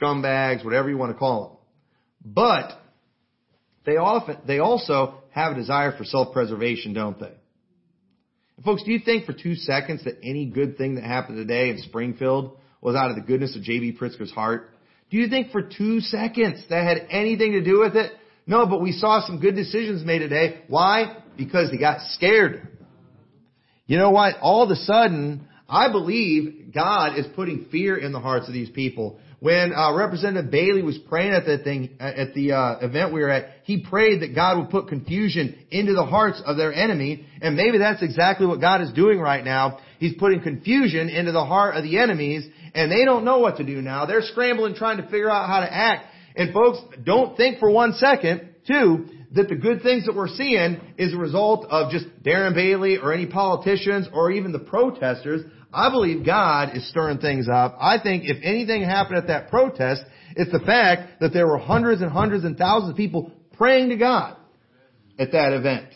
scumbags, 0.02 0.66
whatever 0.66 0.90
you 0.90 0.98
want 0.98 1.12
to 1.12 1.18
call 1.18 1.44
them. 1.44 2.34
But 2.34 2.72
they 3.86 3.98
often, 3.98 4.38
they 4.48 4.60
also 4.60 5.16
have 5.32 5.54
a 5.54 5.56
desire 5.56 5.96
for 5.96 6.04
self-preservation, 6.04 6.94
don't 6.94 7.20
they? 7.20 7.34
And 8.56 8.66
folks, 8.66 8.84
do 8.84 8.92
you 8.92 9.00
think 9.00 9.26
for 9.26 9.34
two 9.34 9.56
seconds 9.56 10.04
that 10.06 10.18
any 10.24 10.48
good 10.48 10.78
thing 10.78 10.96
that 10.96 11.04
happened 11.04 11.38
today 11.38 11.70
in 11.70 11.78
Springfield 11.78 12.58
was 12.82 12.96
out 12.96 13.10
of 13.10 13.16
the 13.16 13.22
goodness 13.22 13.56
of 13.56 13.62
J.B. 13.62 13.98
Pritzker's 14.00 14.32
heart? 14.32 14.70
Do 15.10 15.18
you 15.18 15.28
think 15.28 15.52
for 15.52 15.62
two 15.62 16.02
seconds 16.02 16.64
that 16.70 16.84
had 16.84 17.08
anything 17.10 17.54
to 17.54 17.64
do 17.64 17.80
with 17.80 17.96
it? 17.96 18.12
No, 18.46 18.66
but 18.66 18.82
we 18.82 18.92
saw 18.92 19.26
some 19.26 19.40
good 19.40 19.56
decisions 19.56 20.06
made 20.06 20.20
today. 20.20 20.62
Why? 20.68 21.24
Because 21.38 21.72
they 21.72 21.78
got 21.78 22.02
scared. 22.12 22.68
You 23.86 23.98
know 23.98 24.12
what? 24.12 24.36
All 24.42 24.64
of 24.64 24.70
a 24.70 24.76
sudden, 24.76 25.48
I 25.68 25.92
believe 25.92 26.74
God 26.74 27.18
is 27.18 27.26
putting 27.36 27.66
fear 27.72 27.98
in 27.98 28.12
the 28.12 28.20
hearts 28.20 28.48
of 28.48 28.54
these 28.54 28.70
people. 28.70 29.20
When 29.40 29.72
uh, 29.74 29.94
Representative 29.94 30.52
Bailey 30.52 30.82
was 30.82 30.98
praying 30.98 31.32
at 31.32 31.46
the 31.46 31.60
thing 31.60 31.96
at 32.00 32.34
the 32.34 32.52
uh, 32.52 32.80
event 32.82 33.14
we 33.14 33.22
were 33.22 33.30
at, 33.30 33.52
he 33.64 33.82
prayed 33.82 34.22
that 34.22 34.36
God 34.36 34.58
would 34.58 34.70
put 34.70 34.90
confusion 34.90 35.66
into 35.72 35.94
the 35.94 36.06
hearts 36.06 36.42
of 36.46 36.58
their 36.58 36.74
enemy, 36.74 37.26
and 37.42 37.56
maybe 37.56 37.78
that's 37.78 38.04
exactly 38.04 38.46
what 38.46 38.60
God 38.60 38.82
is 38.82 38.92
doing 38.92 39.20
right 39.20 39.44
now. 39.44 39.80
He's 39.98 40.14
putting 40.20 40.42
confusion 40.42 41.08
into 41.08 41.32
the 41.32 41.46
heart 41.46 41.76
of 41.76 41.84
the 41.84 42.00
enemies, 42.00 42.50
and 42.74 42.92
they 42.92 43.06
don't 43.06 43.26
know 43.26 43.40
what 43.40 43.58
to 43.58 43.64
do 43.64 43.82
now. 43.82 44.06
They're 44.06 44.22
scrambling 44.22 44.76
trying 44.76 44.98
to 44.98 45.04
figure 45.04 45.30
out 45.30 45.48
how 45.48 45.62
to 45.62 45.74
act. 45.74 46.06
And 46.36 46.54
folks, 46.54 46.80
don't 47.04 47.36
think 47.36 47.60
for 47.60 47.70
one 47.70 47.94
second, 47.94 48.50
too, 48.68 49.08
that 49.34 49.50
the 49.50 49.56
good 49.56 49.82
things 49.82 50.06
that 50.06 50.16
we're 50.16 50.28
seeing 50.28 50.80
is 50.98 51.14
a 51.14 51.18
result 51.18 51.66
of 51.70 51.92
just 51.92 52.06
Darren 52.24 52.54
Bailey 52.54 52.98
or 52.98 53.14
any 53.14 53.28
politicians 53.28 54.08
or 54.14 54.32
even 54.32 54.52
the 54.52 54.60
protesters. 54.60 55.42
I 55.72 55.90
believe 55.92 56.26
God 56.26 56.76
is 56.76 56.88
stirring 56.90 57.20
things 57.20 57.48
up. 57.48 57.78
I 57.80 58.00
think 58.02 58.24
if 58.26 58.38
anything 58.44 58.84
happened 58.84 59.18
at 59.18 59.28
that 59.28 59.50
protest, 59.50 60.02
it's 60.36 60.52
the 60.52 60.60
fact 60.60 61.20
that 61.20 61.32
there 61.34 61.48
were 61.48 61.60
hundreds 61.60 62.02
and 62.02 62.12
hundreds 62.12 62.44
and 62.44 62.58
thousands 62.58 62.92
of 62.92 62.98
people 62.98 63.32
praying 63.54 63.90
to 63.90 63.98
God 63.98 64.38
at 65.20 65.32
that 65.34 65.54
event. 65.54 65.88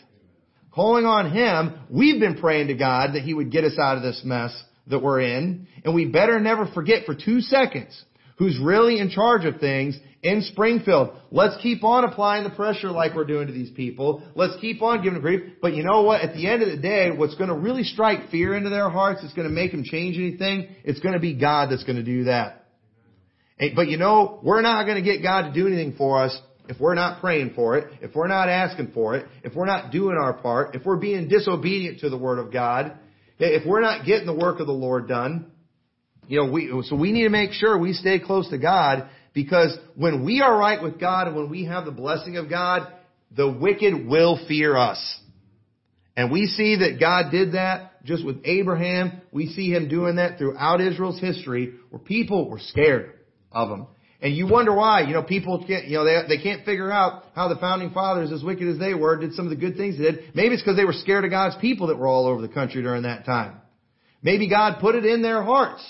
Calling 0.72 1.06
on 1.06 1.32
Him, 1.32 1.78
we've 1.88 2.20
been 2.20 2.36
praying 2.36 2.68
to 2.68 2.74
God 2.74 3.14
that 3.14 3.22
He 3.22 3.34
would 3.34 3.50
get 3.50 3.64
us 3.64 3.78
out 3.78 3.96
of 3.96 4.02
this 4.02 4.22
mess 4.24 4.52
that 4.88 5.02
we're 5.02 5.20
in, 5.20 5.66
and 5.84 5.94
we 5.94 6.06
better 6.06 6.38
never 6.40 6.66
forget 6.66 7.06
for 7.06 7.14
two 7.14 7.40
seconds 7.40 8.04
who's 8.38 8.58
really 8.60 8.98
in 8.98 9.10
charge 9.10 9.44
of 9.44 9.60
things 9.60 9.98
in 10.22 10.42
Springfield. 10.42 11.16
Let's 11.30 11.60
keep 11.62 11.84
on 11.84 12.04
applying 12.04 12.44
the 12.44 12.50
pressure 12.50 12.90
like 12.90 13.14
we're 13.14 13.24
doing 13.24 13.46
to 13.46 13.52
these 13.52 13.70
people. 13.70 14.22
Let's 14.34 14.60
keep 14.60 14.82
on 14.82 15.02
giving 15.02 15.20
grief. 15.20 15.54
But 15.62 15.74
you 15.74 15.84
know 15.84 16.02
what? 16.02 16.20
At 16.22 16.34
the 16.34 16.48
end 16.48 16.62
of 16.62 16.68
the 16.68 16.78
day, 16.78 17.10
what's 17.10 17.36
going 17.36 17.50
to 17.50 17.54
really 17.54 17.84
strike 17.84 18.30
fear 18.30 18.56
into 18.56 18.70
their 18.70 18.90
hearts, 18.90 19.20
it's 19.22 19.34
going 19.34 19.48
to 19.48 19.54
make 19.54 19.70
them 19.70 19.84
change 19.84 20.16
anything, 20.16 20.68
it's 20.84 21.00
going 21.00 21.14
to 21.14 21.20
be 21.20 21.34
God 21.34 21.70
that's 21.70 21.84
going 21.84 21.96
to 21.96 22.02
do 22.02 22.24
that. 22.24 22.66
But 23.76 23.88
you 23.88 23.98
know, 23.98 24.40
we're 24.42 24.62
not 24.62 24.84
going 24.84 24.96
to 24.96 25.02
get 25.02 25.22
God 25.22 25.48
to 25.48 25.52
do 25.54 25.68
anything 25.68 25.94
for 25.96 26.24
us 26.24 26.36
if 26.68 26.80
we're 26.80 26.94
not 26.94 27.20
praying 27.20 27.52
for 27.54 27.76
it, 27.76 27.92
if 28.00 28.14
we're 28.14 28.26
not 28.26 28.48
asking 28.48 28.92
for 28.92 29.16
it, 29.16 29.26
if 29.42 29.54
we're 29.54 29.66
not 29.66 29.92
doing 29.92 30.16
our 30.16 30.32
part, 30.32 30.74
if 30.74 30.84
we're 30.84 30.96
being 30.96 31.28
disobedient 31.28 32.00
to 32.00 32.08
the 32.08 32.16
Word 32.16 32.38
of 32.38 32.52
God, 32.52 32.98
if 33.38 33.66
we're 33.66 33.80
not 33.80 34.06
getting 34.06 34.26
the 34.26 34.34
work 34.34 34.60
of 34.60 34.66
the 34.66 34.72
Lord 34.72 35.08
done, 35.08 35.50
you 36.26 36.42
know, 36.42 36.50
we, 36.50 36.84
so 36.88 36.96
we 36.96 37.12
need 37.12 37.24
to 37.24 37.30
make 37.30 37.52
sure 37.52 37.78
we 37.78 37.92
stay 37.92 38.18
close 38.18 38.48
to 38.50 38.58
God 38.58 39.08
because 39.34 39.76
when 39.94 40.24
we 40.24 40.40
are 40.40 40.56
right 40.56 40.82
with 40.82 40.98
God 40.98 41.26
and 41.26 41.36
when 41.36 41.50
we 41.50 41.64
have 41.64 41.84
the 41.84 41.90
blessing 41.90 42.36
of 42.36 42.48
God, 42.48 42.90
the 43.36 43.50
wicked 43.50 44.06
will 44.06 44.38
fear 44.46 44.76
us. 44.76 45.20
And 46.16 46.30
we 46.30 46.46
see 46.46 46.76
that 46.76 47.00
God 47.00 47.30
did 47.32 47.52
that 47.52 48.04
just 48.04 48.24
with 48.24 48.42
Abraham. 48.44 49.20
We 49.32 49.48
see 49.48 49.70
him 49.72 49.88
doing 49.88 50.16
that 50.16 50.38
throughout 50.38 50.80
Israel's 50.80 51.20
history 51.20 51.74
where 51.90 52.00
people 52.00 52.48
were 52.48 52.60
scared 52.60 53.14
of 53.50 53.70
him. 53.70 53.86
And 54.24 54.34
you 54.34 54.46
wonder 54.46 54.74
why, 54.74 55.02
you 55.02 55.12
know, 55.12 55.22
people 55.22 55.62
can't, 55.68 55.84
you 55.84 55.98
know, 55.98 56.04
they, 56.06 56.36
they 56.38 56.42
can't 56.42 56.64
figure 56.64 56.90
out 56.90 57.24
how 57.34 57.48
the 57.48 57.56
founding 57.56 57.90
fathers, 57.90 58.32
as 58.32 58.42
wicked 58.42 58.66
as 58.66 58.78
they 58.78 58.94
were, 58.94 59.18
did 59.18 59.34
some 59.34 59.44
of 59.44 59.50
the 59.50 59.56
good 59.56 59.76
things 59.76 59.98
they 59.98 60.04
did. 60.04 60.34
Maybe 60.34 60.54
it's 60.54 60.62
because 60.62 60.78
they 60.78 60.86
were 60.86 60.94
scared 60.94 61.26
of 61.26 61.30
God's 61.30 61.56
people 61.60 61.88
that 61.88 61.98
were 61.98 62.06
all 62.06 62.26
over 62.26 62.40
the 62.40 62.48
country 62.48 62.80
during 62.80 63.02
that 63.02 63.26
time. 63.26 63.60
Maybe 64.22 64.48
God 64.48 64.78
put 64.80 64.94
it 64.94 65.04
in 65.04 65.20
their 65.20 65.42
hearts 65.42 65.84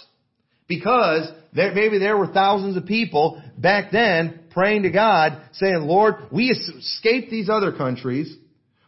because 0.67 1.31
there, 1.53 1.73
maybe 1.77 2.01
there 2.01 2.17
were 2.17 2.27
thousands 2.27 2.77
of 2.77 2.87
people 2.87 3.41
back 3.57 3.93
then 3.93 4.41
praying 4.51 4.83
to 4.83 4.91
God 4.91 5.41
saying, 5.53 5.83
Lord, 5.83 6.17
we 6.33 6.47
escaped 6.47 7.31
these 7.31 7.49
other 7.49 7.71
countries. 7.71 8.35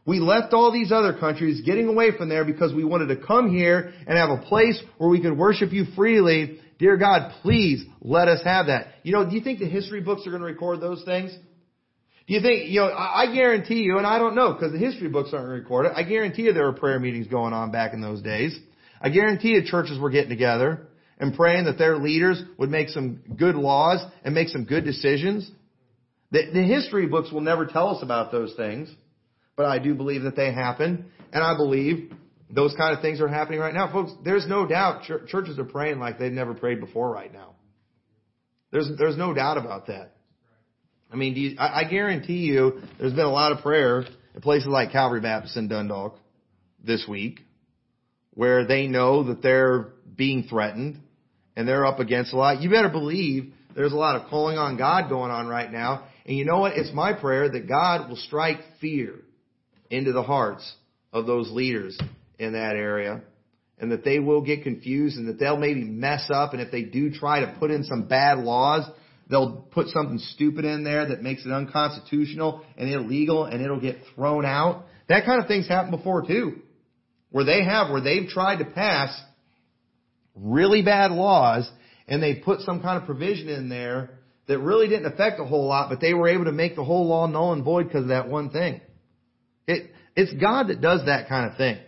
We 0.05 0.19
left 0.19 0.55
all 0.55 0.73
these 0.73 0.91
other 0.91 1.17
countries 1.17 1.61
getting 1.65 1.87
away 1.87 2.17
from 2.19 2.29
there 2.29 2.45
because 2.45 2.75
we 2.75 2.83
wanted 2.83 3.15
to 3.15 3.25
come 3.25 3.55
here 3.55 3.93
and 4.09 4.19
have 4.19 4.31
a 4.31 4.43
place 4.43 4.83
where 4.99 5.09
we 5.09 5.23
could 5.23 5.39
worship 5.39 5.73
you 5.73 5.85
freely. 5.95 6.59
Dear 6.79 6.97
God, 6.97 7.33
please 7.43 7.85
let 8.01 8.29
us 8.29 8.41
have 8.45 8.67
that. 8.67 8.89
You 9.03 9.12
know, 9.12 9.29
do 9.29 9.35
you 9.35 9.41
think 9.41 9.61
the 9.61 9.67
history 9.67 10.01
books 10.01 10.27
are 10.27 10.31
going 10.31 10.43
to 10.43 10.47
record 10.47 10.81
those 10.81 11.03
things? 11.05 11.35
Do 12.27 12.35
you 12.35 12.41
think, 12.41 12.69
you 12.69 12.81
know, 12.81 12.93
I 12.93 13.33
guarantee 13.33 13.83
you, 13.83 13.99
and 13.99 14.07
I 14.07 14.19
don't 14.19 14.35
know 14.35 14.53
because 14.53 14.73
the 14.73 14.79
history 14.79 15.09
books 15.09 15.31
aren't 15.33 15.49
recorded, 15.49 15.93
I 15.95 16.03
guarantee 16.03 16.43
you 16.43 16.53
there 16.53 16.65
were 16.65 16.73
prayer 16.73 16.99
meetings 16.99 17.29
going 17.29 17.53
on 17.53 17.71
back 17.71 17.95
in 17.95 18.01
those 18.01 18.21
days. 18.21 18.59
I 19.01 19.11
guarantee 19.11 19.51
you 19.51 19.62
churches 19.65 19.99
were 19.99 20.11
getting 20.11 20.31
together 20.31 20.89
and 21.19 21.35
praying 21.35 21.67
that 21.67 21.79
their 21.79 21.97
leaders 21.97 22.43
would 22.59 22.69
make 22.69 22.89
some 22.89 23.23
good 23.39 23.55
laws 23.55 24.05
and 24.25 24.35
make 24.35 24.49
some 24.49 24.65
good 24.65 24.85
decisions. 24.85 25.49
The, 26.33 26.51
the 26.53 26.62
history 26.62 27.07
books 27.07 27.31
will 27.31 27.43
never 27.43 27.65
tell 27.65 27.91
us 27.91 28.03
about 28.03 28.33
those 28.33 28.55
things, 28.55 28.93
but 29.57 29.67
I 29.67 29.79
do 29.79 29.95
believe 29.95 30.23
that 30.23 30.35
they 30.35 30.53
happen, 30.53 31.07
and 31.33 31.45
I 31.45 31.57
believe 31.57 32.12
those 32.49 32.75
kind 32.77 32.95
of 32.95 33.03
things 33.03 33.21
are 33.21 33.29
happening 33.29 33.61
right 33.61 33.75
now. 33.75 33.91
Folks, 33.93 34.13
there's 34.25 34.47
no 34.47 34.67
doubt 34.67 35.03
ch- 35.03 35.29
churches 35.29 35.59
are 35.59 35.65
praying 35.65 35.99
like 35.99 36.19
they've 36.19 36.33
never 36.33 36.55
prayed 36.55 36.81
before 36.81 37.11
right 37.11 37.33
now. 37.33 37.55
There's, 38.71 38.89
there's 38.99 39.17
no 39.17 39.35
doubt 39.35 39.59
about 39.59 39.87
that. 39.89 40.13
I 41.11 41.17
mean, 41.17 41.35
you, 41.35 41.57
I, 41.59 41.83
I 41.83 41.85
guarantee 41.85 42.39
you 42.39 42.81
there's 42.99 43.13
been 43.13 43.25
a 43.25 43.31
lot 43.31 43.53
of 43.53 43.63
prayer 43.63 44.05
in 44.35 44.41
places 44.41 44.69
like 44.69 44.93
Calvary 44.93 45.21
Baptist 45.21 45.57
in 45.57 45.69
Dundalk 45.69 46.19
this 46.85 47.07
week 47.09 47.41
where 48.35 48.67
they 48.67 48.87
know 48.87 49.25
that 49.25 49.43
they're 49.43 49.89
being 50.15 50.45
threatened 50.45 51.01
and 51.57 51.67
they're 51.67 51.87
up 51.87 52.01
against 52.01 52.33
a 52.33 52.37
lot. 52.37 52.61
You 52.61 52.71
better 52.71 52.91
believe 52.91 53.53
there's 53.75 53.93
a 53.93 53.97
lot 53.97 54.21
of 54.21 54.29
calling 54.29 54.59
on 54.59 54.77
God 54.77 55.09
going 55.09 55.31
on 55.31 55.47
right 55.47 55.71
now. 55.71 56.05
And 56.27 56.37
you 56.37 56.45
know 56.45 56.59
what? 56.59 56.77
It's 56.77 56.93
my 56.93 57.13
prayer 57.13 57.49
that 57.49 57.69
God 57.69 58.09
will 58.09 58.17
strike 58.17 58.59
fear 58.81 59.15
into 59.91 60.13
the 60.13 60.23
hearts 60.23 60.71
of 61.13 61.27
those 61.27 61.51
leaders 61.51 61.99
in 62.38 62.53
that 62.53 62.77
area 62.77 63.22
and 63.79 63.92
that 63.92 64.05
they 64.05 64.18
will 64.18 64.40
get 64.40 64.62
confused 64.62 65.16
and 65.18 65.29
that 65.29 65.38
they'll 65.38 65.57
maybe 65.57 65.85
mess 65.85 66.29
up. 66.31 66.53
And 66.53 66.62
if 66.62 66.70
they 66.70 66.83
do 66.83 67.11
try 67.12 67.40
to 67.40 67.57
put 67.59 67.70
in 67.70 67.85
some 67.85 68.09
bad 68.09 68.38
laws, 68.38 68.88
they'll 69.29 69.66
put 69.70 69.88
something 69.88 70.18
stupid 70.18 70.64
in 70.64 70.83
there 70.83 71.09
that 71.09 71.22
makes 71.22 71.44
it 71.44 71.53
unconstitutional 71.53 72.64
and 72.77 72.90
illegal 72.90 73.44
and 73.44 73.62
it'll 73.62 73.81
get 73.81 73.99
thrown 74.14 74.46
out. 74.46 74.87
That 75.09 75.25
kind 75.25 75.40
of 75.42 75.46
thing's 75.46 75.68
happened 75.68 75.96
before 75.96 76.27
too. 76.27 76.62
Where 77.31 77.44
they 77.44 77.64
have, 77.64 77.90
where 77.90 78.01
they've 78.01 78.29
tried 78.29 78.59
to 78.59 78.64
pass 78.64 79.18
really 80.35 80.83
bad 80.83 81.12
laws 81.12 81.70
and 82.09 82.22
they 82.22 82.37
put 82.37 82.61
some 82.61 82.81
kind 82.81 82.99
of 83.01 83.07
provision 83.07 83.49
in 83.49 83.68
there 83.68 84.11
that 84.49 84.59
really 84.59 84.88
didn't 84.88 85.12
affect 85.12 85.40
a 85.40 85.44
whole 85.44 85.66
lot, 85.66 85.90
but 85.90 86.01
they 86.01 86.14
were 86.14 86.29
able 86.29 86.44
to 86.44 86.53
make 86.53 86.77
the 86.77 86.85
whole 86.85 87.09
law 87.09 87.27
null 87.27 87.53
and 87.53 87.64
void 87.64 87.88
because 87.88 88.03
of 88.03 88.09
that 88.09 88.29
one 88.29 88.51
thing. 88.51 88.81
It, 89.66 89.90
it's 90.14 90.33
God 90.40 90.68
that 90.68 90.81
does 90.81 91.05
that 91.07 91.29
kind 91.29 91.51
of 91.51 91.59
thing. 91.59 91.79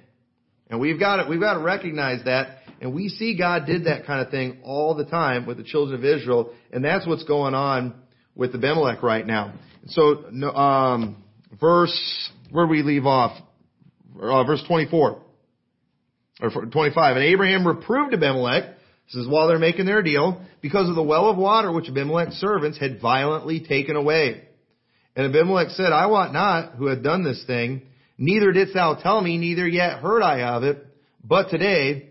And 0.71 0.81
we've 0.81 0.99
got 0.99 1.23
to, 1.23 1.29
we've 1.29 1.41
got 1.41 1.55
to 1.55 1.61
recognize 1.61 2.25
that. 2.25 2.59
And 2.81 2.95
we 2.95 3.09
see 3.09 3.37
God 3.37 3.67
did 3.67 3.87
that 3.87 4.07
kind 4.07 4.21
of 4.25 4.31
thing 4.31 4.59
all 4.63 4.95
the 4.95 5.05
time 5.05 5.47
with 5.47 5.57
the 5.57 5.65
children 5.65 5.99
of 5.99 6.05
Israel. 6.05 6.53
And 6.73 6.85
that's 6.85 7.07
what's 7.07 7.25
going 7.25 7.55
on 7.55 7.95
with 8.35 8.55
Abimelech 8.55 9.03
right 9.03 9.27
now. 9.27 9.55
So, 9.89 10.27
um, 10.55 11.23
verse, 11.61 12.31
where 12.51 12.67
we 12.67 12.83
leave 12.83 13.07
off? 13.07 13.41
Uh, 14.21 14.45
verse 14.45 14.63
24 14.67 15.23
or 16.41 16.51
25. 16.51 17.17
And 17.17 17.25
Abraham 17.25 17.67
reproved 17.67 18.15
Abimelech, 18.15 18.77
this 19.07 19.17
is 19.17 19.29
while 19.29 19.49
they're 19.49 19.59
making 19.59 19.87
their 19.87 20.03
deal, 20.03 20.43
because 20.61 20.89
of 20.89 20.95
the 20.95 21.03
well 21.03 21.31
of 21.31 21.37
water 21.37 21.73
which 21.73 21.89
Abimelech's 21.89 22.37
servants 22.37 22.79
had 22.79 23.01
violently 23.01 23.61
taken 23.61 23.97
away. 23.97 24.45
And 25.17 25.27
Abimelech 25.27 25.71
said, 25.71 25.93
I 25.93 26.07
wot 26.07 26.33
not 26.33 26.75
who 26.75 26.87
had 26.87 27.03
done 27.03 27.25
this 27.25 27.43
thing, 27.47 27.83
neither 28.19 28.53
didst 28.53 28.75
thou 28.75 28.95
tell 28.95 29.21
me, 29.21 29.39
neither 29.39 29.67
yet 29.67 30.01
heard 30.01 30.23
I 30.23 30.43
of 30.43 30.65
it, 30.65 30.85
but 31.25 31.49
today, 31.49 32.11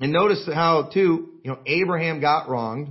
and 0.00 0.12
notice 0.12 0.48
how 0.52 0.90
too, 0.92 1.28
you 1.44 1.50
know, 1.50 1.58
Abraham 1.66 2.20
got 2.20 2.48
wronged, 2.48 2.88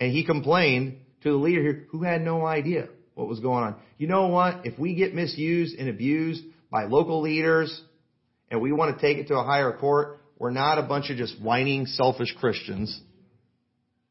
and 0.00 0.10
he 0.10 0.24
complained 0.24 0.96
to 1.22 1.30
the 1.30 1.36
leader 1.36 1.62
here 1.62 1.86
who 1.90 2.02
had 2.02 2.22
no 2.22 2.46
idea 2.46 2.88
what 3.14 3.28
was 3.28 3.40
going 3.40 3.62
on. 3.62 3.76
You 3.98 4.08
know 4.08 4.28
what? 4.28 4.64
If 4.64 4.78
we 4.78 4.94
get 4.94 5.14
misused 5.14 5.78
and 5.78 5.88
abused 5.88 6.42
by 6.70 6.84
local 6.84 7.20
leaders, 7.20 7.80
and 8.50 8.60
we 8.60 8.72
want 8.72 8.96
to 8.96 9.00
take 9.00 9.18
it 9.18 9.28
to 9.28 9.34
a 9.34 9.44
higher 9.44 9.76
court, 9.76 10.20
we're 10.38 10.50
not 10.50 10.78
a 10.78 10.82
bunch 10.82 11.10
of 11.10 11.18
just 11.18 11.40
whining, 11.40 11.86
selfish 11.86 12.34
Christians 12.40 12.98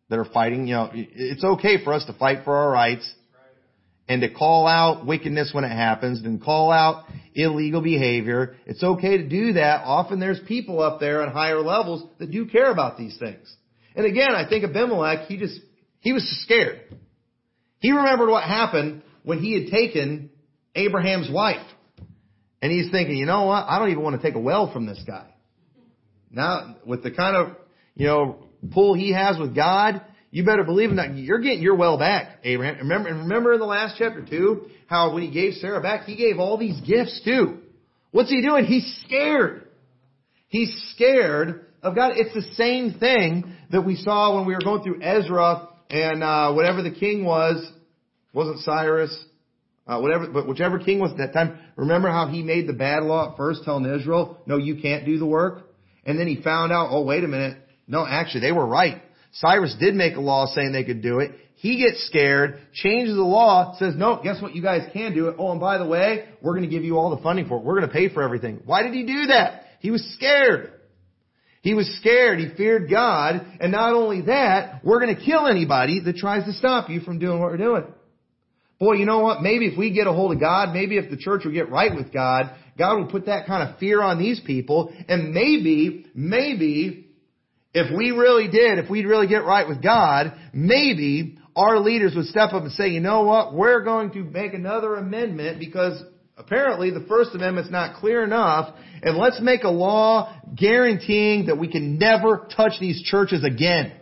that 0.09 0.19
are 0.19 0.25
fighting. 0.25 0.67
You 0.67 0.75
know, 0.75 0.91
it's 0.93 1.43
okay 1.43 1.83
for 1.83 1.93
us 1.93 2.05
to 2.05 2.13
fight 2.13 2.43
for 2.43 2.55
our 2.55 2.69
rights 2.69 3.11
and 4.09 4.21
to 4.21 4.29
call 4.29 4.65
out 4.65 5.05
wickedness 5.05 5.51
when 5.53 5.63
it 5.63 5.69
happens 5.69 6.25
and 6.25 6.41
call 6.43 6.71
out 6.71 7.05
illegal 7.35 7.81
behavior. 7.81 8.55
It's 8.65 8.83
okay 8.83 9.17
to 9.17 9.29
do 9.29 9.53
that. 9.53 9.83
Often 9.85 10.19
there's 10.19 10.39
people 10.47 10.81
up 10.81 10.99
there 10.99 11.21
on 11.21 11.31
higher 11.31 11.59
levels 11.59 12.09
that 12.17 12.31
do 12.31 12.47
care 12.47 12.71
about 12.71 12.97
these 12.97 13.15
things. 13.19 13.55
And 13.95 14.07
again, 14.07 14.31
I 14.31 14.49
think 14.49 14.63
Abimelech, 14.63 15.27
he 15.27 15.37
just, 15.37 15.59
he 15.99 16.11
was 16.11 16.27
scared. 16.43 16.81
He 17.79 17.91
remembered 17.91 18.29
what 18.29 18.43
happened 18.43 19.03
when 19.23 19.39
he 19.39 19.53
had 19.53 19.71
taken 19.71 20.31
Abraham's 20.73 21.29
wife. 21.31 21.65
And 22.61 22.71
he's 22.71 22.91
thinking, 22.91 23.15
you 23.15 23.27
know 23.27 23.43
what? 23.45 23.65
I 23.69 23.77
don't 23.77 23.91
even 23.91 24.03
want 24.03 24.19
to 24.19 24.27
take 24.27 24.35
a 24.35 24.39
well 24.39 24.73
from 24.73 24.87
this 24.87 25.01
guy. 25.05 25.27
Now, 26.31 26.77
with 26.85 27.03
the 27.03 27.11
kind 27.11 27.35
of, 27.35 27.55
you 27.95 28.07
know, 28.07 28.43
pull 28.71 28.95
he 28.95 29.13
has 29.13 29.37
with 29.37 29.55
God, 29.55 30.01
you 30.31 30.45
better 30.45 30.63
believe 30.63 30.89
in 30.89 30.97
that 30.97 31.15
you're 31.15 31.39
getting 31.39 31.61
your 31.61 31.75
well 31.75 31.97
back, 31.97 32.39
Abraham. 32.43 32.77
Remember, 32.77 33.09
remember 33.09 33.53
in 33.53 33.59
the 33.59 33.65
last 33.65 33.95
chapter 33.97 34.23
too, 34.23 34.67
how 34.87 35.13
when 35.13 35.23
he 35.23 35.31
gave 35.31 35.53
Sarah 35.55 35.81
back, 35.81 36.05
he 36.05 36.15
gave 36.15 36.39
all 36.39 36.57
these 36.57 36.79
gifts 36.81 37.21
too. 37.23 37.59
What's 38.11 38.29
he 38.29 38.41
doing? 38.41 38.65
He's 38.65 39.01
scared. 39.05 39.67
He's 40.47 40.71
scared 40.95 41.65
of 41.81 41.95
God. 41.95 42.13
It's 42.15 42.33
the 42.33 42.53
same 42.55 42.93
thing 42.99 43.55
that 43.71 43.81
we 43.81 43.95
saw 43.95 44.35
when 44.35 44.47
we 44.47 44.53
were 44.53 44.61
going 44.61 44.83
through 44.83 45.01
Ezra 45.01 45.69
and 45.89 46.23
uh, 46.23 46.53
whatever 46.53 46.81
the 46.81 46.91
king 46.91 47.23
was, 47.23 47.71
wasn't 48.33 48.59
Cyrus, 48.59 49.25
uh, 49.87 49.99
whatever, 49.99 50.27
but 50.27 50.47
whichever 50.47 50.77
king 50.77 50.99
was 50.99 51.11
at 51.11 51.17
that 51.17 51.33
time, 51.33 51.57
remember 51.75 52.09
how 52.09 52.27
he 52.27 52.43
made 52.43 52.67
the 52.67 52.73
bad 52.73 53.03
law 53.03 53.31
at 53.31 53.37
first 53.37 53.63
telling 53.63 53.85
Israel, 53.85 54.37
no, 54.45 54.57
you 54.57 54.79
can't 54.81 55.05
do 55.05 55.17
the 55.17 55.25
work? 55.25 55.63
And 56.05 56.19
then 56.19 56.27
he 56.27 56.41
found 56.41 56.71
out, 56.71 56.89
oh, 56.91 57.03
wait 57.03 57.23
a 57.23 57.27
minute. 57.27 57.57
No, 57.87 58.05
actually, 58.05 58.41
they 58.41 58.51
were 58.51 58.65
right. 58.65 59.01
Cyrus 59.33 59.75
did 59.79 59.95
make 59.95 60.15
a 60.15 60.21
law 60.21 60.47
saying 60.53 60.71
they 60.71 60.83
could 60.83 61.01
do 61.01 61.19
it. 61.19 61.31
He 61.55 61.77
gets 61.77 62.05
scared, 62.07 62.61
changes 62.73 63.15
the 63.15 63.21
law, 63.21 63.75
says, 63.77 63.93
no, 63.95 64.21
guess 64.23 64.41
what? 64.41 64.55
You 64.55 64.61
guys 64.61 64.89
can 64.93 65.13
do 65.13 65.27
it. 65.27 65.35
Oh, 65.37 65.51
and 65.51 65.59
by 65.59 65.77
the 65.77 65.85
way, 65.85 66.29
we're 66.41 66.53
going 66.53 66.63
to 66.63 66.69
give 66.69 66.85
you 66.85 66.97
all 66.97 67.13
the 67.13 67.21
funding 67.21 67.47
for 67.47 67.57
it. 67.57 67.63
We're 67.63 67.77
going 67.77 67.87
to 67.87 67.93
pay 67.93 68.07
for 68.13 68.23
everything. 68.23 68.61
Why 68.65 68.81
did 68.81 68.93
he 68.93 69.03
do 69.05 69.27
that? 69.27 69.63
He 69.81 69.91
was 69.91 70.01
scared. 70.15 70.71
He 71.61 71.73
was 71.73 71.85
scared. 71.99 72.39
He 72.39 72.47
feared 72.55 72.89
God. 72.89 73.45
And 73.59 73.73
not 73.73 73.93
only 73.93 74.21
that, 74.21 74.85
we're 74.85 75.01
going 75.01 75.13
to 75.13 75.21
kill 75.21 75.47
anybody 75.47 75.99
that 75.99 76.15
tries 76.15 76.45
to 76.45 76.53
stop 76.53 76.89
you 76.89 77.01
from 77.01 77.19
doing 77.19 77.41
what 77.41 77.51
we're 77.51 77.57
doing. 77.57 77.83
Boy, 78.79 78.93
you 78.93 79.05
know 79.05 79.19
what? 79.19 79.41
Maybe 79.41 79.65
if 79.65 79.77
we 79.77 79.91
get 79.91 80.07
a 80.07 80.13
hold 80.13 80.31
of 80.31 80.39
God, 80.39 80.73
maybe 80.73 80.97
if 80.97 81.09
the 81.09 81.17
church 81.17 81.43
will 81.43 81.51
get 81.51 81.69
right 81.69 81.93
with 81.93 82.13
God, 82.13 82.55
God 82.77 82.95
will 82.95 83.07
put 83.07 83.25
that 83.25 83.45
kind 83.45 83.67
of 83.67 83.77
fear 83.77 84.01
on 84.01 84.17
these 84.17 84.39
people. 84.39 84.93
And 85.09 85.33
maybe, 85.33 86.05
maybe, 86.15 87.08
if 87.73 87.95
we 87.95 88.11
really 88.11 88.47
did, 88.47 88.79
if 88.79 88.89
we'd 88.89 89.05
really 89.05 89.27
get 89.27 89.45
right 89.45 89.67
with 89.67 89.81
God, 89.81 90.33
maybe 90.53 91.37
our 91.55 91.79
leaders 91.79 92.13
would 92.15 92.25
step 92.25 92.53
up 92.53 92.63
and 92.63 92.71
say, 92.71 92.89
you 92.89 92.99
know 92.99 93.23
what? 93.23 93.53
We're 93.53 93.83
going 93.83 94.11
to 94.13 94.23
make 94.23 94.53
another 94.53 94.95
amendment 94.95 95.59
because 95.59 96.01
apparently 96.37 96.89
the 96.89 97.05
First 97.07 97.35
Amendment's 97.35 97.69
not 97.69 97.99
clear 97.99 98.23
enough. 98.23 98.75
And 99.03 99.17
let's 99.17 99.39
make 99.41 99.63
a 99.63 99.69
law 99.69 100.35
guaranteeing 100.55 101.45
that 101.45 101.57
we 101.57 101.71
can 101.71 101.97
never 101.97 102.47
touch 102.55 102.73
these 102.79 103.03
churches 103.03 103.43
again. 103.43 103.93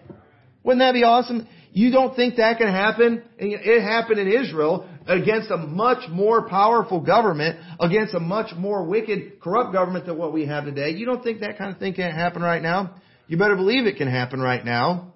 Wouldn't 0.64 0.80
that 0.80 0.94
be 0.94 1.04
awesome? 1.04 1.48
You 1.72 1.92
don't 1.92 2.16
think 2.16 2.38
that 2.38 2.58
can 2.58 2.70
happen? 2.70 3.24
It 3.38 3.82
happened 3.82 4.20
in 4.20 4.28
Israel. 4.28 4.88
against 5.08 5.50
a 5.52 5.58
much 5.58 6.10
more 6.10 6.48
powerful 6.48 7.00
government, 7.00 7.60
against 7.80 8.14
a 8.14 8.20
much 8.20 8.56
more 8.56 8.84
wicked, 8.84 9.40
corrupt 9.40 9.74
government 9.74 10.06
than 10.06 10.18
what 10.18 10.34
we 10.34 10.46
have 10.46 10.66
today. 10.66 10.92
You 10.92 11.06
don't 11.06 11.24
think 11.24 11.40
that 11.42 11.58
kind 11.58 11.72
of 11.72 11.80
thing 11.80 11.94
can't 11.94 12.14
happen 12.14 12.42
right 12.42 12.62
now? 12.62 12.96
You 13.28 13.38
better 13.38 13.56
believe 13.56 13.86
it 13.86 13.98
can 13.98 14.08
happen 14.08 14.40
right 14.40 14.64
now. 14.64 15.14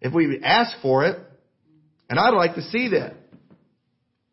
If 0.00 0.12
we 0.12 0.40
ask 0.42 0.76
for 0.82 1.06
it. 1.06 1.18
And 2.08 2.18
I'd 2.18 2.34
like 2.34 2.56
to 2.56 2.62
see 2.62 2.88
that. 2.90 3.14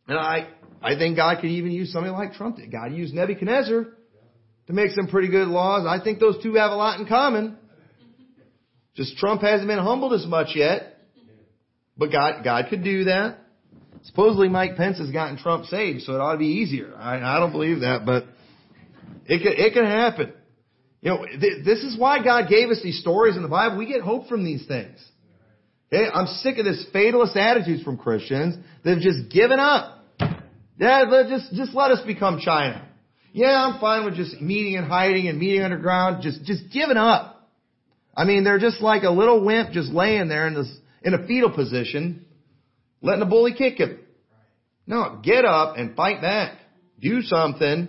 And 0.08 0.18
I, 0.18 0.48
I 0.82 0.96
think 0.96 1.16
God 1.16 1.38
could 1.40 1.50
even 1.50 1.72
use 1.72 1.94
something 1.94 2.12
like 2.12 2.34
Trump 2.34 2.58
did. 2.58 2.72
God 2.72 2.94
used 2.94 3.14
Nebuchadnezzar 3.14 3.86
to 4.68 4.74
make 4.74 4.92
some 4.92 5.08
pretty 5.08 5.30
good 5.30 5.48
laws. 5.48 5.86
I 5.88 6.04
think 6.04 6.20
those 6.20 6.42
two 6.42 6.56
have 6.56 6.72
a 6.72 6.76
lot 6.76 7.00
in 7.00 7.06
common. 7.08 7.58
Just 8.96 9.18
Trump 9.18 9.42
hasn't 9.42 9.68
been 9.68 9.80
humbled 9.80 10.14
as 10.14 10.26
much 10.26 10.50
yet. 10.56 10.98
But 11.98 12.12
God, 12.12 12.44
God 12.44 12.66
could 12.70 12.84
do 12.84 13.06
that. 13.06 13.40
Supposedly 14.04 14.48
Mike 14.48 14.78
Pence 14.78 14.98
has 15.00 15.12
gotten 15.12 15.38
Trump 15.38 15.66
saved, 15.66 16.04
so 16.04 16.14
it 16.14 16.22
ought 16.22 16.34
to 16.34 16.38
be 16.38 16.48
easier. 16.48 16.96
I, 16.96 17.18
I 17.18 17.40
don't 17.40 17.52
believe 17.52 17.82
that, 17.82 18.06
but 18.06 18.26
it 19.26 19.42
can, 19.42 19.54
it 19.58 19.74
can 19.74 19.86
happen. 19.86 20.34
You 21.02 21.12
know, 21.12 21.26
th- 21.26 21.66
this 21.66 21.80
is 21.80 21.97
why 21.97 22.24
God 22.24 22.50
gave 22.50 22.70
us 22.70 22.82
these 22.84 23.00
stories 23.00 23.36
in 23.38 23.43
the 23.43 23.50
Bible. 23.50 23.78
We 23.78 23.86
get 23.86 24.02
hope 24.02 24.28
from 24.28 24.43
these 24.43 24.66
things. 24.68 24.97
Okay? 25.91 26.06
I'm 26.14 26.28
sick 26.28 26.58
of 26.58 26.66
this 26.66 26.86
fatalist 26.91 27.36
attitudes 27.36 27.84
from 27.84 27.97
Christians 27.97 28.56
that 28.84 28.89
have 28.91 29.00
just 29.00 29.32
given 29.32 29.60
up. 29.60 30.04
Yeah, 30.78 31.26
just, 31.28 31.54
just 31.54 31.74
let 31.74 31.91
us 31.91 32.06
become 32.06 32.39
China. 32.39 32.88
Yeah, 33.34 33.66
I'm 33.66 33.80
fine 33.80 34.06
with 34.06 34.16
just 34.16 34.41
meeting 34.41 34.76
and 34.76 34.88
hiding 34.88 35.28
and 35.28 35.38
meeting 35.38 35.62
underground, 35.62 36.24
just, 36.24 36.43
just 36.45 36.72
giving 36.74 36.97
up. 36.97 37.50
I 38.16 38.26
mean, 38.26 38.43
they're 38.43 38.60
just 38.60 38.82
like 38.82 39.04
a 39.04 39.12
little 39.12 39.45
wimp 39.45 39.72
just 39.72 39.91
laying 39.91 40.30
there 40.30 40.47
in 40.47 40.56
this, 40.56 40.74
in 41.04 41.14
a 41.14 41.28
fetal 41.28 41.52
position, 41.52 42.26
letting 43.02 43.20
the 43.20 43.26
bully 43.26 43.54
kick 43.54 43.78
him. 43.78 44.00
No, 44.88 45.20
get 45.24 45.45
up 45.45 45.78
and 45.78 45.95
fight 45.95 46.22
back. 46.22 46.58
Do 47.00 47.22
something, 47.22 47.88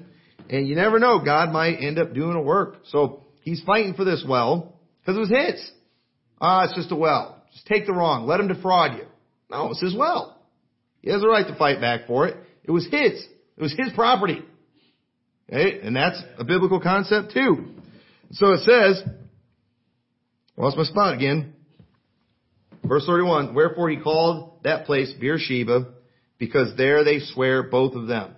and 0.51 0.69
you 0.69 0.75
never 0.75 0.99
know, 0.99 1.25
God 1.25 1.53
might 1.53 1.77
end 1.77 1.99
up 1.99 2.13
doing 2.13 2.37
a 2.37 2.43
work. 2.43 2.81
So, 2.89 3.25
he's 3.43 3.63
fighting 3.63 3.95
for 3.95 4.05
this 4.05 4.25
well, 4.29 4.75
because 5.01 5.17
it 5.17 5.21
was 5.21 5.31
his. 5.31 5.71
Ah, 6.41 6.65
it's 6.65 6.75
just 6.75 6.93
a 6.93 6.97
well. 6.97 7.43
Just 7.53 7.67
take 7.67 7.87
the 7.87 7.93
wrong. 7.93 8.27
Let 8.27 8.41
him 8.41 8.49
defraud 8.49 8.99
you. 8.99 9.07
No, 9.51 9.71
it's 9.71 9.81
his 9.81 9.95
well. 9.97 10.41
He 11.03 11.11
has 11.11 11.23
a 11.23 11.27
right 11.27 11.47
to 11.47 11.57
fight 11.57 11.81
back 11.81 12.07
for 12.07 12.29
it. 12.29 12.37
It 12.65 12.71
was 12.71 12.85
his. 12.85 13.27
It 13.57 13.63
was 13.63 13.75
his 13.77 13.93
property. 13.95 14.43
Okay? 15.51 15.81
And 15.81 15.95
that's 15.95 16.21
a 16.39 16.45
biblical 16.45 16.81
concept 16.81 17.33
too. 17.33 17.69
So 18.33 18.53
it 18.53 18.61
says, 18.61 19.03
lost 20.57 20.77
my 20.77 20.85
spot 20.85 21.15
again. 21.15 21.55
Verse 22.85 23.05
31, 23.07 23.55
wherefore 23.55 23.91
he 23.91 24.01
called 24.01 24.61
that 24.65 24.87
place 24.87 25.13
Beersheba, 25.21 25.93
because 26.39 26.77
there 26.77 27.05
they 27.05 27.19
swear 27.21 27.65
both 27.65 27.95
of 27.95 28.07
them. 28.07 28.35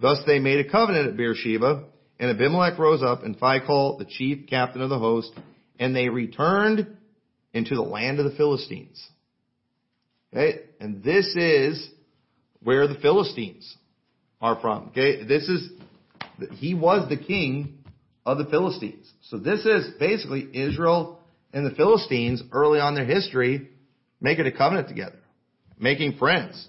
Thus 0.00 0.18
they 0.26 0.38
made 0.38 0.64
a 0.64 0.70
covenant 0.70 1.08
at 1.08 1.16
Beersheba, 1.16 1.84
and 2.20 2.30
Abimelech 2.30 2.78
rose 2.78 3.02
up, 3.02 3.22
and 3.22 3.38
Phicol, 3.38 3.98
the 3.98 4.04
chief 4.04 4.48
captain 4.48 4.82
of 4.82 4.90
the 4.90 4.98
host, 4.98 5.32
and 5.78 5.94
they 5.94 6.08
returned 6.08 6.86
into 7.52 7.74
the 7.74 7.82
land 7.82 8.18
of 8.18 8.24
the 8.24 8.36
Philistines. 8.36 9.04
Okay? 10.32 10.60
And 10.80 11.02
this 11.02 11.34
is 11.36 11.88
where 12.62 12.86
the 12.86 12.96
Philistines 12.96 13.76
are 14.40 14.60
from. 14.60 14.88
Okay? 14.88 15.24
This 15.24 15.48
is, 15.48 15.70
he 16.52 16.74
was 16.74 17.08
the 17.08 17.16
king 17.16 17.78
of 18.26 18.38
the 18.38 18.44
Philistines. 18.44 19.10
So 19.22 19.38
this 19.38 19.64
is 19.64 19.90
basically 19.98 20.48
Israel 20.52 21.20
and 21.52 21.64
the 21.64 21.74
Philistines 21.74 22.42
early 22.52 22.80
on 22.80 22.94
their 22.94 23.06
history 23.06 23.70
making 24.20 24.46
a 24.46 24.52
covenant 24.52 24.88
together, 24.88 25.18
making 25.78 26.18
friends. 26.18 26.68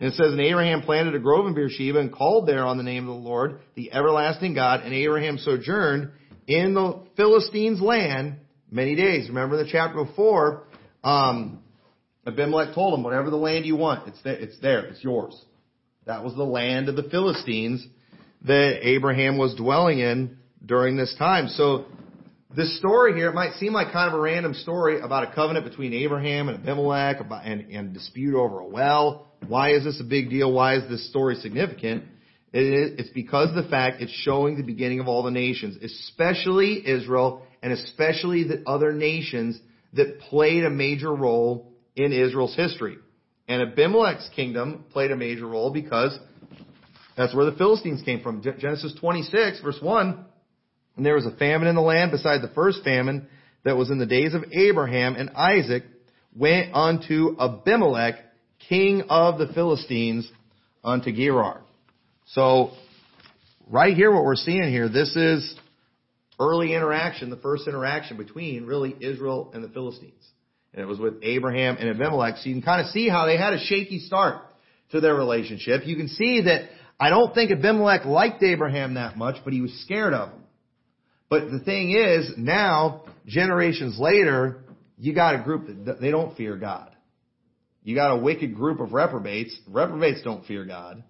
And 0.00 0.12
it 0.12 0.14
says, 0.14 0.32
and 0.32 0.40
Abraham 0.40 0.80
planted 0.80 1.14
a 1.14 1.18
grove 1.18 1.46
in 1.46 1.54
Beersheba 1.54 1.98
and 1.98 2.10
called 2.10 2.48
there 2.48 2.64
on 2.64 2.78
the 2.78 2.82
name 2.82 3.06
of 3.06 3.14
the 3.14 3.22
Lord, 3.22 3.60
the 3.74 3.92
everlasting 3.92 4.54
God, 4.54 4.80
and 4.80 4.94
Abraham 4.94 5.36
sojourned 5.36 6.10
in 6.46 6.72
the 6.72 7.02
Philistines' 7.16 7.82
land 7.82 8.36
many 8.70 8.96
days. 8.96 9.28
Remember 9.28 9.62
the 9.62 9.68
chapter 9.70 10.02
before, 10.02 10.64
um, 11.04 11.62
Abimelech 12.26 12.74
told 12.74 12.94
him, 12.94 13.04
whatever 13.04 13.28
the 13.28 13.36
land 13.36 13.66
you 13.66 13.76
want, 13.76 14.08
it's 14.08 14.22
there, 14.22 14.34
it's 14.34 14.58
there, 14.60 14.86
it's 14.86 15.04
yours. 15.04 15.38
That 16.06 16.24
was 16.24 16.34
the 16.34 16.44
land 16.44 16.88
of 16.88 16.96
the 16.96 17.02
Philistines 17.04 17.86
that 18.46 18.80
Abraham 18.82 19.36
was 19.36 19.54
dwelling 19.54 19.98
in 19.98 20.38
during 20.64 20.96
this 20.96 21.14
time. 21.18 21.48
So 21.48 21.84
this 22.56 22.78
story 22.78 23.14
here, 23.14 23.28
it 23.28 23.34
might 23.34 23.52
seem 23.54 23.74
like 23.74 23.92
kind 23.92 24.08
of 24.08 24.18
a 24.18 24.22
random 24.22 24.54
story 24.54 25.00
about 25.00 25.30
a 25.30 25.34
covenant 25.34 25.66
between 25.66 25.92
Abraham 25.92 26.48
and 26.48 26.66
Abimelech 26.66 27.20
about, 27.20 27.44
and, 27.44 27.70
and 27.70 27.92
dispute 27.92 28.34
over 28.34 28.60
a 28.60 28.66
well. 28.66 29.29
Why 29.46 29.72
is 29.72 29.84
this 29.84 30.00
a 30.00 30.04
big 30.04 30.30
deal? 30.30 30.52
Why 30.52 30.76
is 30.76 30.88
this 30.88 31.08
story 31.08 31.36
significant? 31.36 32.04
It 32.52 32.62
is, 32.62 33.00
it's 33.00 33.10
because 33.10 33.50
of 33.50 33.62
the 33.62 33.70
fact 33.70 34.00
it's 34.00 34.12
showing 34.12 34.56
the 34.56 34.62
beginning 34.62 35.00
of 35.00 35.08
all 35.08 35.22
the 35.22 35.30
nations, 35.30 35.76
especially 35.82 36.86
Israel 36.86 37.42
and 37.62 37.72
especially 37.72 38.44
the 38.44 38.62
other 38.66 38.92
nations 38.92 39.58
that 39.92 40.20
played 40.20 40.64
a 40.64 40.70
major 40.70 41.14
role 41.14 41.72
in 41.96 42.12
Israel's 42.12 42.54
history. 42.56 42.96
And 43.48 43.62
Abimelech's 43.62 44.30
kingdom 44.34 44.84
played 44.92 45.10
a 45.10 45.16
major 45.16 45.46
role 45.46 45.72
because 45.72 46.16
that's 47.16 47.34
where 47.34 47.44
the 47.44 47.56
Philistines 47.56 48.02
came 48.02 48.20
from. 48.20 48.42
Genesis 48.42 48.94
26 49.00 49.60
verse 49.60 49.78
1, 49.80 50.24
and 50.96 51.06
there 51.06 51.14
was 51.14 51.26
a 51.26 51.36
famine 51.36 51.68
in 51.68 51.74
the 51.74 51.80
land 51.80 52.10
beside 52.10 52.42
the 52.42 52.54
first 52.54 52.82
famine 52.84 53.28
that 53.64 53.76
was 53.76 53.90
in 53.90 53.98
the 53.98 54.06
days 54.06 54.34
of 54.34 54.44
Abraham 54.52 55.16
and 55.16 55.30
Isaac 55.30 55.84
went 56.34 56.74
unto 56.74 57.36
Abimelech, 57.38 58.14
king 58.68 59.02
of 59.08 59.38
the 59.38 59.52
Philistines, 59.52 60.30
unto 60.82 61.12
Gerar. 61.12 61.60
So, 62.26 62.70
right 63.68 63.94
here, 63.94 64.12
what 64.12 64.24
we're 64.24 64.36
seeing 64.36 64.70
here, 64.70 64.88
this 64.88 65.14
is 65.16 65.58
early 66.38 66.74
interaction, 66.74 67.30
the 67.30 67.36
first 67.36 67.68
interaction 67.68 68.16
between 68.16 68.66
really 68.66 68.96
Israel 69.00 69.50
and 69.54 69.62
the 69.62 69.68
Philistines. 69.68 70.26
And 70.72 70.82
it 70.82 70.86
was 70.86 70.98
with 70.98 71.14
Abraham 71.22 71.76
and 71.78 71.88
Abimelech. 71.90 72.38
So 72.38 72.48
you 72.48 72.54
can 72.54 72.62
kind 72.62 72.80
of 72.80 72.88
see 72.88 73.08
how 73.08 73.26
they 73.26 73.36
had 73.36 73.52
a 73.52 73.58
shaky 73.58 73.98
start 73.98 74.42
to 74.92 75.00
their 75.00 75.14
relationship. 75.14 75.82
You 75.84 75.96
can 75.96 76.08
see 76.08 76.42
that 76.42 76.70
I 76.98 77.10
don't 77.10 77.34
think 77.34 77.50
Abimelech 77.50 78.04
liked 78.04 78.42
Abraham 78.42 78.94
that 78.94 79.16
much, 79.16 79.36
but 79.44 79.52
he 79.52 79.60
was 79.60 79.72
scared 79.82 80.14
of 80.14 80.30
him. 80.30 80.40
But 81.28 81.50
the 81.50 81.60
thing 81.60 81.92
is, 81.92 82.32
now, 82.36 83.04
generations 83.26 83.98
later, 83.98 84.58
you 84.98 85.14
got 85.14 85.34
a 85.34 85.42
group 85.42 85.66
that 85.86 86.00
they 86.00 86.10
don't 86.10 86.36
fear 86.36 86.56
God. 86.56 86.90
You 87.82 87.94
got 87.94 88.12
a 88.12 88.20
wicked 88.20 88.54
group 88.54 88.80
of 88.80 88.92
reprobates. 88.92 89.56
Reprobates 89.66 90.22
don't 90.22 90.44
fear 90.46 90.64
God. 90.64 91.02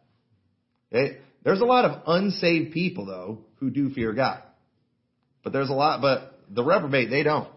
Okay? 0.92 1.18
There's 1.44 1.60
a 1.60 1.64
lot 1.64 1.84
of 1.84 2.02
unsaved 2.06 2.72
people 2.72 3.06
though 3.06 3.40
who 3.56 3.70
do 3.70 3.90
fear 3.90 4.12
God. 4.12 4.42
But 5.42 5.52
there's 5.52 5.70
a 5.70 5.74
lot, 5.74 6.00
but 6.00 6.38
the 6.50 6.62
reprobate, 6.62 7.10
they 7.10 7.22
don't. 7.22 7.48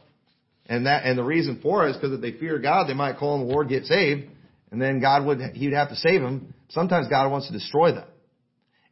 And 0.65 0.85
that, 0.85 1.03
and 1.03 1.17
the 1.17 1.23
reason 1.23 1.59
for 1.61 1.85
it 1.85 1.91
is 1.91 1.97
because 1.97 2.13
if 2.13 2.21
they 2.21 2.31
fear 2.31 2.57
God, 2.59 2.87
they 2.87 2.93
might 2.93 3.17
call 3.17 3.33
on 3.33 3.45
the 3.45 3.53
Lord, 3.53 3.67
get 3.67 3.85
saved, 3.85 4.29
and 4.71 4.81
then 4.81 5.01
God 5.01 5.25
would, 5.25 5.39
He 5.53 5.67
would 5.67 5.75
have 5.75 5.89
to 5.89 5.95
save 5.95 6.21
them. 6.21 6.53
Sometimes 6.69 7.07
God 7.09 7.29
wants 7.29 7.47
to 7.47 7.53
destroy 7.53 7.93
them. 7.93 8.07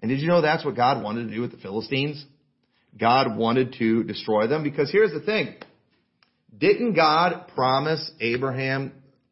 And 0.02 0.10
did 0.10 0.20
you 0.20 0.28
know 0.28 0.42
that's 0.42 0.66
what 0.66 0.76
God 0.76 1.02
wanted 1.04 1.30
to 1.30 1.34
do 1.34 1.42
with 1.42 1.52
the 1.52 1.58
Philistines? 1.58 2.24
God 3.00 3.38
wanted 3.38 3.76
to 3.80 4.04
destroy 4.04 4.48
them 4.48 4.64
because 4.64 4.92
here's 4.92 5.14
the 5.14 5.22
thing. 5.22 5.56
Didn't 6.58 6.94
God 6.94 7.52
promise 7.56 8.12
Abraham 8.20 8.92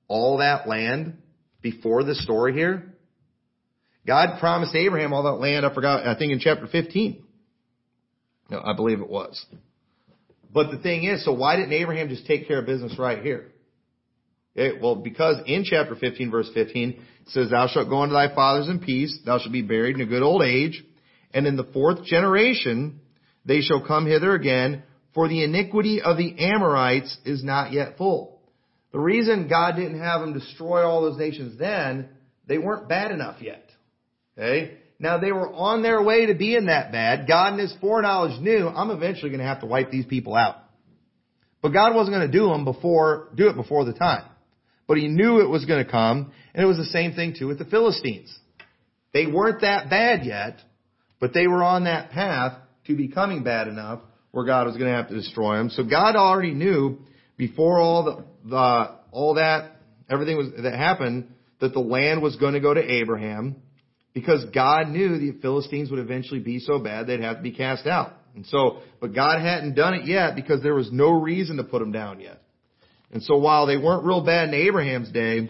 all 0.09 0.39
that 0.39 0.67
land 0.67 1.17
before 1.61 2.03
the 2.03 2.15
story 2.15 2.53
here? 2.53 2.93
God 4.05 4.39
promised 4.39 4.75
Abraham 4.75 5.13
all 5.13 5.23
that 5.23 5.41
land, 5.41 5.65
I 5.65 5.73
forgot, 5.73 6.05
I 6.05 6.17
think 6.17 6.33
in 6.33 6.39
chapter 6.39 6.67
15. 6.67 7.23
No, 8.49 8.61
I 8.63 8.73
believe 8.73 8.99
it 8.99 9.09
was. 9.09 9.45
But 10.51 10.71
the 10.71 10.79
thing 10.79 11.03
is, 11.03 11.23
so 11.23 11.33
why 11.33 11.55
didn't 11.55 11.73
Abraham 11.73 12.09
just 12.09 12.25
take 12.25 12.47
care 12.47 12.59
of 12.59 12.65
business 12.65 12.97
right 12.97 13.21
here? 13.21 13.51
Okay, 14.57 14.79
well, 14.81 14.95
because 14.95 15.37
in 15.45 15.63
chapter 15.63 15.95
15, 15.95 16.31
verse 16.31 16.49
15, 16.53 16.89
it 16.89 16.99
says, 17.27 17.51
Thou 17.51 17.67
shalt 17.67 17.89
go 17.89 18.01
unto 18.01 18.13
thy 18.13 18.33
fathers 18.33 18.67
in 18.67 18.79
peace, 18.79 19.17
thou 19.25 19.37
shalt 19.37 19.53
be 19.53 19.61
buried 19.61 19.95
in 19.95 20.01
a 20.01 20.05
good 20.05 20.23
old 20.23 20.41
age, 20.41 20.83
and 21.33 21.45
in 21.45 21.55
the 21.55 21.69
fourth 21.71 22.03
generation 22.03 22.99
they 23.45 23.61
shall 23.61 23.85
come 23.85 24.07
hither 24.07 24.33
again, 24.33 24.83
for 25.13 25.27
the 25.27 25.43
iniquity 25.43 26.01
of 26.01 26.17
the 26.17 26.35
Amorites 26.39 27.15
is 27.25 27.43
not 27.43 27.71
yet 27.71 27.97
full. 27.97 28.38
The 28.91 28.99
reason 28.99 29.47
God 29.47 29.75
didn't 29.75 29.99
have 29.99 30.21
them 30.21 30.33
destroy 30.33 30.83
all 30.83 31.01
those 31.01 31.19
nations 31.19 31.59
then, 31.59 32.09
they 32.47 32.57
weren't 32.57 32.89
bad 32.89 33.11
enough 33.11 33.41
yet. 33.41 33.69
Okay? 34.37 34.77
Now 34.99 35.19
they 35.19 35.31
were 35.31 35.51
on 35.51 35.81
their 35.81 36.01
way 36.01 36.25
to 36.25 36.33
being 36.33 36.65
that 36.65 36.91
bad. 36.91 37.27
God 37.27 37.53
in 37.53 37.59
His 37.59 37.73
foreknowledge 37.79 38.41
knew, 38.41 38.67
I'm 38.67 38.89
eventually 38.89 39.29
going 39.29 39.41
to 39.41 39.47
have 39.47 39.61
to 39.61 39.67
wipe 39.67 39.91
these 39.91 40.05
people 40.05 40.35
out. 40.35 40.57
But 41.61 41.69
God 41.69 41.93
wasn't 41.93 42.15
going 42.15 42.29
to 42.29 42.37
do 42.37 42.47
them 42.47 42.65
before, 42.65 43.29
do 43.35 43.49
it 43.49 43.55
before 43.55 43.85
the 43.85 43.93
time. 43.93 44.25
But 44.87 44.97
He 44.97 45.07
knew 45.07 45.41
it 45.41 45.49
was 45.49 45.65
going 45.65 45.85
to 45.85 45.89
come, 45.89 46.31
and 46.53 46.63
it 46.63 46.67
was 46.67 46.77
the 46.77 46.85
same 46.85 47.13
thing 47.13 47.35
too 47.37 47.47
with 47.47 47.59
the 47.59 47.65
Philistines. 47.65 48.35
They 49.13 49.25
weren't 49.27 49.61
that 49.61 49.89
bad 49.89 50.25
yet, 50.25 50.59
but 51.19 51.33
they 51.33 51.47
were 51.47 51.63
on 51.63 51.83
that 51.85 52.11
path 52.11 52.57
to 52.87 52.95
becoming 52.95 53.43
bad 53.43 53.67
enough 53.67 54.01
where 54.31 54.45
God 54.45 54.67
was 54.67 54.77
going 54.77 54.89
to 54.89 54.95
have 54.95 55.09
to 55.09 55.15
destroy 55.15 55.57
them. 55.57 55.69
So 55.69 55.83
God 55.83 56.15
already 56.15 56.53
knew 56.53 56.99
before 57.39 57.79
all 57.79 58.03
the, 58.03 58.49
the 58.49 58.95
all 59.11 59.35
that 59.35 59.77
everything 60.07 60.37
was 60.37 60.49
that 60.61 60.73
happened 60.75 61.33
that 61.61 61.73
the 61.73 61.79
land 61.79 62.21
was 62.21 62.35
going 62.35 62.53
to 62.53 62.59
go 62.59 62.73
to 62.73 62.81
Abraham 62.81 63.55
because 64.13 64.45
God 64.53 64.89
knew 64.89 65.17
the 65.17 65.39
Philistines 65.41 65.89
would 65.89 65.99
eventually 65.99 66.41
be 66.41 66.59
so 66.59 66.79
bad 66.79 67.07
they'd 67.07 67.21
have 67.21 67.37
to 67.37 67.41
be 67.41 67.51
cast 67.51 67.87
out. 67.87 68.13
And 68.35 68.45
so, 68.45 68.79
but 68.99 69.15
God 69.15 69.41
hadn't 69.41 69.73
done 69.73 69.93
it 69.95 70.05
yet 70.05 70.35
because 70.35 70.61
there 70.61 70.75
was 70.75 70.91
no 70.91 71.11
reason 71.11 71.57
to 71.57 71.63
put 71.63 71.79
them 71.79 71.91
down 71.91 72.19
yet. 72.19 72.41
And 73.11 73.23
so 73.23 73.37
while 73.37 73.65
they 73.65 73.77
weren't 73.77 74.03
real 74.03 74.23
bad 74.23 74.49
in 74.49 74.53
Abraham's 74.53 75.11
day, 75.11 75.49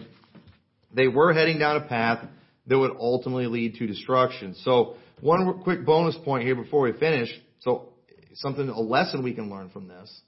they 0.94 1.08
were 1.08 1.32
heading 1.32 1.58
down 1.58 1.76
a 1.76 1.82
path 1.82 2.24
that 2.66 2.78
would 2.78 2.92
ultimately 2.98 3.46
lead 3.46 3.74
to 3.74 3.86
destruction. 3.86 4.54
So 4.62 4.94
one 5.20 5.60
quick 5.62 5.84
bonus 5.84 6.16
point 6.24 6.44
here 6.44 6.54
before 6.54 6.82
we 6.82 6.92
finish. 6.92 7.28
So 7.60 7.90
something, 8.34 8.68
a 8.68 8.80
lesson 8.80 9.22
we 9.22 9.34
can 9.34 9.50
learn 9.50 9.70
from 9.70 9.88
this 9.88 10.20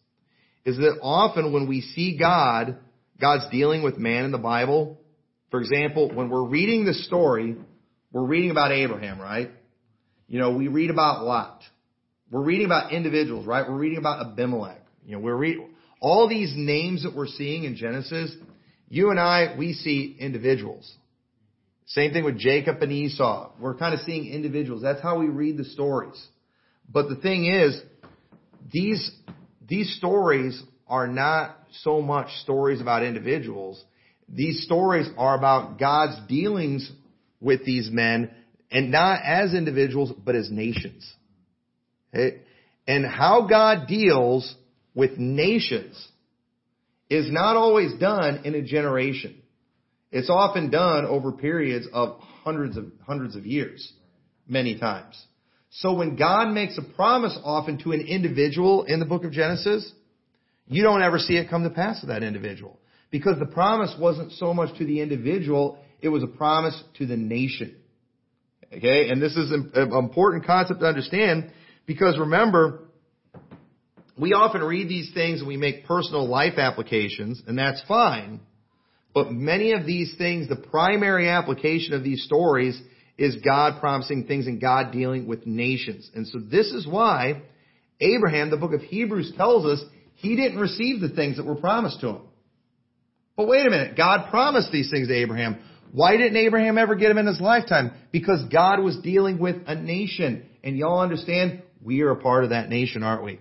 is 0.64 0.76
that 0.76 0.98
often 1.02 1.52
when 1.52 1.68
we 1.68 1.80
see 1.80 2.16
God, 2.18 2.78
God's 3.20 3.48
dealing 3.50 3.82
with 3.82 3.98
man 3.98 4.24
in 4.24 4.32
the 4.32 4.38
Bible. 4.38 5.00
For 5.50 5.60
example, 5.60 6.12
when 6.14 6.28
we're 6.28 6.46
reading 6.46 6.84
the 6.84 6.94
story, 6.94 7.56
we're 8.12 8.24
reading 8.24 8.50
about 8.50 8.72
Abraham, 8.72 9.20
right? 9.20 9.50
You 10.28 10.38
know, 10.38 10.52
we 10.52 10.68
read 10.68 10.90
about 10.90 11.24
Lot. 11.24 11.62
We're 12.30 12.42
reading 12.42 12.66
about 12.66 12.92
individuals, 12.92 13.46
right? 13.46 13.68
We're 13.68 13.76
reading 13.76 13.98
about 13.98 14.26
Abimelech. 14.26 14.80
You 15.04 15.16
know, 15.16 15.20
we're 15.20 15.36
reading 15.36 15.68
all 16.00 16.28
these 16.28 16.52
names 16.56 17.04
that 17.04 17.14
we're 17.14 17.26
seeing 17.26 17.64
in 17.64 17.76
Genesis. 17.76 18.34
You 18.88 19.10
and 19.10 19.20
I, 19.20 19.54
we 19.56 19.72
see 19.72 20.16
individuals. 20.18 20.90
Same 21.86 22.12
thing 22.12 22.24
with 22.24 22.38
Jacob 22.38 22.80
and 22.82 22.90
Esau. 22.90 23.52
We're 23.60 23.76
kind 23.76 23.94
of 23.94 24.00
seeing 24.00 24.32
individuals. 24.32 24.82
That's 24.82 25.02
how 25.02 25.18
we 25.18 25.26
read 25.26 25.56
the 25.58 25.64
stories. 25.64 26.20
But 26.90 27.08
the 27.08 27.16
thing 27.16 27.46
is, 27.46 27.80
these, 28.72 29.10
these 29.72 29.96
stories 29.96 30.62
are 30.86 31.06
not 31.06 31.56
so 31.80 32.02
much 32.02 32.28
stories 32.42 32.82
about 32.82 33.02
individuals. 33.02 33.82
These 34.28 34.64
stories 34.64 35.08
are 35.16 35.34
about 35.34 35.78
God's 35.78 36.28
dealings 36.28 36.92
with 37.40 37.64
these 37.64 37.88
men 37.90 38.30
and 38.70 38.90
not 38.90 39.22
as 39.24 39.54
individuals, 39.54 40.12
but 40.12 40.34
as 40.34 40.50
nations. 40.50 41.10
Okay? 42.12 42.42
And 42.86 43.06
how 43.06 43.46
God 43.48 43.86
deals 43.88 44.54
with 44.94 45.16
nations 45.16 46.06
is 47.08 47.32
not 47.32 47.56
always 47.56 47.94
done 47.94 48.42
in 48.44 48.54
a 48.54 48.60
generation. 48.60 49.40
It's 50.10 50.28
often 50.28 50.68
done 50.68 51.06
over 51.06 51.32
periods 51.32 51.86
of 51.94 52.20
hundreds 52.44 52.76
of 52.76 52.92
hundreds 53.06 53.36
of 53.36 53.46
years, 53.46 53.90
many 54.46 54.78
times. 54.78 55.18
So 55.76 55.94
when 55.94 56.16
God 56.16 56.52
makes 56.52 56.76
a 56.76 56.82
promise 56.82 57.36
often 57.42 57.78
to 57.78 57.92
an 57.92 58.02
individual 58.02 58.84
in 58.84 59.00
the 59.00 59.06
book 59.06 59.24
of 59.24 59.32
Genesis, 59.32 59.90
you 60.68 60.82
don't 60.82 61.02
ever 61.02 61.18
see 61.18 61.36
it 61.36 61.48
come 61.48 61.64
to 61.64 61.70
pass 61.70 62.00
to 62.02 62.08
that 62.08 62.22
individual. 62.22 62.78
Because 63.10 63.38
the 63.38 63.46
promise 63.46 63.94
wasn't 63.98 64.32
so 64.32 64.52
much 64.52 64.76
to 64.78 64.84
the 64.84 65.00
individual, 65.00 65.78
it 66.00 66.08
was 66.08 66.22
a 66.22 66.26
promise 66.26 66.80
to 66.98 67.06
the 67.06 67.16
nation. 67.16 67.76
Okay? 68.70 69.08
And 69.08 69.20
this 69.20 69.34
is 69.34 69.50
an 69.50 69.72
important 69.92 70.44
concept 70.44 70.80
to 70.80 70.86
understand 70.86 71.50
because 71.86 72.18
remember, 72.18 72.88
we 74.18 74.34
often 74.34 74.62
read 74.62 74.88
these 74.88 75.12
things 75.14 75.40
and 75.40 75.48
we 75.48 75.56
make 75.56 75.86
personal 75.86 76.28
life 76.28 76.58
applications, 76.58 77.42
and 77.46 77.58
that's 77.58 77.82
fine. 77.88 78.40
But 79.14 79.32
many 79.32 79.72
of 79.72 79.86
these 79.86 80.14
things, 80.16 80.48
the 80.48 80.56
primary 80.56 81.28
application 81.28 81.94
of 81.94 82.04
these 82.04 82.24
stories 82.24 82.80
is 83.22 83.36
God 83.36 83.78
promising 83.78 84.26
things 84.26 84.48
and 84.48 84.60
God 84.60 84.90
dealing 84.90 85.28
with 85.28 85.46
nations. 85.46 86.10
And 86.12 86.26
so 86.26 86.40
this 86.40 86.66
is 86.72 86.88
why 86.88 87.42
Abraham, 88.00 88.50
the 88.50 88.56
book 88.56 88.72
of 88.72 88.80
Hebrews 88.80 89.34
tells 89.36 89.64
us, 89.64 89.80
he 90.14 90.34
didn't 90.34 90.58
receive 90.58 91.00
the 91.00 91.08
things 91.08 91.36
that 91.36 91.46
were 91.46 91.54
promised 91.54 92.00
to 92.00 92.08
him. 92.08 92.22
But 93.36 93.46
wait 93.46 93.64
a 93.64 93.70
minute, 93.70 93.96
God 93.96 94.28
promised 94.28 94.72
these 94.72 94.90
things 94.90 95.06
to 95.06 95.14
Abraham. 95.14 95.60
Why 95.92 96.16
didn't 96.16 96.36
Abraham 96.36 96.78
ever 96.78 96.96
get 96.96 97.08
them 97.08 97.18
in 97.18 97.26
his 97.26 97.40
lifetime? 97.40 97.92
Because 98.10 98.42
God 98.52 98.80
was 98.80 98.98
dealing 99.04 99.38
with 99.38 99.56
a 99.68 99.76
nation. 99.76 100.44
And 100.64 100.76
y'all 100.76 101.00
understand, 101.00 101.62
we 101.80 102.00
are 102.00 102.10
a 102.10 102.16
part 102.20 102.42
of 102.42 102.50
that 102.50 102.68
nation, 102.70 103.04
aren't 103.04 103.24
we? 103.24 103.38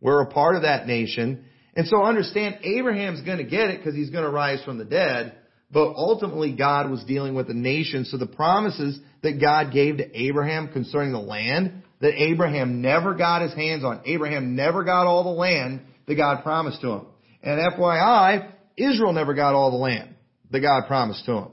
We're 0.00 0.22
a 0.22 0.30
part 0.30 0.56
of 0.56 0.62
that 0.62 0.86
nation. 0.86 1.44
And 1.76 1.86
so 1.86 2.02
understand, 2.02 2.60
Abraham's 2.62 3.20
going 3.20 3.38
to 3.38 3.44
get 3.44 3.68
it 3.68 3.78
because 3.78 3.94
he's 3.94 4.10
going 4.10 4.24
to 4.24 4.30
rise 4.30 4.62
from 4.64 4.78
the 4.78 4.84
dead. 4.86 5.36
But 5.74 5.94
ultimately, 5.96 6.52
God 6.52 6.88
was 6.88 7.02
dealing 7.04 7.34
with 7.34 7.48
the 7.48 7.54
nation. 7.54 8.04
So 8.04 8.16
the 8.16 8.26
promises 8.26 8.98
that 9.22 9.40
God 9.40 9.72
gave 9.72 9.96
to 9.98 10.18
Abraham 10.18 10.68
concerning 10.68 11.12
the 11.12 11.18
land 11.18 11.82
that 12.00 12.14
Abraham 12.14 12.80
never 12.80 13.14
got 13.14 13.42
his 13.42 13.52
hands 13.54 13.82
on. 13.82 14.00
Abraham 14.06 14.54
never 14.54 14.84
got 14.84 15.06
all 15.06 15.24
the 15.24 15.30
land 15.30 15.80
that 16.06 16.14
God 16.14 16.44
promised 16.44 16.80
to 16.82 16.90
him. 16.90 17.06
And 17.42 17.60
FYI, 17.72 18.52
Israel 18.76 19.12
never 19.12 19.34
got 19.34 19.54
all 19.54 19.72
the 19.72 19.76
land 19.76 20.14
that 20.52 20.60
God 20.60 20.86
promised 20.86 21.24
to 21.26 21.32
him. 21.32 21.48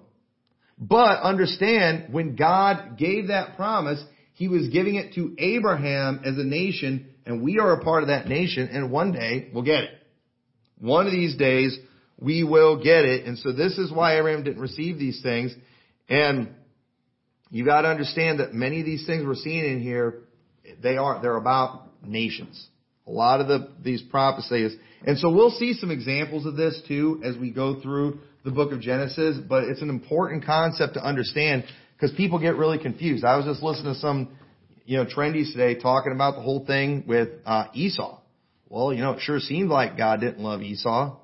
But 0.78 1.22
understand, 1.22 2.12
when 2.12 2.36
God 2.36 2.98
gave 2.98 3.28
that 3.28 3.56
promise, 3.56 4.04
He 4.34 4.48
was 4.48 4.70
giving 4.70 4.96
it 4.96 5.14
to 5.14 5.36
Abraham 5.38 6.22
as 6.26 6.38
a 6.38 6.44
nation, 6.44 7.08
and 7.26 7.44
we 7.44 7.60
are 7.60 7.74
a 7.74 7.84
part 7.84 8.04
of 8.04 8.08
that 8.10 8.28
nation, 8.28 8.68
and 8.72 8.92
one 8.92 9.12
day 9.12 9.50
we'll 9.54 9.64
get 9.64 9.84
it. 9.84 9.92
One 10.80 11.06
of 11.06 11.12
these 11.12 11.38
days, 11.38 11.78
we 12.22 12.44
will 12.44 12.82
get 12.82 13.04
it. 13.04 13.26
And 13.26 13.38
so 13.40 13.52
this 13.52 13.78
is 13.78 13.92
why 13.92 14.18
Abraham 14.18 14.44
didn't 14.44 14.62
receive 14.62 15.00
these 15.00 15.22
things. 15.22 15.54
And 16.08 16.50
you 17.50 17.66
gotta 17.66 17.90
understand 17.90 18.40
that 18.40 18.54
many 18.54 18.80
of 18.80 18.86
these 18.86 19.06
things 19.06 19.26
we're 19.26 19.36
seeing 19.36 19.66
in 19.66 19.82
here, 19.82 20.20
they 20.82 20.98
are, 20.98 21.22
they're 21.22 21.36
about 21.36 21.90
nations. 22.06 22.68
A 23.08 23.12
lot 23.12 23.42
of 23.42 23.48
the, 23.48 23.70
these 23.84 24.02
prophecies. 24.04 24.74
And 25.06 25.18
so 25.18 25.32
we'll 25.32 25.52
see 25.52 25.74
some 25.74 25.90
examples 25.90 26.46
of 26.46 26.56
this 26.56 26.80
too 26.88 27.20
as 27.26 27.36
we 27.36 27.50
go 27.50 27.82
through 27.82 28.20
the 28.46 28.52
book 28.52 28.72
of 28.72 28.80
Genesis, 28.80 29.38
but 29.38 29.64
it's 29.64 29.82
an 29.82 29.90
important 29.90 30.46
concept 30.46 30.94
to 30.94 31.04
understand 31.04 31.64
because 31.96 32.16
people 32.16 32.40
get 32.40 32.56
really 32.56 32.78
confused. 32.78 33.26
I 33.26 33.36
was 33.36 33.46
just 33.46 33.62
listening 33.62 33.94
to 33.94 34.00
some, 34.00 34.38
you 34.86 34.98
know, 34.98 35.06
trendies 35.06 35.52
today 35.52 35.80
talking 35.80 36.12
about 36.12 36.36
the 36.36 36.42
whole 36.42 36.66
thing 36.66 37.04
with 37.08 37.30
uh, 37.46 37.66
Esau. 37.74 38.20
Well, 38.70 38.94
you 38.94 39.02
know, 39.02 39.14
it 39.14 39.22
sure 39.22 39.40
seemed 39.40 39.70
like 39.70 39.98
God 39.98 40.22
didn't 40.22 40.40
love 40.40 40.62
Esau. 40.62 41.18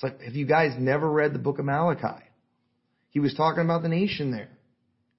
It's 0.00 0.04
like, 0.04 0.22
have 0.22 0.34
you 0.34 0.46
guys 0.46 0.72
never 0.78 1.10
read 1.10 1.34
the 1.34 1.38
book 1.38 1.58
of 1.58 1.66
Malachi? 1.66 2.24
He 3.10 3.20
was 3.20 3.34
talking 3.34 3.62
about 3.62 3.82
the 3.82 3.90
nation 3.90 4.30
there. 4.30 4.48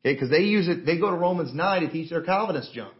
Okay, 0.03 0.15
because 0.15 0.31
they 0.31 0.39
use 0.39 0.67
it, 0.67 0.87
they 0.87 0.97
go 0.97 1.11
to 1.11 1.17
Romans 1.17 1.53
9 1.53 1.81
to 1.83 1.91
teach 1.91 2.09
their 2.09 2.23
Calvinist 2.23 2.73
junk. 2.73 2.95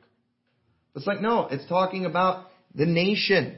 It's 0.96 1.08
like, 1.08 1.22
no, 1.22 1.48
it's 1.48 1.68
talking 1.68 2.06
about 2.06 2.52
the 2.76 2.86
nation. 2.86 3.58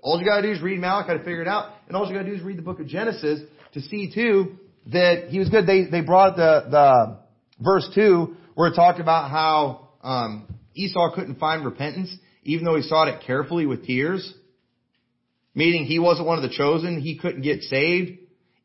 All 0.00 0.20
you 0.20 0.24
gotta 0.24 0.42
do 0.42 0.52
is 0.52 0.62
read 0.62 0.78
Malachi 0.78 1.18
to 1.18 1.24
figure 1.24 1.42
it 1.42 1.48
out, 1.48 1.72
and 1.88 1.96
all 1.96 2.06
you 2.06 2.14
gotta 2.14 2.28
do 2.28 2.36
is 2.36 2.42
read 2.42 2.58
the 2.58 2.62
book 2.62 2.78
of 2.78 2.86
Genesis 2.86 3.40
to 3.72 3.80
see 3.80 4.12
too 4.14 4.56
that 4.92 5.30
he 5.30 5.40
was 5.40 5.48
good. 5.48 5.66
They 5.66 5.86
they 5.86 6.02
brought 6.02 6.36
the 6.36 6.64
the 6.70 7.18
verse 7.58 7.90
two 7.92 8.36
where 8.54 8.68
it 8.68 8.76
talked 8.76 9.00
about 9.00 9.32
how 9.32 9.88
um, 10.04 10.54
Esau 10.76 11.12
couldn't 11.12 11.40
find 11.40 11.64
repentance, 11.64 12.14
even 12.44 12.64
though 12.64 12.76
he 12.76 12.82
sought 12.82 13.08
it 13.08 13.24
carefully 13.26 13.66
with 13.66 13.84
tears. 13.84 14.32
Meaning 15.58 15.86
he 15.86 15.98
wasn't 15.98 16.28
one 16.28 16.38
of 16.38 16.48
the 16.48 16.56
chosen, 16.56 17.00
he 17.00 17.18
couldn't 17.18 17.42
get 17.42 17.62
saved, 17.62 18.16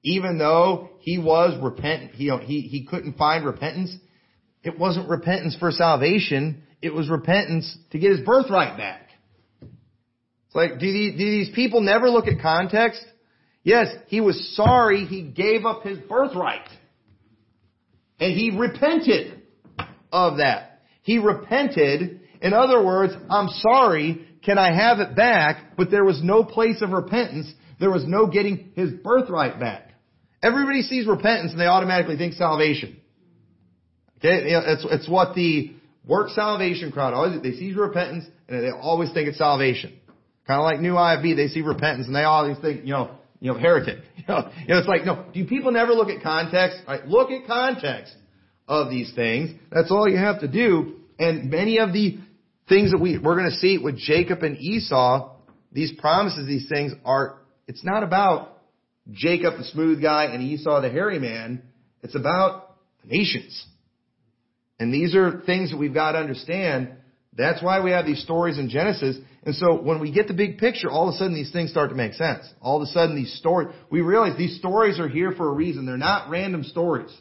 even 0.04 0.38
though 0.38 0.90
he 1.00 1.18
was 1.18 1.60
repentant. 1.60 2.12
He, 2.12 2.26
you 2.26 2.30
know, 2.30 2.38
he 2.38 2.62
he 2.62 2.86
couldn't 2.86 3.18
find 3.18 3.44
repentance. 3.44 3.98
It 4.62 4.78
wasn't 4.78 5.10
repentance 5.10 5.58
for 5.60 5.72
salvation. 5.72 6.62
It 6.84 6.94
was 6.94 7.10
repentance 7.10 7.76
to 7.94 7.98
get 7.98 8.12
his 8.12 8.20
birthright 8.20 8.78
back. 8.78 9.10
It's 9.62 10.54
like, 10.54 10.74
do 10.74 10.86
these, 10.86 11.14
do 11.14 11.18
these 11.18 11.50
people 11.56 11.82
never 11.82 12.12
look 12.12 12.28
at 12.28 12.40
context? 12.40 13.04
Yes, 13.64 13.88
he 14.06 14.22
was 14.22 14.56
sorry 14.56 15.06
he 15.06 15.24
gave 15.24 15.66
up 15.66 15.82
his 15.82 15.98
birthright. 15.98 16.70
And 18.20 18.38
he 18.38 18.52
repented 18.56 19.42
of 20.12 20.38
that. 20.38 20.82
He 21.02 21.18
repented. 21.18 22.22
In 22.40 22.54
other 22.54 22.86
words, 22.86 23.14
I'm 23.32 23.48
sorry, 23.48 24.28
can 24.46 24.58
I 24.58 24.74
have 24.74 25.00
it 25.00 25.16
back? 25.16 25.78
But 25.78 25.90
there 25.90 26.04
was 26.04 26.22
no 26.22 26.44
place 26.44 26.82
of 26.82 26.92
repentance. 26.92 27.52
There 27.80 27.92
was 27.92 28.06
no 28.06 28.28
getting 28.28 28.72
his 28.76 28.92
birthright 28.92 29.60
back. 29.60 29.92
Everybody 30.42 30.82
sees 30.82 31.08
repentance 31.08 31.52
and 31.52 31.60
they 31.60 31.66
automatically 31.66 32.18
think 32.18 32.34
salvation. 32.34 33.00
Okay, 34.20 34.52
it's, 34.52 34.86
it's 34.90 35.10
what 35.10 35.36
the 35.36 35.74
work 36.06 36.30
salvation 36.30 36.92
crowd 36.92 37.14
always, 37.14 37.42
they 37.42 37.54
see 37.54 37.74
repentance 37.74 38.26
and 38.48 38.64
they 38.64 38.70
always 38.70 39.12
think 39.14 39.30
it's 39.30 39.38
salvation. 39.38 39.94
Kind 40.46 40.60
of 40.60 40.66
like 40.66 40.82
New 40.82 40.94
IFB, 40.94 41.36
they 41.36 41.48
see 41.48 41.62
repentance 41.62 42.08
and 42.08 42.16
they 42.16 42.24
always 42.24 42.58
think, 42.60 42.86
you 42.86 42.92
know, 42.92 43.12
you 43.40 43.52
know, 43.52 43.60
heretic. 43.60 44.00
You 44.16 44.34
know, 44.34 44.52
you 44.62 44.68
know, 44.70 44.78
it's 44.80 44.88
like, 44.88 45.04
no, 45.04 45.26
do 45.34 45.46
people 45.46 45.74
never 45.74 45.92
look 45.92 46.08
at 46.08 46.24
context? 46.24 46.78
Right? 46.88 47.06
Look 47.06 47.30
at 47.30 47.46
context 47.46 48.16
of 48.70 48.90
these 48.90 49.14
things. 49.14 49.52
That's 49.70 49.92
all 49.92 50.08
you 50.08 50.16
have 50.16 50.40
to 50.40 50.48
do. 50.48 50.96
And 51.20 51.50
many 51.52 51.80
of 51.80 51.92
the 51.92 52.20
things 52.70 52.92
that 52.92 53.00
we, 53.00 53.18
we're 53.18 53.38
going 53.38 53.50
to 53.50 53.58
see 53.58 53.78
with 53.78 53.98
Jacob 53.98 54.44
and 54.44 54.58
Esau, 54.58 55.36
these 55.72 55.92
promises, 56.00 56.48
these 56.48 56.70
things 56.70 56.94
are, 57.06 57.40
it's 57.68 57.84
not 57.84 58.04
about 58.04 58.58
Jacob, 59.12 59.58
the 59.58 59.66
smooth 59.66 60.02
guy, 60.02 60.26
and 60.26 60.42
Esau, 60.42 60.82
the 60.82 60.90
hairy 60.90 61.20
man. 61.20 61.64
It's 62.02 62.16
about 62.16 62.76
the 63.02 63.16
nations. 63.18 63.66
And 64.80 64.94
these 64.94 65.16
are 65.16 65.42
things 65.46 65.72
that 65.72 65.78
we've 65.78 65.94
got 65.94 66.14
to 66.14 66.20
understand. 66.20 66.92
That's 67.36 67.62
why 67.62 67.82
we 67.82 67.92
have 67.92 68.06
these 68.06 68.22
stories 68.22 68.58
in 68.58 68.70
Genesis. 68.70 69.18
And 69.46 69.56
so 69.56 69.82
when 69.82 70.00
we 70.00 70.12
get 70.12 70.28
the 70.28 70.34
big 70.34 70.58
picture, 70.58 70.90
all 70.90 71.10
of 71.10 71.16
a 71.16 71.18
sudden 71.18 71.34
these 71.34 71.52
things 71.52 71.72
start 71.72 71.90
to 71.90 71.96
make 71.96 72.14
sense. 72.14 72.46
All 72.62 72.78
of 72.78 72.84
a 72.84 72.92
sudden 72.92 73.16
these 73.16 73.34
stories, 73.38 73.70
we 73.90 74.02
realize 74.02 74.38
these 74.38 74.58
stories 74.58 75.00
are 75.00 75.08
here 75.08 75.34
for 75.34 75.50
a 75.50 75.54
reason. 75.54 75.86
They're 75.86 75.98
not 75.98 76.30
random 76.30 76.64
stories. 76.64 77.14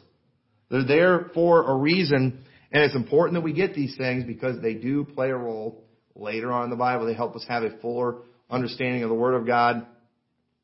They're 0.69 0.85
there 0.85 1.31
for 1.33 1.69
a 1.69 1.75
reason, 1.75 2.43
and 2.73 2.83
it's 2.83 2.95
important 2.95 3.35
that 3.35 3.41
we 3.41 3.53
get 3.53 3.75
these 3.75 3.95
things 3.95 4.23
because 4.25 4.59
they 4.61 4.73
do 4.73 5.05
play 5.05 5.29
a 5.29 5.37
role 5.37 5.83
later 6.15 6.51
on 6.51 6.65
in 6.65 6.69
the 6.71 6.75
Bible. 6.75 7.05
They 7.05 7.13
help 7.13 7.35
us 7.35 7.45
have 7.47 7.61
a 7.63 7.77
fuller 7.77 8.17
understanding 8.49 9.03
of 9.03 9.09
the 9.09 9.15
Word 9.15 9.35
of 9.35 9.45
God. 9.45 9.85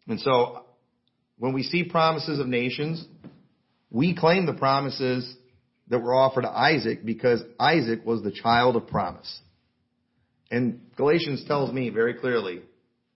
And 0.07 0.19
so, 0.19 0.65
when 1.37 1.53
we 1.53 1.61
see 1.63 1.83
promises 1.83 2.39
of 2.39 2.47
nations, 2.47 3.05
we 3.91 4.15
claim 4.15 4.47
the 4.47 4.53
promises 4.53 5.35
that 5.89 5.99
were 5.99 6.15
offered 6.15 6.41
to 6.41 6.49
Isaac 6.49 7.05
because 7.05 7.41
Isaac 7.59 8.03
was 8.05 8.23
the 8.23 8.31
child 8.31 8.75
of 8.75 8.87
promise. 8.87 9.39
And 10.51 10.81
Galatians 10.95 11.45
tells 11.45 11.71
me 11.71 11.89
very 11.89 12.15
clearly, 12.15 12.61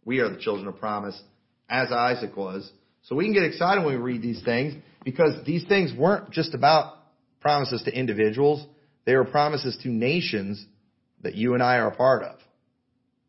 we 0.06 0.20
are 0.20 0.30
the 0.30 0.39
children 0.39 0.68
of 0.68 0.78
promise, 0.80 1.20
as 1.68 1.91
Isaac 1.91 2.38
was. 2.38 2.72
So 3.04 3.16
we 3.16 3.26
can 3.26 3.34
get 3.34 3.44
excited 3.44 3.84
when 3.84 3.96
we 3.96 4.02
read 4.02 4.22
these 4.22 4.44
things 4.44 4.76
because 5.04 5.44
these 5.46 5.66
things 5.66 5.91
weren't 5.98 6.32
just 6.32 6.54
about 6.54 6.94
promises 7.41 7.82
to 7.84 7.91
individuals. 7.91 8.66
They 9.06 9.16
were 9.16 9.26
promises 9.26 9.78
to 9.84 9.89
nations 9.89 10.64
that 11.22 11.36
you 11.36 11.54
and 11.54 11.64
I 11.64 11.78
are 11.78 11.88
a 11.88 11.95
part 11.95 12.24
of. 12.24 12.38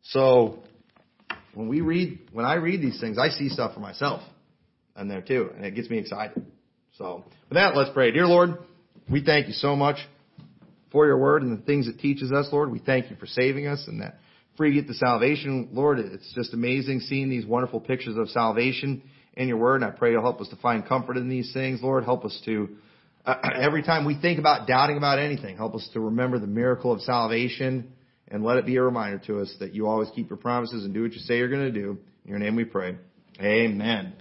So 0.03 0.61
when 1.55 1.69
we 1.69 1.81
read, 1.81 2.19
when 2.33 2.45
I 2.45 2.55
read 2.55 2.81
these 2.81 3.01
things, 3.01 3.19
I 3.19 3.29
see 3.29 3.49
stuff 3.49 3.75
for 3.75 3.81
myself 3.81 4.23
in 4.99 5.09
there 5.09 5.23
too, 5.23 5.51
and 5.55 5.65
it 5.65 5.75
gets 5.75 5.91
me 5.91 5.99
excited. 5.99 6.45
So 6.99 7.25
with 7.49 7.57
that, 7.57 7.77
let's 7.77 7.91
pray. 7.91 8.11
Dear 8.11 8.27
Lord, 8.27 8.59
we 9.11 9.25
thank 9.25 9.49
you 9.49 9.53
so 9.53 9.75
much 9.75 9.97
for 10.93 11.07
your 11.07 11.19
word 11.19 11.43
and 11.43 11.59
the 11.59 11.63
things 11.63 11.89
it 11.89 11.99
teaches 11.99 12.31
us, 12.31 12.49
Lord. 12.53 12.71
We 12.71 12.79
thank 12.79 13.11
you 13.11 13.17
for 13.17 13.27
saving 13.27 13.67
us 13.67 13.85
and 13.89 14.01
that 14.01 14.19
free 14.57 14.75
gift 14.75 14.91
of 14.91 14.97
salvation. 14.97 15.71
Lord, 15.73 15.99
it's 15.99 16.33
just 16.35 16.55
amazing 16.55 17.01
seeing 17.01 17.29
these 17.29 17.45
wonderful 17.45 17.81
pictures 17.81 18.17
of 18.17 18.29
salvation 18.29 19.03
in 19.35 19.49
your 19.49 19.57
word. 19.57 19.83
And 19.83 19.85
I 19.85 19.91
pray 19.91 20.13
you'll 20.13 20.23
help 20.23 20.41
us 20.41 20.49
to 20.51 20.57
find 20.57 20.87
comfort 20.87 21.17
in 21.17 21.29
these 21.29 21.53
things, 21.53 21.83
Lord. 21.83 22.05
Help 22.05 22.25
us 22.25 22.41
to, 22.45 22.69
every 23.55 23.83
time 23.83 24.05
we 24.05 24.19
think 24.21 24.39
about 24.39 24.67
doubting 24.67 24.97
about 24.97 25.19
anything, 25.19 25.57
help 25.57 25.75
us 25.75 25.89
to 25.93 26.01
remember 26.01 26.39
the 26.39 26.47
miracle 26.47 26.93
of 26.93 27.01
salvation 27.01 27.93
and 28.29 28.45
let 28.45 28.57
it 28.57 28.67
be 28.67 28.77
a 28.77 28.83
reminder 28.83 29.19
to 29.27 29.41
us 29.41 29.55
that 29.61 29.75
you 29.75 29.87
always 29.87 30.09
keep 30.15 30.31
your 30.31 30.37
promises 30.37 30.85
and 30.85 30.95
do 30.95 31.03
what 31.03 31.13
you 31.13 31.21
say 31.21 31.39
you're 31.39 31.49
going 31.49 31.73
to 31.73 31.73
do. 31.73 31.99
In 32.25 32.31
your 32.31 32.39
name 32.39 32.57
we 32.57 32.65
pray. 32.65 32.97
Amen. 33.41 34.15